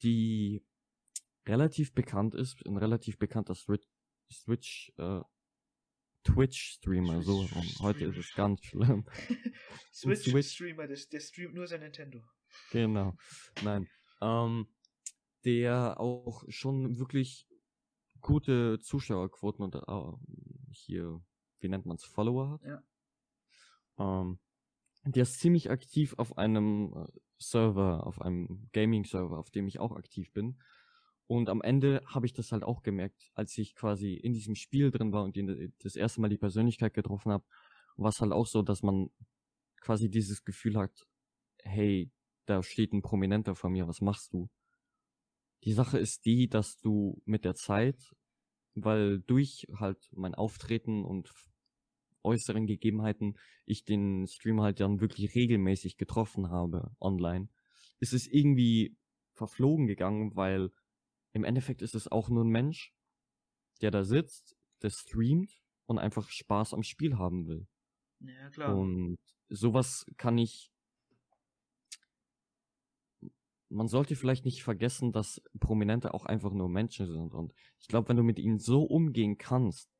die 0.03 0.65
relativ 1.47 1.93
bekannt 1.93 2.35
ist, 2.35 2.65
ein 2.67 2.77
relativ 2.77 3.19
bekannter 3.19 3.55
Switch, 3.55 4.93
äh, 4.97 5.21
Twitch-Streamer, 6.23 7.23
so 7.23 7.47
Heute 7.81 8.07
ist 8.07 8.17
es 8.17 8.33
ganz 8.35 8.61
schlimm. 8.65 9.05
Switch-Streamer, 9.93 10.87
der, 10.87 10.99
der 11.13 11.21
streamt 11.21 11.55
nur 11.55 11.67
sein 11.67 11.81
Nintendo. 11.81 12.23
Genau, 12.71 13.17
nein. 13.63 13.89
Ähm, 14.23 14.69
der 15.45 16.01
auch 16.01 16.45
schon 16.49 16.99
wirklich 16.99 17.47
gute 18.25 18.81
Zuschauerquoten 18.81 19.63
und 19.65 19.75
äh, 19.77 20.73
hier, 20.73 21.21
wie 21.61 21.69
nennt 21.69 21.87
man's, 21.87 22.05
Follower 22.05 22.51
hat. 22.51 22.63
Ja. 22.65 22.83
Ähm, 23.99 24.41
der 25.05 25.23
ist 25.23 25.39
ziemlich 25.39 25.71
aktiv 25.71 26.15
auf 26.17 26.37
einem 26.39 26.93
äh, 26.97 27.21
Server, 27.39 28.07
auf 28.07 28.21
einem 28.21 28.69
Gaming-Server, 28.73 29.39
auf 29.39 29.51
dem 29.51 29.69
ich 29.69 29.79
auch 29.79 29.93
aktiv 29.93 30.33
bin. 30.33 30.59
Und 31.27 31.49
am 31.49 31.63
Ende 31.63 32.03
habe 32.07 32.27
ich 32.27 32.33
das 32.33 32.51
halt 32.51 32.65
auch 32.65 32.83
gemerkt, 32.83 33.31
als 33.35 33.57
ich 33.59 33.75
quasi 33.75 34.15
in 34.15 34.33
diesem 34.33 34.55
Spiel 34.55 34.91
drin 34.91 35.13
war 35.13 35.25
und 35.25 35.37
die, 35.37 35.73
das 35.79 35.95
erste 35.95 36.21
Mal 36.21 36.29
die 36.29 36.39
Persönlichkeit 36.39 36.95
getroffen 36.95 37.31
habe, 37.31 37.45
war 37.97 38.09
es 38.09 38.21
halt 38.21 38.33
auch 38.33 38.47
so, 38.47 38.63
dass 38.63 38.83
man 38.83 39.11
quasi 39.81 40.11
dieses 40.11 40.45
Gefühl 40.45 40.77
hat, 40.77 41.07
hey, 41.63 42.11
da 42.47 42.63
steht 42.63 42.93
ein 42.93 43.03
Prominenter 43.03 43.55
vor 43.55 43.71
mir, 43.71 43.87
was 43.87 44.01
machst 44.01 44.33
du? 44.33 44.49
Die 45.65 45.73
Sache 45.73 45.99
ist 45.99 46.27
die, 46.27 46.49
dass 46.49 46.79
du 46.79 47.23
mit 47.25 47.45
der 47.45 47.55
Zeit, 47.55 48.15
weil 48.75 49.21
durch 49.21 49.67
halt 49.79 50.09
mein 50.13 50.35
Auftreten 50.35 51.05
und 51.05 51.33
äußeren 52.23 52.67
Gegebenheiten 52.67 53.39
ich 53.67 53.85
den 53.85 54.27
Stream 54.27 54.61
halt 54.61 54.81
dann 54.81 55.01
wirklich 55.01 55.35
regelmäßig 55.35 55.97
getroffen 55.97 56.51
habe 56.51 56.91
online, 57.01 57.49
ist 58.01 58.13
es 58.13 58.27
irgendwie 58.27 58.97
verflogen 59.35 59.87
gegangen, 59.87 60.35
weil 60.35 60.71
im 61.33 61.45
Endeffekt 61.45 61.83
ist 61.83 61.95
es 61.95 62.09
auch 62.09 62.29
nur 62.29 62.45
ein 62.45 62.51
Mensch, 62.51 62.95
der 63.81 63.91
da 63.91 64.05
sitzt, 64.05 64.57
der 64.83 64.91
streamt 64.91 65.51
und 65.87 65.99
einfach 65.99 66.29
Spaß 66.29 66.75
am 66.75 66.83
Spiel 66.83 67.17
haben 67.19 67.47
will. 67.47 67.67
Ja, 68.21 68.51
klar. 68.51 68.77
Und 68.77 69.17
sowas 69.49 70.07
kann 70.17 70.39
ich 70.39 70.71
man 73.75 73.89
sollte 73.89 74.15
vielleicht 74.15 74.45
nicht 74.45 74.63
vergessen, 74.63 75.13
dass 75.13 75.43
Prominente 75.59 76.15
auch 76.15 76.25
einfach 76.25 76.53
nur 76.53 76.69
Menschen 76.69 77.07
sind. 77.07 77.35
Und 77.35 77.53
ich 77.81 77.89
glaube, 77.89 78.09
wenn 78.09 78.17
du 78.17 78.23
mit 78.23 78.39
ihnen 78.39 78.59
so 78.59 78.85
umgehen 78.85 79.37
kannst, 79.37 79.91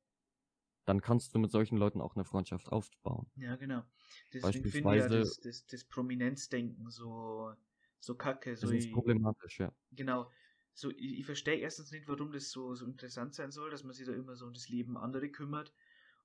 dann 0.85 1.01
kannst 1.01 1.35
du 1.35 1.39
mit 1.39 1.51
solchen 1.51 1.77
Leuten 1.77 1.99
auch 1.99 2.15
eine 2.15 2.25
Freundschaft 2.25 2.69
aufbauen. 2.69 3.29
Ja, 3.35 3.55
genau. 3.55 3.83
Deswegen 4.33 4.69
finde 4.69 4.95
ich 4.95 5.01
ja 5.01 5.09
das, 5.09 5.39
das, 5.39 5.65
das 5.65 5.83
Prominenzdenken 5.83 6.89
so, 6.89 7.53
so 7.99 8.15
kacke. 8.15 8.55
So 8.55 8.67
das 8.67 8.75
ist 8.75 8.91
problematisch, 8.91 9.59
ja. 9.59 9.73
Genau. 9.91 10.31
So, 10.73 10.91
ich, 10.91 11.19
ich 11.19 11.25
verstehe 11.25 11.57
erstens 11.57 11.91
nicht, 11.91 12.07
warum 12.07 12.31
das 12.31 12.51
so, 12.51 12.75
so 12.75 12.85
interessant 12.85 13.33
sein 13.33 13.51
soll, 13.51 13.71
dass 13.71 13.83
man 13.83 13.93
sich 13.93 14.05
da 14.05 14.13
immer 14.13 14.35
so 14.35 14.45
um 14.45 14.53
das 14.53 14.69
Leben 14.69 14.97
anderer 14.97 15.27
kümmert 15.27 15.73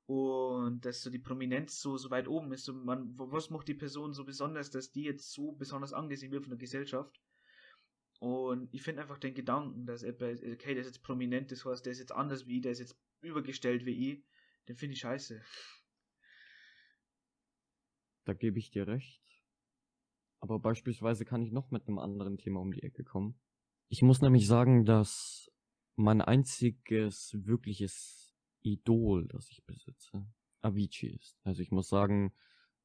und 0.07 0.84
dass 0.84 1.03
so 1.03 1.11
die 1.11 1.18
Prominenz 1.18 1.80
so, 1.80 1.96
so 1.96 2.11
weit 2.11 2.28
oben 2.28 2.53
ist. 2.53 2.64
So 2.64 2.74
man, 2.74 3.12
was 3.16 3.51
macht 3.51 3.68
die 3.68 3.74
Person 3.74 4.12
so 4.12 4.24
besonders, 4.24 4.70
dass 4.70 4.92
die 4.92 5.05
jetzt 5.05 5.32
so 5.32 5.53
besonders 5.53 5.92
angesehen 5.92 6.32
wird 6.32 6.44
von 6.44 6.51
der 6.51 6.59
Gesellschaft? 6.59 7.20
Und 8.21 8.68
ich 8.75 8.83
finde 8.83 9.01
einfach 9.01 9.18
den 9.18 9.33
Gedanken, 9.33 9.87
dass 9.87 10.03
er, 10.03 10.12
okay, 10.12 10.75
der 10.75 10.83
ist 10.83 10.87
jetzt 10.87 11.03
prominent, 11.03 11.51
das 11.51 11.64
heißt, 11.64 11.85
der 11.87 11.93
ist 11.93 12.01
jetzt 12.01 12.12
anders 12.12 12.47
wie 12.47 12.57
ich, 12.57 12.62
der 12.62 12.73
ist 12.73 12.79
jetzt 12.79 13.01
übergestellt 13.23 13.87
wie 13.87 14.12
ich, 14.12 14.25
den 14.68 14.77
finde 14.77 14.93
ich 14.93 15.01
scheiße. 15.01 15.43
Da 18.27 18.35
gebe 18.35 18.59
ich 18.59 18.71
dir 18.71 18.87
recht. 18.87 19.23
Aber 20.41 20.59
beispielsweise 20.59 21.25
kann 21.25 21.43
ich 21.43 21.51
noch 21.51 21.71
mit 21.71 21.89
einem 21.89 21.99
anderen 21.99 22.37
Thema 22.37 22.61
um 22.61 22.73
die 22.73 22.83
Ecke 22.83 23.05
kommen. 23.05 23.41
Ich 23.89 24.03
muss 24.03 24.21
nämlich 24.21 24.47
sagen, 24.47 24.85
dass 24.85 25.51
mein 25.97 26.21
einziges 26.21 27.35
wirkliches 27.41 28.35
Idol, 28.61 29.29
das 29.29 29.51
ich 29.51 29.64
besitze, 29.64 30.27
Avicii 30.61 31.14
ist. 31.14 31.39
Also 31.43 31.62
ich 31.62 31.71
muss 31.71 31.89
sagen, 31.89 32.35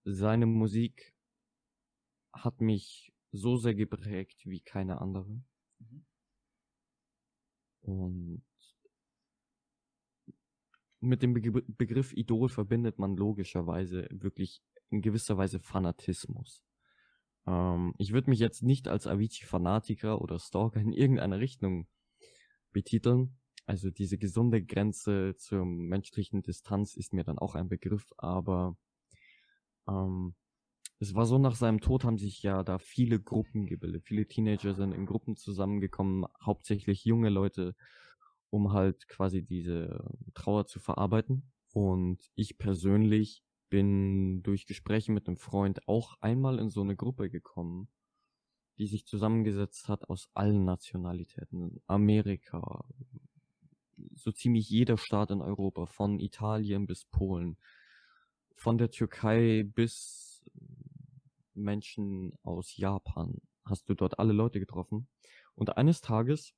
seine 0.06 0.46
Musik 0.46 1.14
hat 2.32 2.62
mich 2.62 3.14
so 3.36 3.58
sehr 3.58 3.76
geprägt 3.76 4.42
wie 4.46 4.62
keine 4.62 5.02
andere. 5.02 5.42
Mhm. 5.80 6.06
Und 7.82 8.44
mit 11.02 11.22
dem 11.22 11.34
Begriff 11.34 12.14
Idol 12.14 12.50
verbindet 12.50 12.98
man 12.98 13.16
logischerweise 13.16 14.08
wirklich 14.12 14.62
in 14.90 15.02
gewisser 15.02 15.38
Weise 15.38 15.60
Fanatismus. 15.60 16.64
Ähm, 17.46 17.94
ich 17.98 18.12
würde 18.12 18.30
mich 18.30 18.40
jetzt 18.40 18.64
nicht 18.64 18.88
als 18.88 19.08
Avicii-Fanatiker 19.08 20.22
oder 20.22 20.40
Stalker 20.40 20.80
in 20.80 20.94
irgendeiner 20.94 21.40
Richtung 21.40 21.88
betiteln. 22.72 23.38
Also 23.68 23.90
diese 23.90 24.18
gesunde 24.18 24.64
Grenze 24.64 25.36
zur 25.38 25.66
menschlichen 25.66 26.42
Distanz 26.44 26.96
ist 26.96 27.14
mir 27.14 27.24
dann 27.24 27.40
auch 27.40 27.56
ein 27.56 27.70
Begriff, 27.70 28.14
aber 28.18 28.78
ähm, 29.88 30.36
es 31.00 31.14
war 31.16 31.26
so, 31.26 31.38
nach 31.38 31.56
seinem 31.56 31.82
Tod 31.82 32.04
haben 32.04 32.18
sich 32.18 32.42
ja 32.44 32.64
da 32.64 32.80
viele 32.80 33.20
Gruppen 33.20 33.66
gebildet. 33.68 34.06
Viele 34.06 34.28
Teenager 34.28 34.74
sind 34.74 34.94
in 34.94 35.06
Gruppen 35.06 35.36
zusammengekommen, 35.36 36.26
hauptsächlich 36.42 37.06
junge 37.06 37.30
Leute, 37.30 37.76
um 38.50 38.74
halt 38.74 39.08
quasi 39.10 39.44
diese 39.44 40.10
Trauer 40.34 40.66
zu 40.68 40.80
verarbeiten. 40.80 41.52
Und 41.74 42.20
ich 42.36 42.58
persönlich 42.58 43.44
bin 43.70 44.42
durch 44.44 44.66
Gespräche 44.68 45.12
mit 45.12 45.28
einem 45.28 45.38
Freund 45.38 45.88
auch 45.88 46.16
einmal 46.22 46.60
in 46.60 46.70
so 46.70 46.82
eine 46.82 46.96
Gruppe 46.96 47.30
gekommen. 47.30 47.90
die 48.78 48.88
sich 48.88 49.06
zusammengesetzt 49.06 49.90
hat 49.90 50.10
aus 50.10 50.30
allen 50.34 50.66
Nationalitäten. 50.66 51.82
Amerika, 51.88 52.86
so 54.14 54.32
ziemlich 54.32 54.70
jeder 54.70 54.98
Staat 54.98 55.32
in 55.32 55.42
Europa, 55.42 55.86
von 55.86 56.20
Italien 56.20 56.86
bis 56.86 57.06
Polen, 57.06 57.58
von 58.56 58.78
der 58.78 58.90
Türkei 58.92 59.64
bis 59.64 60.44
Menschen 61.56 62.34
aus 62.44 62.76
Japan. 62.78 63.42
Hast 63.66 63.90
du 63.90 63.94
dort 63.94 64.20
alle 64.20 64.34
Leute 64.34 64.60
getroffen? 64.60 65.08
Und 65.56 65.78
eines 65.78 66.02
Tages 66.02 66.54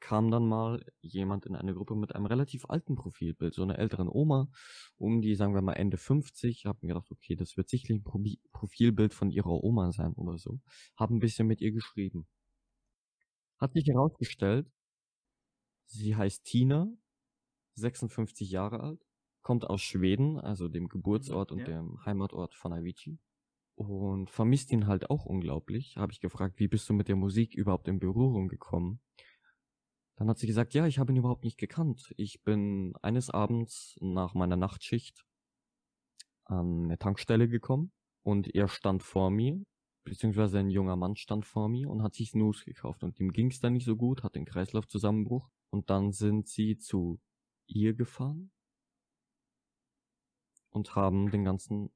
kam 0.00 0.30
dann 0.30 0.48
mal 0.48 0.84
jemand 1.02 1.46
in 1.46 1.54
eine 1.54 1.74
Gruppe 1.74 1.94
mit 1.94 2.14
einem 2.14 2.26
relativ 2.26 2.64
alten 2.68 2.96
Profilbild, 2.96 3.54
so 3.54 3.62
einer 3.62 3.78
älteren 3.78 4.08
Oma, 4.08 4.50
um 4.96 5.20
die, 5.20 5.34
sagen 5.34 5.54
wir 5.54 5.62
mal, 5.62 5.74
Ende 5.74 5.98
50. 5.98 6.64
Hab 6.64 6.82
mir 6.82 6.88
gedacht, 6.88 7.10
okay, 7.10 7.36
das 7.36 7.56
wird 7.56 7.68
sicherlich 7.68 8.02
ein 8.02 8.38
Profilbild 8.52 9.14
von 9.14 9.30
ihrer 9.30 9.62
Oma 9.62 9.92
sein 9.92 10.14
oder 10.14 10.38
so. 10.38 10.60
Hab 10.96 11.10
ein 11.10 11.20
bisschen 11.20 11.46
mit 11.46 11.60
ihr 11.60 11.72
geschrieben. 11.72 12.26
Hat 13.58 13.74
sich 13.74 13.86
herausgestellt, 13.86 14.70
sie 15.84 16.16
heißt 16.16 16.44
Tina, 16.44 16.88
56 17.74 18.50
Jahre 18.50 18.80
alt, 18.80 19.06
kommt 19.42 19.64
aus 19.64 19.82
Schweden, 19.82 20.38
also 20.38 20.68
dem 20.68 20.88
Geburtsort 20.88 21.52
und 21.52 21.60
ja. 21.60 21.66
dem 21.66 22.04
Heimatort 22.04 22.54
von 22.54 22.72
Avicii 22.72 23.18
und 23.80 24.28
vermisst 24.28 24.72
ihn 24.72 24.86
halt 24.86 25.08
auch 25.08 25.24
unglaublich. 25.24 25.96
Habe 25.96 26.12
ich 26.12 26.20
gefragt, 26.20 26.58
wie 26.58 26.68
bist 26.68 26.86
du 26.90 26.92
mit 26.92 27.08
der 27.08 27.16
Musik 27.16 27.54
überhaupt 27.54 27.88
in 27.88 27.98
Berührung 27.98 28.48
gekommen? 28.48 29.00
Dann 30.16 30.28
hat 30.28 30.38
sie 30.38 30.46
gesagt, 30.46 30.74
ja, 30.74 30.86
ich 30.86 30.98
habe 30.98 31.12
ihn 31.12 31.16
überhaupt 31.16 31.44
nicht 31.44 31.56
gekannt. 31.56 32.12
Ich 32.18 32.42
bin 32.42 32.92
eines 33.00 33.30
Abends 33.30 33.96
nach 34.02 34.34
meiner 34.34 34.56
Nachtschicht 34.56 35.24
an 36.44 36.84
eine 36.84 36.98
Tankstelle 36.98 37.48
gekommen 37.48 37.90
und 38.22 38.54
er 38.54 38.68
stand 38.68 39.02
vor 39.02 39.30
mir, 39.30 39.64
beziehungsweise 40.04 40.58
ein 40.58 40.68
junger 40.68 40.96
Mann 40.96 41.16
stand 41.16 41.46
vor 41.46 41.70
mir 41.70 41.88
und 41.88 42.02
hat 42.02 42.14
sich 42.14 42.32
Snooze 42.32 42.66
gekauft 42.66 43.02
und 43.02 43.18
ihm 43.18 43.32
ging 43.32 43.50
es 43.50 43.60
dann 43.60 43.72
nicht 43.72 43.86
so 43.86 43.96
gut, 43.96 44.22
hat 44.22 44.34
den 44.34 44.44
Kreislaufzusammenbruch 44.44 45.48
und 45.70 45.88
dann 45.88 46.12
sind 46.12 46.48
sie 46.48 46.76
zu 46.76 47.18
ihr 47.66 47.94
gefahren 47.94 48.50
und 50.68 50.94
haben 50.96 51.30
den 51.30 51.44
ganzen 51.44 51.90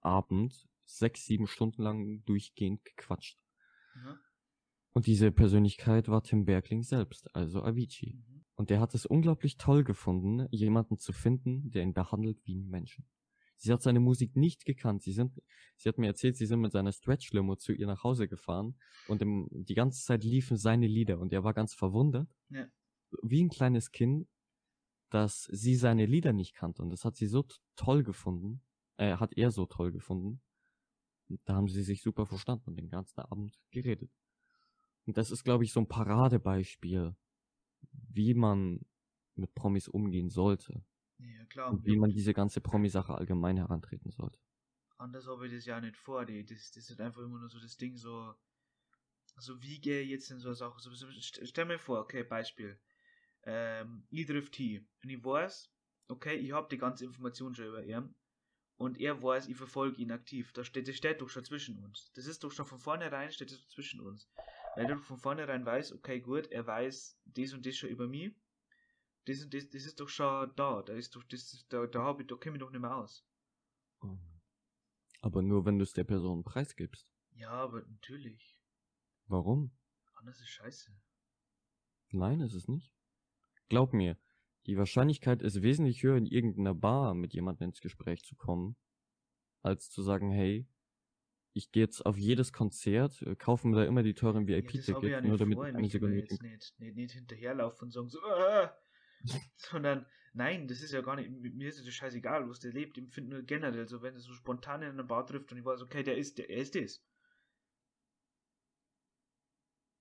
Abend 0.00 0.68
sechs, 0.88 1.24
sieben 1.24 1.46
Stunden 1.46 1.82
lang 1.82 2.24
durchgehend 2.24 2.84
gequatscht. 2.84 3.38
Mhm. 3.94 4.18
Und 4.92 5.06
diese 5.06 5.30
Persönlichkeit 5.30 6.08
war 6.08 6.22
Tim 6.22 6.44
Bergling 6.44 6.82
selbst, 6.82 7.34
also 7.34 7.62
Avicii. 7.62 8.14
Mhm. 8.14 8.44
Und 8.54 8.70
der 8.70 8.80
hat 8.80 8.94
es 8.94 9.06
unglaublich 9.06 9.56
toll 9.56 9.84
gefunden, 9.84 10.48
jemanden 10.50 10.98
zu 10.98 11.12
finden, 11.12 11.70
der 11.70 11.84
ihn 11.84 11.94
behandelt 11.94 12.40
wie 12.44 12.54
einen 12.54 12.68
Menschen. 12.68 13.06
Sie 13.56 13.72
hat 13.72 13.82
seine 13.82 14.00
Musik 14.00 14.36
nicht 14.36 14.64
gekannt. 14.64 15.02
Sie 15.02 15.12
sind, 15.12 15.42
sie 15.76 15.88
hat 15.88 15.98
mir 15.98 16.06
erzählt, 16.06 16.36
sie 16.36 16.46
sind 16.46 16.60
mit 16.60 16.72
seiner 16.72 16.92
Stretch-Limo 16.92 17.56
zu 17.56 17.72
ihr 17.72 17.86
nach 17.86 18.04
Hause 18.04 18.28
gefahren 18.28 18.76
und 19.08 19.20
im, 19.20 19.48
die 19.50 19.74
ganze 19.74 20.02
Zeit 20.04 20.22
liefen 20.24 20.56
seine 20.56 20.86
Lieder 20.86 21.18
und 21.18 21.32
er 21.32 21.44
war 21.44 21.54
ganz 21.54 21.74
verwundert. 21.74 22.28
Ja. 22.50 22.66
Wie 23.22 23.42
ein 23.42 23.48
kleines 23.48 23.90
Kind, 23.90 24.28
dass 25.10 25.44
sie 25.44 25.74
seine 25.74 26.06
Lieder 26.06 26.32
nicht 26.32 26.54
kannte 26.54 26.82
und 26.82 26.90
das 26.90 27.04
hat 27.04 27.16
sie 27.16 27.26
so 27.26 27.46
toll 27.74 28.04
gefunden, 28.04 28.62
äh, 28.96 29.16
hat 29.16 29.36
er 29.36 29.50
so 29.50 29.66
toll 29.66 29.90
gefunden. 29.90 30.40
Und 31.28 31.40
da 31.44 31.54
haben 31.54 31.68
sie 31.68 31.82
sich 31.82 32.02
super 32.02 32.26
verstanden 32.26 32.70
und 32.70 32.76
den 32.76 32.88
ganzen 32.88 33.20
Abend 33.20 33.58
geredet. 33.70 34.10
Und 35.06 35.16
das 35.16 35.30
ist, 35.30 35.44
glaube 35.44 35.64
ich, 35.64 35.72
so 35.72 35.80
ein 35.80 35.88
Paradebeispiel, 35.88 37.14
wie 37.90 38.34
man 38.34 38.80
mit 39.34 39.54
Promis 39.54 39.88
umgehen 39.88 40.30
sollte. 40.30 40.84
Ja, 41.18 41.44
klar. 41.46 41.70
Und 41.70 41.84
wie 41.84 41.96
man 41.96 42.10
diese 42.10 42.34
ganze 42.34 42.60
Promi-Sache 42.60 43.14
allgemein 43.14 43.56
herantreten 43.56 44.10
sollte. 44.10 44.38
Anders 44.98 45.26
habe 45.26 45.46
ich 45.46 45.52
das 45.52 45.64
ja 45.64 45.80
nicht 45.80 45.96
vor. 45.96 46.24
Die, 46.26 46.44
das, 46.44 46.70
das 46.72 46.90
ist 46.90 47.00
einfach 47.00 47.22
immer 47.22 47.38
nur 47.38 47.48
so 47.48 47.60
das 47.60 47.76
Ding, 47.76 47.96
so, 47.96 48.34
also 49.36 49.62
wie 49.62 49.80
gehe 49.80 50.02
ich 50.02 50.10
jetzt 50.10 50.30
in 50.30 50.40
so 50.40 50.48
eine 50.48 50.56
Sache? 50.56 50.80
So, 50.80 50.90
stell 51.20 51.64
mir 51.64 51.78
vor, 51.78 52.00
okay, 52.00 52.24
Beispiel. 52.24 52.78
Ähm, 53.44 54.04
ich 54.10 54.26
triff 54.26 54.50
T 54.50 54.84
und 55.02 55.10
ich 55.10 55.24
weiß, 55.24 55.70
okay, 56.08 56.34
ich 56.34 56.52
habe 56.52 56.68
die 56.68 56.78
ganze 56.78 57.04
Information 57.04 57.54
schon 57.54 57.66
über 57.66 57.84
ihn 57.84 58.14
und 58.78 58.98
er 58.98 59.22
weiß, 59.22 59.48
ich 59.48 59.56
verfolge 59.56 60.00
ihn 60.00 60.10
aktiv. 60.10 60.52
Das 60.52 60.66
steht, 60.66 60.88
das 60.88 60.96
steht 60.96 61.20
doch 61.20 61.28
schon 61.28 61.44
zwischen 61.44 61.78
uns. 61.84 62.10
Das 62.14 62.26
ist 62.26 62.42
doch 62.42 62.50
schon 62.50 62.66
von 62.66 62.78
vornherein, 62.78 63.30
steht 63.30 63.52
das 63.52 63.68
zwischen 63.68 64.00
uns 64.00 64.28
weil 64.78 64.86
du 64.86 64.96
von 64.98 65.18
vornherein 65.18 65.66
weißt, 65.66 65.92
okay, 65.92 66.20
gut, 66.20 66.46
er 66.52 66.64
weiß 66.64 67.18
das 67.24 67.52
und 67.52 67.66
das 67.66 67.76
schon 67.76 67.90
über 67.90 68.06
mich. 68.06 68.32
Das 69.24 69.42
und 69.42 69.52
das, 69.52 69.68
das 69.68 69.84
ist 69.84 69.98
doch 69.98 70.08
schon 70.08 70.54
da. 70.54 70.82
Da 70.82 70.92
ist 70.92 71.16
doch, 71.16 71.24
das, 71.24 71.66
da, 71.68 71.84
da 71.88 72.02
habe 72.04 72.22
ich, 72.22 72.28
da 72.28 72.36
kenne 72.36 72.56
ich 72.56 72.60
doch 72.60 72.70
nicht 72.70 72.80
mehr 72.80 72.94
aus. 72.94 73.26
Oh. 74.02 74.16
Aber 75.20 75.42
nur 75.42 75.66
wenn 75.66 75.78
du 75.78 75.82
es 75.82 75.94
der 75.94 76.04
Person 76.04 76.44
preisgibst. 76.44 77.10
Ja, 77.32 77.50
aber 77.50 77.84
natürlich. 77.86 78.62
Warum? 79.26 79.76
Anders 80.14 80.40
ist 80.40 80.50
scheiße. 80.50 80.92
Nein, 82.10 82.40
ist 82.40 82.54
es 82.54 82.68
nicht. 82.68 82.94
Glaub 83.68 83.92
mir, 83.92 84.16
die 84.68 84.76
Wahrscheinlichkeit 84.76 85.42
ist 85.42 85.62
wesentlich 85.62 86.02
höher, 86.02 86.18
in 86.18 86.26
irgendeiner 86.26 86.74
Bar 86.74 87.14
mit 87.14 87.32
jemandem 87.32 87.70
ins 87.70 87.80
Gespräch 87.80 88.22
zu 88.22 88.36
kommen, 88.36 88.76
als 89.62 89.90
zu 89.90 90.02
sagen, 90.02 90.30
hey, 90.30 90.68
ich 91.54 91.72
gehe 91.72 91.82
jetzt 91.82 92.04
auf 92.04 92.18
jedes 92.18 92.52
Konzert, 92.52 93.22
äh, 93.22 93.34
kaufe 93.34 93.66
mir 93.66 93.76
da 93.76 93.84
immer 93.84 94.02
die 94.02 94.12
teuren 94.12 94.46
VIP-Tickets, 94.46 95.02
ja, 95.02 95.22
nur 95.22 95.38
damit 95.38 95.58
ich 95.58 95.74
eine 95.74 95.88
Sekunde 95.88 96.16
nicht, 96.16 96.42
nicht, 96.42 96.96
nicht 96.96 97.12
hinterherlaufen 97.12 97.86
und 97.86 97.92
sagen 97.92 98.08
so, 98.10 98.18
äh, 98.20 98.68
sondern 99.56 100.04
nein, 100.34 100.68
das 100.68 100.82
ist 100.82 100.92
ja 100.92 101.00
gar 101.00 101.16
nicht, 101.16 101.30
mir 101.30 101.68
ist 101.68 101.80
es 101.80 101.94
scheißegal, 101.94 102.48
was 102.48 102.60
der 102.60 102.72
lebt, 102.72 102.98
ich 102.98 103.10
finde 103.10 103.30
nur 103.30 103.42
generell 103.42 103.88
so, 103.88 104.02
wenn 104.02 104.14
er 104.14 104.20
so 104.20 104.34
spontan 104.34 104.82
in 104.82 104.90
einer 104.90 105.02
Bar 105.02 105.26
trifft 105.26 105.50
und 105.50 105.58
ich 105.58 105.64
weiß, 105.64 105.80
okay, 105.80 106.02
der 106.02 106.18
ist, 106.18 106.36
der, 106.36 106.50
er 106.50 106.58
ist 106.58 106.74
das. 106.74 107.02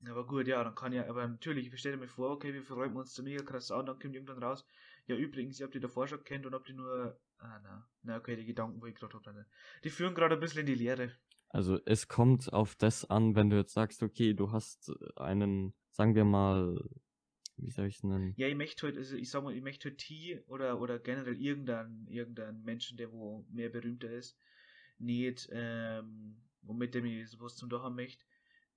Aber 0.06 0.28
gut, 0.28 0.48
ja, 0.48 0.64
dann 0.64 0.76
kann 0.76 0.93
ja, 0.93 1.08
aber 1.10 1.28
natürlich, 1.28 1.74
ich 1.74 1.80
stelle 1.80 1.98
mir 1.98 2.08
vor, 2.08 2.30
okay, 2.32 2.54
wir 2.54 2.62
verräumen 2.62 2.98
uns 2.98 3.16
so 3.16 3.24
mega 3.24 3.43
krass 3.43 3.72
an, 3.72 3.86
dann 3.88 4.00
kommt 4.00 4.14
irgendwann 4.14 4.43
raus, 4.43 4.66
ja, 5.08 5.16
übrigens, 5.16 5.58
ich 5.58 5.64
hab 5.64 5.72
die 5.72 5.80
davor 5.80 6.08
schon 6.08 6.24
kennt 6.24 6.45
und 6.45 6.54
hab 6.54 6.66
die 6.66 6.74
nur, 6.74 7.20
ah, 7.39 7.60
na, 7.64 7.89
na, 8.04 8.18
okay, 8.18 8.36
die 8.36 8.45
Gedanken, 8.45 8.82
wo 8.82 8.86
ich 8.86 8.95
gerade 8.95 9.18
hab, 9.18 9.24
die 9.84 9.89
führen 9.89 10.14
gerade 10.14 10.36
ein 10.36 10.39
bisschen 10.39 10.62
in 10.62 10.66
die 10.68 10.76
Leere. 10.76 11.12
Also 11.50 11.80
es 11.86 12.08
kommt 12.08 12.52
auf 12.54 12.76
das 12.76 13.10
an, 13.10 13.36
wenn 13.36 13.50
du 13.50 13.58
jetzt 13.58 13.74
sagst, 13.74 14.04
okay, 14.04 14.34
du 14.34 14.52
hast 14.52 14.91
einen, 15.16 15.74
sagen 15.91 16.14
wir 16.14 16.26
mal, 16.26 16.78
wie 17.56 17.72
soll 17.72 17.88
ich 17.88 17.95
es 17.95 18.04
nennen? 18.04 18.34
Ja, 18.38 18.48
ich 18.48 18.56
möchte 18.56 18.86
halt, 18.86 18.98
also 18.98 19.16
ich 19.16 19.32
sag 19.32 19.43
mal, 19.43 19.56
ich 19.56 19.64
möchte 19.64 19.89
halt 19.89 19.98
T 19.98 20.43
oder, 20.48 20.80
oder 20.80 21.00
generell 21.00 21.41
irgendeinen, 21.41 22.08
irgendeinen 22.08 22.64
Menschen, 22.64 22.98
der 22.98 23.12
wo 23.12 23.45
mehr 23.50 23.70
berühmter 23.70 24.12
ist, 24.12 24.38
nicht, 25.00 25.50
ähm, 25.52 26.38
womit 26.62 26.93
der 26.93 27.02
mir 27.02 27.26
sowas 27.28 27.56
zum 27.56 27.70
Tun 27.70 27.82
haben 27.82 27.95
möchte. 27.95 28.24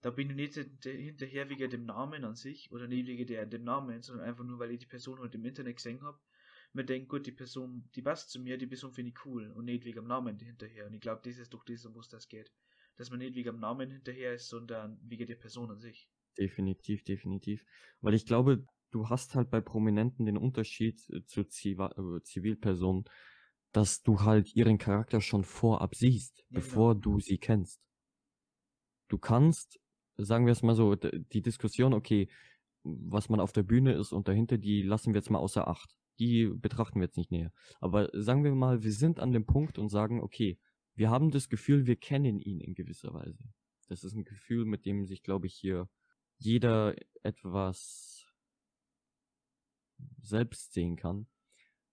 Da 0.02 0.10
bin 0.10 0.30
ich 0.30 0.36
nicht 0.36 0.54
hinterher 0.82 1.48
wegen 1.50 1.70
dem 1.70 1.84
Namen 1.84 2.24
an 2.24 2.34
sich 2.34 2.70
oder 2.72 2.88
nicht 2.88 3.06
wegen 3.06 3.26
der, 3.26 3.46
dem 3.46 3.64
Namen, 3.64 4.02
sondern 4.02 4.26
einfach 4.26 4.44
nur, 4.44 4.58
weil 4.58 4.70
ich 4.70 4.78
die 4.78 4.86
Person 4.86 5.18
halt 5.20 5.34
im 5.34 5.44
Internet 5.44 5.76
gesehen 5.76 6.00
habe. 6.02 6.18
Mir 6.72 6.84
denkt, 6.84 7.08
gut, 7.08 7.26
die 7.26 7.32
Person, 7.32 7.88
die 7.94 8.02
passt 8.02 8.30
zu 8.30 8.40
mir, 8.40 8.56
die 8.56 8.66
Person 8.66 8.92
finde 8.92 9.10
ich 9.10 9.26
cool 9.26 9.50
und 9.50 9.64
nicht 9.64 9.84
wegen 9.84 9.96
dem 9.96 10.06
Namen 10.06 10.38
hinterher. 10.38 10.86
Und 10.86 10.94
ich 10.94 11.00
glaube, 11.00 11.20
das 11.24 11.36
ist 11.36 11.52
doch 11.52 11.64
das, 11.64 11.84
um 11.84 11.94
was 11.96 12.08
das 12.08 12.28
geht 12.28 12.50
dass 13.00 13.08
man 13.08 13.18
nicht 13.18 13.34
wegen 13.34 13.52
dem 13.52 13.60
Namen 13.60 13.90
hinterher 13.90 14.34
ist, 14.34 14.48
sondern 14.48 15.00
wegen 15.02 15.26
der 15.26 15.36
Person 15.36 15.70
an 15.70 15.80
sich. 15.80 16.06
Definitiv, 16.38 17.02
definitiv. 17.02 17.64
Weil 18.02 18.12
ich 18.12 18.26
glaube, 18.26 18.66
du 18.90 19.08
hast 19.08 19.34
halt 19.34 19.50
bei 19.50 19.62
Prominenten 19.62 20.26
den 20.26 20.36
Unterschied 20.36 21.00
äh, 21.08 21.24
zu 21.24 21.40
äh, 21.40 22.22
Zivilpersonen, 22.22 23.04
dass 23.72 24.02
du 24.02 24.20
halt 24.20 24.54
ihren 24.54 24.76
Charakter 24.76 25.22
schon 25.22 25.44
vorab 25.44 25.94
siehst, 25.94 26.40
ja, 26.40 26.44
bevor 26.50 26.92
genau. 26.92 27.14
du 27.14 27.20
sie 27.20 27.38
kennst. 27.38 27.80
Du 29.08 29.16
kannst, 29.16 29.79
sagen 30.24 30.46
wir 30.46 30.52
es 30.52 30.62
mal 30.62 30.74
so, 30.74 30.94
die 30.94 31.42
Diskussion, 31.42 31.94
okay, 31.94 32.28
was 32.82 33.28
man 33.28 33.40
auf 33.40 33.52
der 33.52 33.62
Bühne 33.62 33.92
ist 33.94 34.12
und 34.12 34.28
dahinter, 34.28 34.58
die 34.58 34.82
lassen 34.82 35.12
wir 35.12 35.18
jetzt 35.20 35.30
mal 35.30 35.38
außer 35.38 35.68
Acht. 35.68 35.96
Die 36.18 36.46
betrachten 36.46 37.00
wir 37.00 37.06
jetzt 37.06 37.16
nicht 37.16 37.30
näher. 37.30 37.52
Aber 37.80 38.10
sagen 38.12 38.44
wir 38.44 38.54
mal, 38.54 38.82
wir 38.82 38.92
sind 38.92 39.20
an 39.20 39.32
dem 39.32 39.46
Punkt 39.46 39.78
und 39.78 39.88
sagen, 39.88 40.20
okay, 40.20 40.58
wir 40.94 41.10
haben 41.10 41.30
das 41.30 41.48
Gefühl, 41.48 41.86
wir 41.86 41.96
kennen 41.96 42.40
ihn 42.40 42.60
in 42.60 42.74
gewisser 42.74 43.14
Weise. 43.14 43.44
Das 43.88 44.04
ist 44.04 44.14
ein 44.14 44.24
Gefühl, 44.24 44.66
mit 44.66 44.84
dem 44.84 45.06
sich, 45.06 45.22
glaube 45.22 45.46
ich, 45.46 45.54
hier 45.54 45.88
jeder 46.38 46.94
etwas 47.22 48.26
selbst 50.20 50.72
sehen 50.72 50.96
kann. 50.96 51.26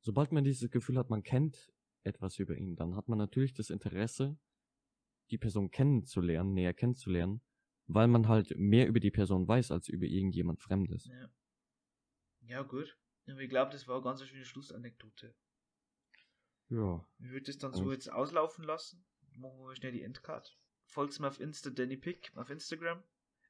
Sobald 0.02 0.32
man 0.32 0.44
dieses 0.44 0.70
Gefühl 0.70 0.98
hat, 0.98 1.10
man 1.10 1.24
kennt 1.24 1.74
etwas 2.04 2.40
über 2.40 2.56
ihn, 2.56 2.76
dann 2.76 2.96
hat 2.96 3.10
man 3.10 3.18
natürlich 3.18 3.54
das 3.54 3.70
Interesse, 3.70 4.38
die 5.32 5.38
Person 5.38 5.72
kennenzulernen, 5.72 6.54
näher 6.54 6.74
kennenzulernen, 6.74 7.42
weil 7.88 8.08
man 8.08 8.28
halt 8.28 8.58
mehr 8.58 8.88
über 8.88 9.00
die 9.00 9.12
Person 9.12 9.48
weiß, 9.48 9.72
als 9.72 9.88
über 9.88 10.06
irgendjemand 10.06 10.60
Fremdes. 10.60 11.06
Ja, 11.06 11.30
ja 12.42 12.62
gut. 12.64 12.98
Ich 13.26 13.50
glaube, 13.50 13.72
das 13.72 13.88
war 13.88 13.96
eine 13.96 14.04
ganz 14.04 14.24
schöne 14.24 14.46
Schlussanekdote. 14.46 15.36
Ja. 16.70 17.06
Ich 17.20 17.30
würde 17.30 17.46
das 17.46 17.58
dann 17.58 17.74
so 17.74 17.92
jetzt 17.92 18.12
auslaufen 18.12 18.64
lassen. 18.64 19.06
Machen 19.36 19.60
wir 19.60 19.76
schnell 19.76 19.92
die 19.92 20.04
Endcard. 20.04 20.58
Folgt 20.86 21.20
mir 21.20 21.28
auf 21.28 21.40
Insta 21.40 21.70
Danny 21.70 21.98
Pick 21.98 22.32
auf 22.36 22.50
Instagram. 22.50 23.04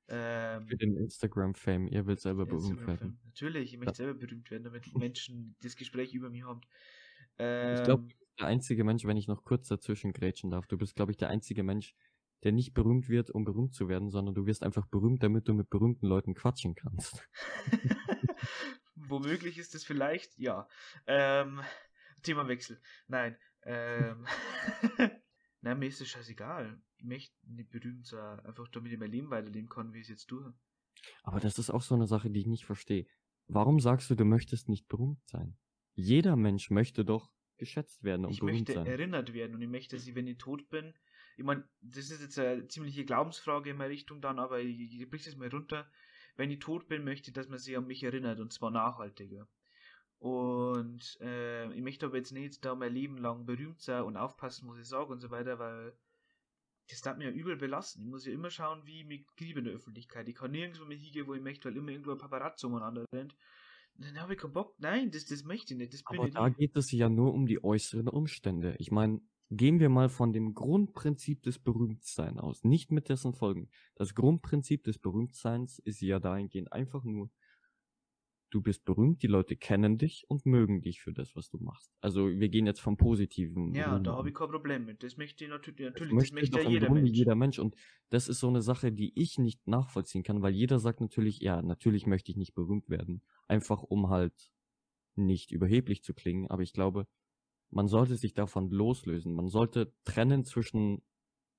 Ähm, 0.09 0.65
Für 0.67 0.77
den 0.77 0.95
Instagram-Fame, 0.95 1.88
ihr 1.88 2.05
wollt 2.05 2.21
selber 2.21 2.45
berühmt 2.45 2.88
werden. 2.88 3.19
Natürlich, 3.25 3.73
ich 3.73 3.79
möchte 3.79 3.91
ja. 3.91 4.07
selber 4.07 4.19
berühmt 4.19 4.49
werden, 4.49 4.63
damit 4.63 4.95
Menschen 4.95 5.55
das 5.61 5.75
Gespräch 5.75 6.13
über 6.13 6.29
mich 6.29 6.43
haben. 6.43 6.61
Ähm, 7.38 7.75
ich 7.75 7.83
glaube, 7.83 8.07
der 8.39 8.47
einzige 8.47 8.83
Mensch, 8.83 9.03
wenn 9.05 9.17
ich 9.17 9.27
noch 9.27 9.43
kurz 9.43 9.67
dazwischen 9.67 10.13
grätschen 10.13 10.49
darf, 10.49 10.65
du 10.67 10.77
bist, 10.77 10.95
glaube 10.95 11.11
ich, 11.11 11.17
der 11.17 11.29
einzige 11.29 11.63
Mensch, 11.63 11.93
der 12.43 12.51
nicht 12.51 12.73
berühmt 12.73 13.09
wird, 13.09 13.31
um 13.31 13.45
berühmt 13.45 13.73
zu 13.73 13.88
werden, 13.89 14.09
sondern 14.09 14.35
du 14.35 14.45
wirst 14.45 14.63
einfach 14.63 14.85
berühmt, 14.88 15.23
damit 15.23 15.47
du 15.47 15.53
mit 15.53 15.69
berühmten 15.69 16.07
Leuten 16.07 16.33
quatschen 16.33 16.75
kannst. 16.75 17.27
Womöglich 18.95 19.57
ist 19.57 19.75
es 19.75 19.83
vielleicht, 19.83 20.38
ja. 20.38 20.67
Ähm, 21.05 21.61
Themawechsel. 22.23 22.81
Nein. 23.07 23.38
Ähm, 23.63 24.25
Nein, 25.61 25.79
mir 25.79 25.88
ist 25.88 26.01
es 26.01 26.09
scheißegal. 26.09 26.81
Ich 26.97 27.05
möchte 27.05 27.35
nicht 27.43 27.69
berühmt 27.69 28.05
sein, 28.05 28.39
einfach 28.41 28.67
damit 28.69 28.91
ich 28.91 28.99
mein 28.99 29.11
Leben 29.11 29.29
weiterleben 29.29 29.69
kann, 29.69 29.93
wie 29.93 29.99
ich 29.99 30.05
es 30.05 30.09
jetzt 30.09 30.27
tue. 30.27 30.53
Aber 31.23 31.39
das 31.39 31.59
ist 31.59 31.69
auch 31.69 31.81
so 31.81 31.95
eine 31.95 32.07
Sache, 32.07 32.29
die 32.29 32.39
ich 32.39 32.47
nicht 32.47 32.65
verstehe. 32.65 33.05
Warum 33.47 33.79
sagst 33.79 34.09
du, 34.09 34.15
du 34.15 34.25
möchtest 34.25 34.67
nicht 34.67 34.88
berühmt 34.88 35.19
sein? 35.25 35.57
Jeder 35.93 36.35
Mensch 36.35 36.69
möchte 36.69 37.05
doch 37.05 37.31
geschätzt 37.57 38.03
werden 38.03 38.25
und 38.25 38.31
ich 38.31 38.39
berühmt 38.39 38.59
möchte 38.59 38.73
sein. 38.73 38.85
erinnert 38.85 39.33
werden 39.33 39.55
und 39.55 39.61
ich 39.61 39.69
möchte, 39.69 39.95
dass 39.95 40.07
ich, 40.07 40.15
wenn 40.15 40.27
ich 40.27 40.37
tot 40.37 40.69
bin, 40.69 40.93
ich 41.37 41.43
meine, 41.43 41.63
das 41.81 42.09
ist 42.09 42.21
jetzt 42.21 42.39
eine 42.39 42.67
ziemliche 42.67 43.05
Glaubensfrage 43.05 43.69
in 43.69 43.77
meine 43.77 43.91
Richtung 43.91 44.21
dann, 44.21 44.39
aber 44.39 44.59
ich, 44.59 44.99
ich 44.99 45.09
brich 45.09 45.23
das 45.23 45.35
mal 45.35 45.49
runter. 45.49 45.87
Wenn 46.35 46.49
ich 46.49 46.59
tot 46.59 46.87
bin, 46.87 47.03
möchte 47.03 47.29
ich, 47.29 47.33
dass 47.33 47.47
man 47.47 47.59
sich 47.59 47.77
an 47.77 47.85
mich 47.85 48.03
erinnert 48.03 48.39
und 48.39 48.51
zwar 48.51 48.71
nachhaltiger. 48.71 49.47
Und 50.19 51.19
äh, 51.21 51.71
ich 51.73 51.81
möchte 51.81 52.07
aber 52.07 52.17
jetzt 52.17 52.31
nicht 52.31 52.65
da 52.65 52.73
mein 52.73 52.93
Leben 52.93 53.17
lang 53.17 53.45
berühmt 53.45 53.81
sein 53.81 54.03
und 54.03 54.17
aufpassen, 54.17 54.67
was 54.67 54.79
ich 54.79 54.87
sage 54.87 55.11
und 55.11 55.19
so 55.19 55.29
weiter, 55.29 55.59
weil 55.59 55.93
das 56.89 57.01
darf 57.01 57.17
mir 57.17 57.25
ja 57.25 57.31
übel 57.31 57.55
belassen. 57.55 58.01
Ich 58.01 58.09
muss 58.09 58.25
ja 58.25 58.33
immer 58.33 58.49
schauen, 58.49 58.85
wie 58.85 59.01
ich 59.01 59.05
mich 59.05 59.27
kriege 59.35 59.59
in 59.59 59.65
der 59.65 59.75
Öffentlichkeit. 59.75 60.27
Ich 60.27 60.35
kann 60.35 60.51
nirgendwo 60.51 60.85
mehr 60.85 60.97
hingehen, 60.97 61.27
wo 61.27 61.35
ich 61.35 61.41
möchte, 61.41 61.69
weil 61.69 61.77
immer 61.77 61.91
irgendwo 61.91 62.11
ein 62.11 62.17
Paparazzo 62.17 62.67
umeinander 62.67 63.05
rennt. 63.13 63.35
Dann 63.97 64.19
habe 64.19 64.33
ich 64.33 64.39
keinen 64.39 64.53
Bock. 64.53 64.75
Nein, 64.79 65.11
das, 65.11 65.25
das 65.25 65.43
möchte 65.43 65.73
ich 65.73 65.77
nicht. 65.77 65.93
Das 65.93 66.03
bin 66.03 66.19
Aber 66.19 66.27
ich 66.27 66.33
da 66.33 66.47
nicht. 66.47 66.57
geht 66.57 66.75
es 66.75 66.91
ja 66.91 67.09
nur 67.09 67.33
um 67.33 67.47
die 67.47 67.63
äußeren 67.63 68.07
Umstände. 68.07 68.75
Ich 68.79 68.91
meine, 68.91 69.21
gehen 69.49 69.79
wir 69.79 69.89
mal 69.89 70.09
von 70.09 70.33
dem 70.33 70.53
Grundprinzip 70.53 71.41
des 71.43 71.59
Berühmtseins 71.59 72.37
aus, 72.37 72.63
nicht 72.63 72.91
mit 72.91 73.09
dessen 73.09 73.33
Folgen. 73.33 73.69
Das 73.95 74.13
Grundprinzip 74.13 74.83
des 74.83 74.99
Berühmtseins 74.99 75.79
ist 75.79 76.01
ja 76.01 76.19
dahingehend 76.19 76.71
einfach 76.73 77.03
nur, 77.03 77.29
du 78.49 78.61
bist 78.61 78.85
berühmt, 78.85 79.21
die 79.23 79.27
Leute 79.27 79.55
kennen 79.55 79.97
dich 79.97 80.25
und 80.29 80.45
mögen 80.45 80.81
dich 80.81 81.01
für 81.01 81.11
das, 81.13 81.35
was 81.35 81.49
du 81.49 81.57
machst. 81.57 81.91
Also 82.01 82.27
wir 82.27 82.49
gehen 82.49 82.65
jetzt 82.65 82.79
vom 82.79 82.97
positiven. 82.97 83.73
Ja, 83.73 83.95
Ruhm 83.95 84.03
da 84.03 84.15
habe 84.15 84.29
ich 84.29 84.35
kein 84.35 84.49
Problem 84.49 84.85
mit. 84.85 85.03
Das 85.03 85.17
möchte 85.17 85.43
ich 85.43 85.49
natürlich, 85.49 85.79
Das 85.79 85.93
natürlich 85.93 86.13
das 86.17 86.31
möchte 86.31 86.35
möchte 86.35 86.51
doch 86.51 86.63
ja 86.63 86.69
jeder 86.69 86.87
Grunde 86.87 87.01
Mensch. 87.03 87.17
jeder 87.17 87.35
Mensch. 87.35 87.59
Und 87.59 87.75
das 88.09 88.29
ist 88.29 88.39
so 88.39 88.47
eine 88.47 88.61
Sache, 88.61 88.91
die 88.91 89.11
ich 89.19 89.37
nicht 89.37 89.67
nachvollziehen 89.67 90.23
kann, 90.23 90.41
weil 90.41 90.53
jeder 90.53 90.79
sagt 90.79 91.01
natürlich, 91.01 91.39
ja, 91.39 91.61
natürlich 91.61 92.05
möchte 92.07 92.31
ich 92.31 92.37
nicht 92.37 92.53
berühmt 92.53 92.89
werden. 92.89 93.21
Einfach 93.47 93.83
um 93.83 94.09
halt 94.09 94.51
nicht 95.15 95.51
überheblich 95.51 96.03
zu 96.03 96.13
klingen. 96.13 96.47
Aber 96.49 96.63
ich 96.63 96.73
glaube, 96.73 97.07
man 97.69 97.87
sollte 97.87 98.15
sich 98.15 98.33
davon 98.33 98.69
loslösen. 98.69 99.33
Man 99.33 99.49
sollte 99.49 99.93
trennen 100.05 100.45
zwischen 100.45 101.03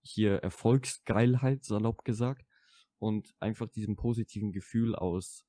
hier 0.03 0.36
Erfolgsgeilheit, 0.36 1.64
salopp 1.64 2.05
gesagt, 2.05 2.47
und 2.99 3.34
einfach 3.41 3.68
diesem 3.68 3.97
positiven 3.97 4.53
Gefühl 4.53 4.95
aus 4.95 5.45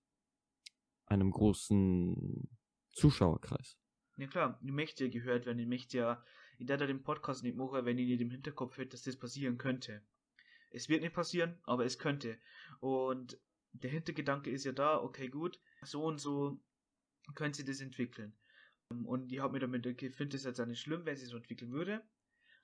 einem 1.10 1.32
großen 1.32 2.48
Zuschauerkreis. 2.94 3.78
Ja 4.18 4.28
klar, 4.28 4.60
ich 4.64 4.72
möchte 4.72 5.06
ja 5.06 5.10
gehört 5.10 5.46
werden, 5.46 5.60
ich 5.60 5.68
möchte 5.68 5.98
ja, 5.98 6.24
ich 6.58 6.68
werde 6.68 6.88
den 6.88 7.04
Podcast 7.04 7.44
nicht 7.44 7.56
machen, 7.56 7.86
wenn 7.86 7.98
ich 7.98 8.08
nicht 8.08 8.22
im 8.22 8.32
Hinterkopf 8.32 8.78
hätte, 8.78 8.90
dass 8.90 9.04
das 9.04 9.18
passieren 9.18 9.58
könnte. 9.58 10.02
Es 10.72 10.90
wird 10.90 11.02
nicht 11.02 11.14
passieren, 11.14 11.58
aber 11.64 11.86
es 11.86 11.98
könnte. 11.98 12.38
Und 12.80 13.40
der 13.72 13.92
Hintergedanke 13.92 14.50
ist 14.50 14.66
ja 14.66 14.72
da, 14.72 15.02
okay 15.02 15.30
gut, 15.30 15.60
so 15.84 16.04
und 16.04 16.20
so 16.20 16.60
könnte 17.36 17.58
sich 17.58 17.66
das 17.66 17.82
entwickeln. 17.82 18.34
Und 18.90 19.32
ich 19.32 19.40
habe 19.40 19.54
mir 19.54 19.60
damit, 19.60 19.86
ich 19.86 20.16
finde 20.16 20.36
es 20.36 20.44
jetzt 20.44 20.60
auch 20.60 20.66
nicht 20.66 20.82
schlimm, 20.82 21.06
wenn 21.06 21.16
sie 21.16 21.26
so 21.26 21.38
entwickeln 21.38 21.72
würde. 21.72 22.04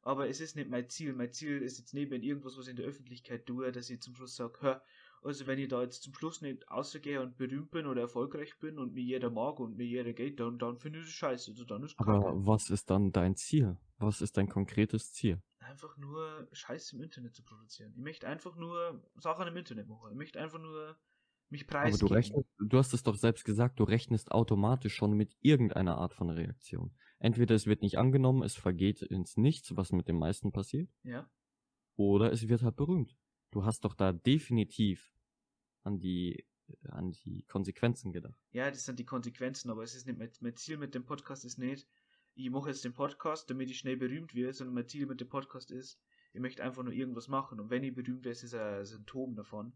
Aber 0.01 0.27
es 0.27 0.39
ist 0.39 0.55
nicht 0.55 0.69
mein 0.69 0.89
Ziel. 0.89 1.13
Mein 1.13 1.31
Ziel 1.31 1.61
ist 1.61 1.79
jetzt 1.79 1.93
wenn 1.93 2.23
irgendwas, 2.23 2.57
was 2.57 2.65
ich 2.65 2.71
in 2.71 2.77
der 2.77 2.85
Öffentlichkeit 2.85 3.45
tue, 3.45 3.71
dass 3.71 3.89
ich 3.89 4.01
zum 4.01 4.15
Schluss 4.15 4.35
sage, 4.35 4.59
hör, 4.61 4.83
also 5.25 5.47
wenn 5.47 5.59
ich 5.59 5.67
da 5.69 5.81
jetzt 5.81 6.03
zum 6.03 6.13
Schluss 6.13 6.41
nicht 6.41 6.67
ausgehe 6.69 7.21
und 7.21 7.37
berühmt 7.37 7.71
bin 7.71 7.85
oder 7.87 8.01
erfolgreich 8.01 8.57
bin 8.59 8.79
und 8.79 8.93
mir 8.93 9.03
jeder 9.03 9.29
mag 9.29 9.59
und 9.59 9.75
mir 9.77 9.85
jeder 9.85 10.13
geht, 10.13 10.39
dann, 10.39 10.57
dann 10.59 10.77
finde 10.77 10.99
ich 10.99 11.05
es 11.05 11.11
scheiße. 11.11 11.51
Also 11.51 11.65
dann 11.65 11.83
ist 11.83 11.97
Aber 11.97 12.45
was 12.45 12.69
ist 12.69 12.89
dann 12.89 13.11
dein 13.11 13.35
Ziel? 13.35 13.77
Was 13.97 14.21
ist 14.21 14.37
dein 14.37 14.47
konkretes 14.49 15.11
Ziel? 15.13 15.41
einfach 15.59 15.97
nur 15.97 16.47
Scheiße 16.53 16.95
im 16.95 17.01
Internet 17.03 17.35
zu 17.35 17.43
produzieren. 17.43 17.91
Ich 17.95 18.01
möchte 18.01 18.27
einfach 18.27 18.55
nur 18.55 19.03
Sachen 19.15 19.47
im 19.47 19.57
Internet 19.57 19.87
machen. 19.87 20.11
Ich 20.11 20.17
möchte 20.17 20.39
einfach 20.39 20.59
nur 20.59 20.97
mich 21.49 21.67
Aber 21.79 21.97
du 21.97 22.07
preisgeben. 22.07 22.09
rechnest, 22.09 22.49
du 22.59 22.77
hast 22.77 22.93
es 22.93 23.03
doch 23.03 23.15
selbst 23.15 23.45
gesagt, 23.45 23.79
du 23.79 23.83
rechnest 23.85 24.31
automatisch 24.31 24.93
schon 24.95 25.13
mit 25.13 25.35
irgendeiner 25.41 25.97
Art 25.97 26.13
von 26.13 26.29
Reaktion. 26.29 26.93
Entweder 27.19 27.55
es 27.55 27.65
wird 27.65 27.81
nicht 27.81 27.97
angenommen, 27.97 28.43
es 28.43 28.55
vergeht 28.55 29.01
ins 29.01 29.37
Nichts, 29.37 29.75
was 29.77 29.91
mit 29.91 30.07
den 30.07 30.17
meisten 30.17 30.51
passiert, 30.51 30.89
Ja, 31.03 31.29
oder 31.95 32.31
es 32.31 32.47
wird 32.47 32.61
halt 32.61 32.75
berühmt. 32.75 33.15
Du 33.51 33.63
hast 33.65 33.85
doch 33.85 33.93
da 33.93 34.11
definitiv 34.11 35.11
an 35.85 35.99
die, 35.99 36.45
an 36.89 37.11
die 37.11 37.43
Konsequenzen 37.43 38.11
gedacht. 38.11 38.39
ja, 38.51 38.69
das 38.69 38.83
sind 38.85 38.99
die 38.99 39.05
Konsequenzen, 39.05 39.69
aber 39.71 39.83
es 39.83 39.95
ist 39.95 40.05
nicht 40.07 40.17
mein, 40.19 40.29
mein 40.41 40.55
Ziel 40.55 40.77
mit 40.77 40.93
dem 40.95 41.05
Podcast 41.05 41.45
ist 41.45 41.57
nicht, 41.57 41.87
ich 42.35 42.49
mache 42.49 42.69
jetzt 42.69 42.83
den 42.83 42.93
Podcast, 42.93 43.49
damit 43.49 43.69
ich 43.69 43.77
schnell 43.79 43.95
berühmt 43.95 44.35
werde, 44.35 44.51
sondern 44.53 44.73
mein 44.75 44.87
Ziel 44.87 45.05
mit 45.05 45.21
dem 45.21 45.29
Podcast 45.29 45.71
ist, 45.71 46.01
ich 46.33 46.41
möchte 46.41 46.61
einfach 46.63 46.83
nur 46.83 46.91
irgendwas 46.91 47.29
machen 47.29 47.59
und 47.61 47.69
wenn 47.69 47.83
ich 47.83 47.93
berühmt 47.95 48.25
werde, 48.25 48.31
ist 48.31 48.43
es 48.43 48.53
ein 48.53 48.83
Symptom 48.83 49.35
davon. 49.35 49.71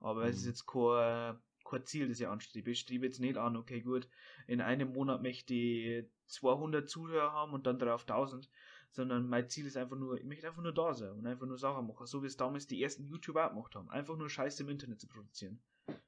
Aber 0.00 0.24
es 0.24 0.38
ist 0.38 0.42
Mhm. 0.44 0.48
jetzt 0.48 0.66
kein, 0.66 1.38
kein 1.64 1.84
Ziel, 1.84 2.08
das 2.08 2.18
ich 2.18 2.26
anstrebe. 2.26 2.70
Ich 2.70 2.80
strebe 2.80 3.04
jetzt 3.06 3.20
nicht 3.20 3.36
an, 3.36 3.56
okay, 3.56 3.80
gut, 3.82 4.08
in 4.48 4.60
einem 4.60 4.92
Monat 4.92 5.22
möchte 5.22 5.54
ich 5.54 6.06
200 6.26 6.88
Zuhörer 6.88 7.32
haben 7.32 7.52
und 7.52 7.66
dann 7.66 7.78
darauf 7.78 8.06
1000, 8.06 8.48
sondern 8.92 9.28
mein 9.28 9.48
Ziel 9.48 9.66
ist 9.66 9.76
einfach 9.76 9.96
nur, 9.96 10.18
ich 10.18 10.24
möchte 10.24 10.46
einfach 10.48 10.62
nur 10.62 10.74
da 10.74 10.92
sein 10.94 11.12
und 11.12 11.26
einfach 11.26 11.46
nur 11.46 11.58
Sachen 11.58 11.86
machen, 11.86 12.06
so 12.06 12.22
wie 12.22 12.26
es 12.26 12.36
damals 12.36 12.66
die 12.66 12.82
ersten 12.82 13.04
YouTuber 13.06 13.46
auch 13.46 13.50
gemacht 13.50 13.74
haben. 13.74 13.88
Einfach 13.90 14.16
nur 14.16 14.28
Scheiße 14.28 14.62
im 14.64 14.68
Internet 14.68 15.00
zu 15.00 15.06
produzieren. 15.08 15.62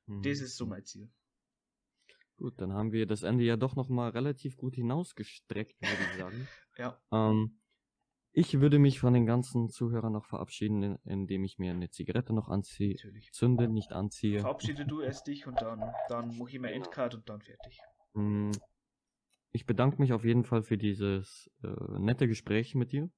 Mhm. 0.06 0.22
Das 0.22 0.40
ist 0.40 0.56
so 0.56 0.66
mein 0.66 0.84
Ziel. 0.84 1.08
Gut, 2.36 2.60
dann 2.60 2.72
haben 2.72 2.90
wir 2.92 3.06
das 3.06 3.22
Ende 3.22 3.44
ja 3.44 3.56
doch 3.56 3.76
nochmal 3.76 4.10
relativ 4.10 4.56
gut 4.56 4.74
hinausgestreckt, 4.74 5.80
würde 5.80 6.02
ich 6.12 6.18
sagen. 6.18 6.48
Ja. 6.78 6.98
Ähm, 7.12 7.58
ich 8.32 8.58
würde 8.60 8.78
mich 8.78 8.98
von 8.98 9.12
den 9.12 9.26
ganzen 9.26 9.68
Zuhörern 9.68 10.14
noch 10.14 10.24
verabschieden, 10.24 10.82
in- 10.82 10.98
indem 11.04 11.44
ich 11.44 11.58
mir 11.58 11.72
eine 11.72 11.90
Zigarette 11.90 12.32
noch 12.32 12.48
anziehe, 12.48 12.94
Natürlich. 12.94 13.30
zünde, 13.32 13.68
nicht 13.68 13.92
anziehe. 13.92 14.40
Verabschiede 14.40 14.86
du 14.86 15.02
erst 15.02 15.26
dich 15.26 15.46
und 15.46 15.60
dann, 15.60 15.92
dann 16.08 16.36
mache 16.38 16.48
ich 16.50 16.58
mein 16.58 16.72
Genau. 16.72 16.84
Endcard 16.86 17.14
und 17.14 17.28
dann 17.28 17.42
fertig. 17.42 17.78
Mm, 18.14 18.52
Ich 19.52 19.66
bedanke 19.66 20.00
mich 20.00 20.12
auf 20.12 20.24
jeden 20.24 20.44
Fall 20.44 20.62
für 20.62 20.78
dieses 20.78 21.50
äh, 21.62 21.68
nette 21.98 22.26
Gespräch 22.26 22.74
mit 22.74 22.92
dir. 22.92 23.10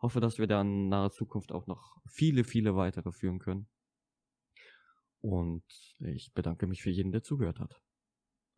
Hoffe, 0.00 0.20
dass 0.20 0.38
wir 0.38 0.46
da 0.46 0.60
in 0.60 0.88
naher 0.88 1.10
Zukunft 1.10 1.52
auch 1.52 1.66
noch 1.66 1.96
viele, 2.08 2.44
viele 2.44 2.76
weitere 2.76 3.12
führen 3.12 3.38
können. 3.38 3.68
Und 5.20 5.64
ich 6.00 6.32
bedanke 6.32 6.66
mich 6.66 6.82
für 6.82 6.90
jeden, 6.90 7.12
der 7.12 7.22
zugehört 7.22 7.60
hat. 7.60 7.80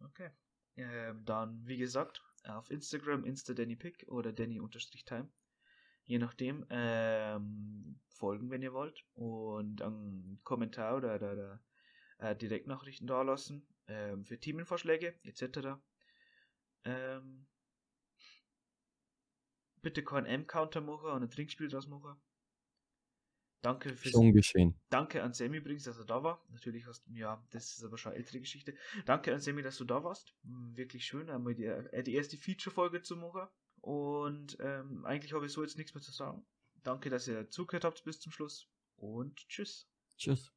Okay. 0.00 0.30
Ähm, 0.76 1.24
dann, 1.24 1.66
wie 1.66 1.76
gesagt, 1.76 2.22
auf 2.44 2.70
Instagram, 2.70 3.24
Insta 3.24 3.54
Danny 3.54 3.76
Pick 3.76 4.04
oder 4.08 4.32
Danny-Time. 4.32 5.28
Je 6.04 6.18
nachdem, 6.18 6.66
ähm, 6.70 8.00
folgen, 8.08 8.50
wenn 8.50 8.62
ihr 8.62 8.72
wollt. 8.72 9.04
Und 9.14 9.82
einen 9.82 10.40
Kommentar 10.44 10.96
oder, 10.96 11.16
oder, 11.16 11.32
oder 11.32 11.60
äh, 12.18 12.36
Direktnachrichten 12.36 13.06
da 13.06 13.22
lassen. 13.22 13.66
Ähm, 13.86 14.24
für 14.24 14.38
Themenvorschläge, 14.38 15.14
etc. 15.24 15.78
Ähm, 16.84 17.46
bitte 19.82 20.02
keinen 20.02 20.26
M-Counter 20.26 20.80
machen 20.80 21.10
und 21.10 21.22
ein 21.22 21.30
Trinkspiel 21.30 21.68
draus 21.68 21.86
machen. 21.86 22.16
Danke 23.62 23.96
fürs 23.96 24.12
Schon 24.12 24.32
geschehen. 24.32 24.74
Danke 24.90 25.22
an 25.22 25.32
Sammy 25.32 25.56
übrigens, 25.56 25.84
dass 25.84 25.98
er 25.98 26.04
da 26.04 26.22
war. 26.22 26.44
Natürlich 26.50 26.86
hast 26.86 27.06
du, 27.06 27.12
ja, 27.14 27.42
das 27.50 27.78
ist 27.78 27.82
aber 27.82 27.96
schon 27.96 28.12
eine 28.12 28.18
ältere 28.18 28.40
Geschichte. 28.40 28.74
Danke 29.06 29.32
an 29.32 29.40
Sammy, 29.40 29.62
dass 29.62 29.78
du 29.78 29.84
da 29.84 30.04
warst. 30.04 30.34
Hm, 30.44 30.76
Wirklich 30.76 31.06
schön, 31.06 31.30
einmal 31.30 31.54
die, 31.54 31.64
äh, 31.64 32.02
die 32.02 32.14
erste 32.14 32.36
Feature-Folge 32.36 33.00
zu 33.00 33.16
machen. 33.16 33.48
Und 33.80 34.58
ähm, 34.60 35.06
eigentlich 35.06 35.32
habe 35.32 35.46
ich 35.46 35.52
so 35.52 35.62
jetzt 35.62 35.78
nichts 35.78 35.94
mehr 35.94 36.02
zu 36.02 36.12
sagen. 36.12 36.44
Danke, 36.82 37.08
dass 37.08 37.26
ihr 37.26 37.48
zugehört 37.48 37.84
habt 37.84 38.04
bis 38.04 38.20
zum 38.20 38.32
Schluss. 38.32 38.68
Und 38.96 39.36
tschüss. 39.48 39.88
Tschüss. 40.18 40.52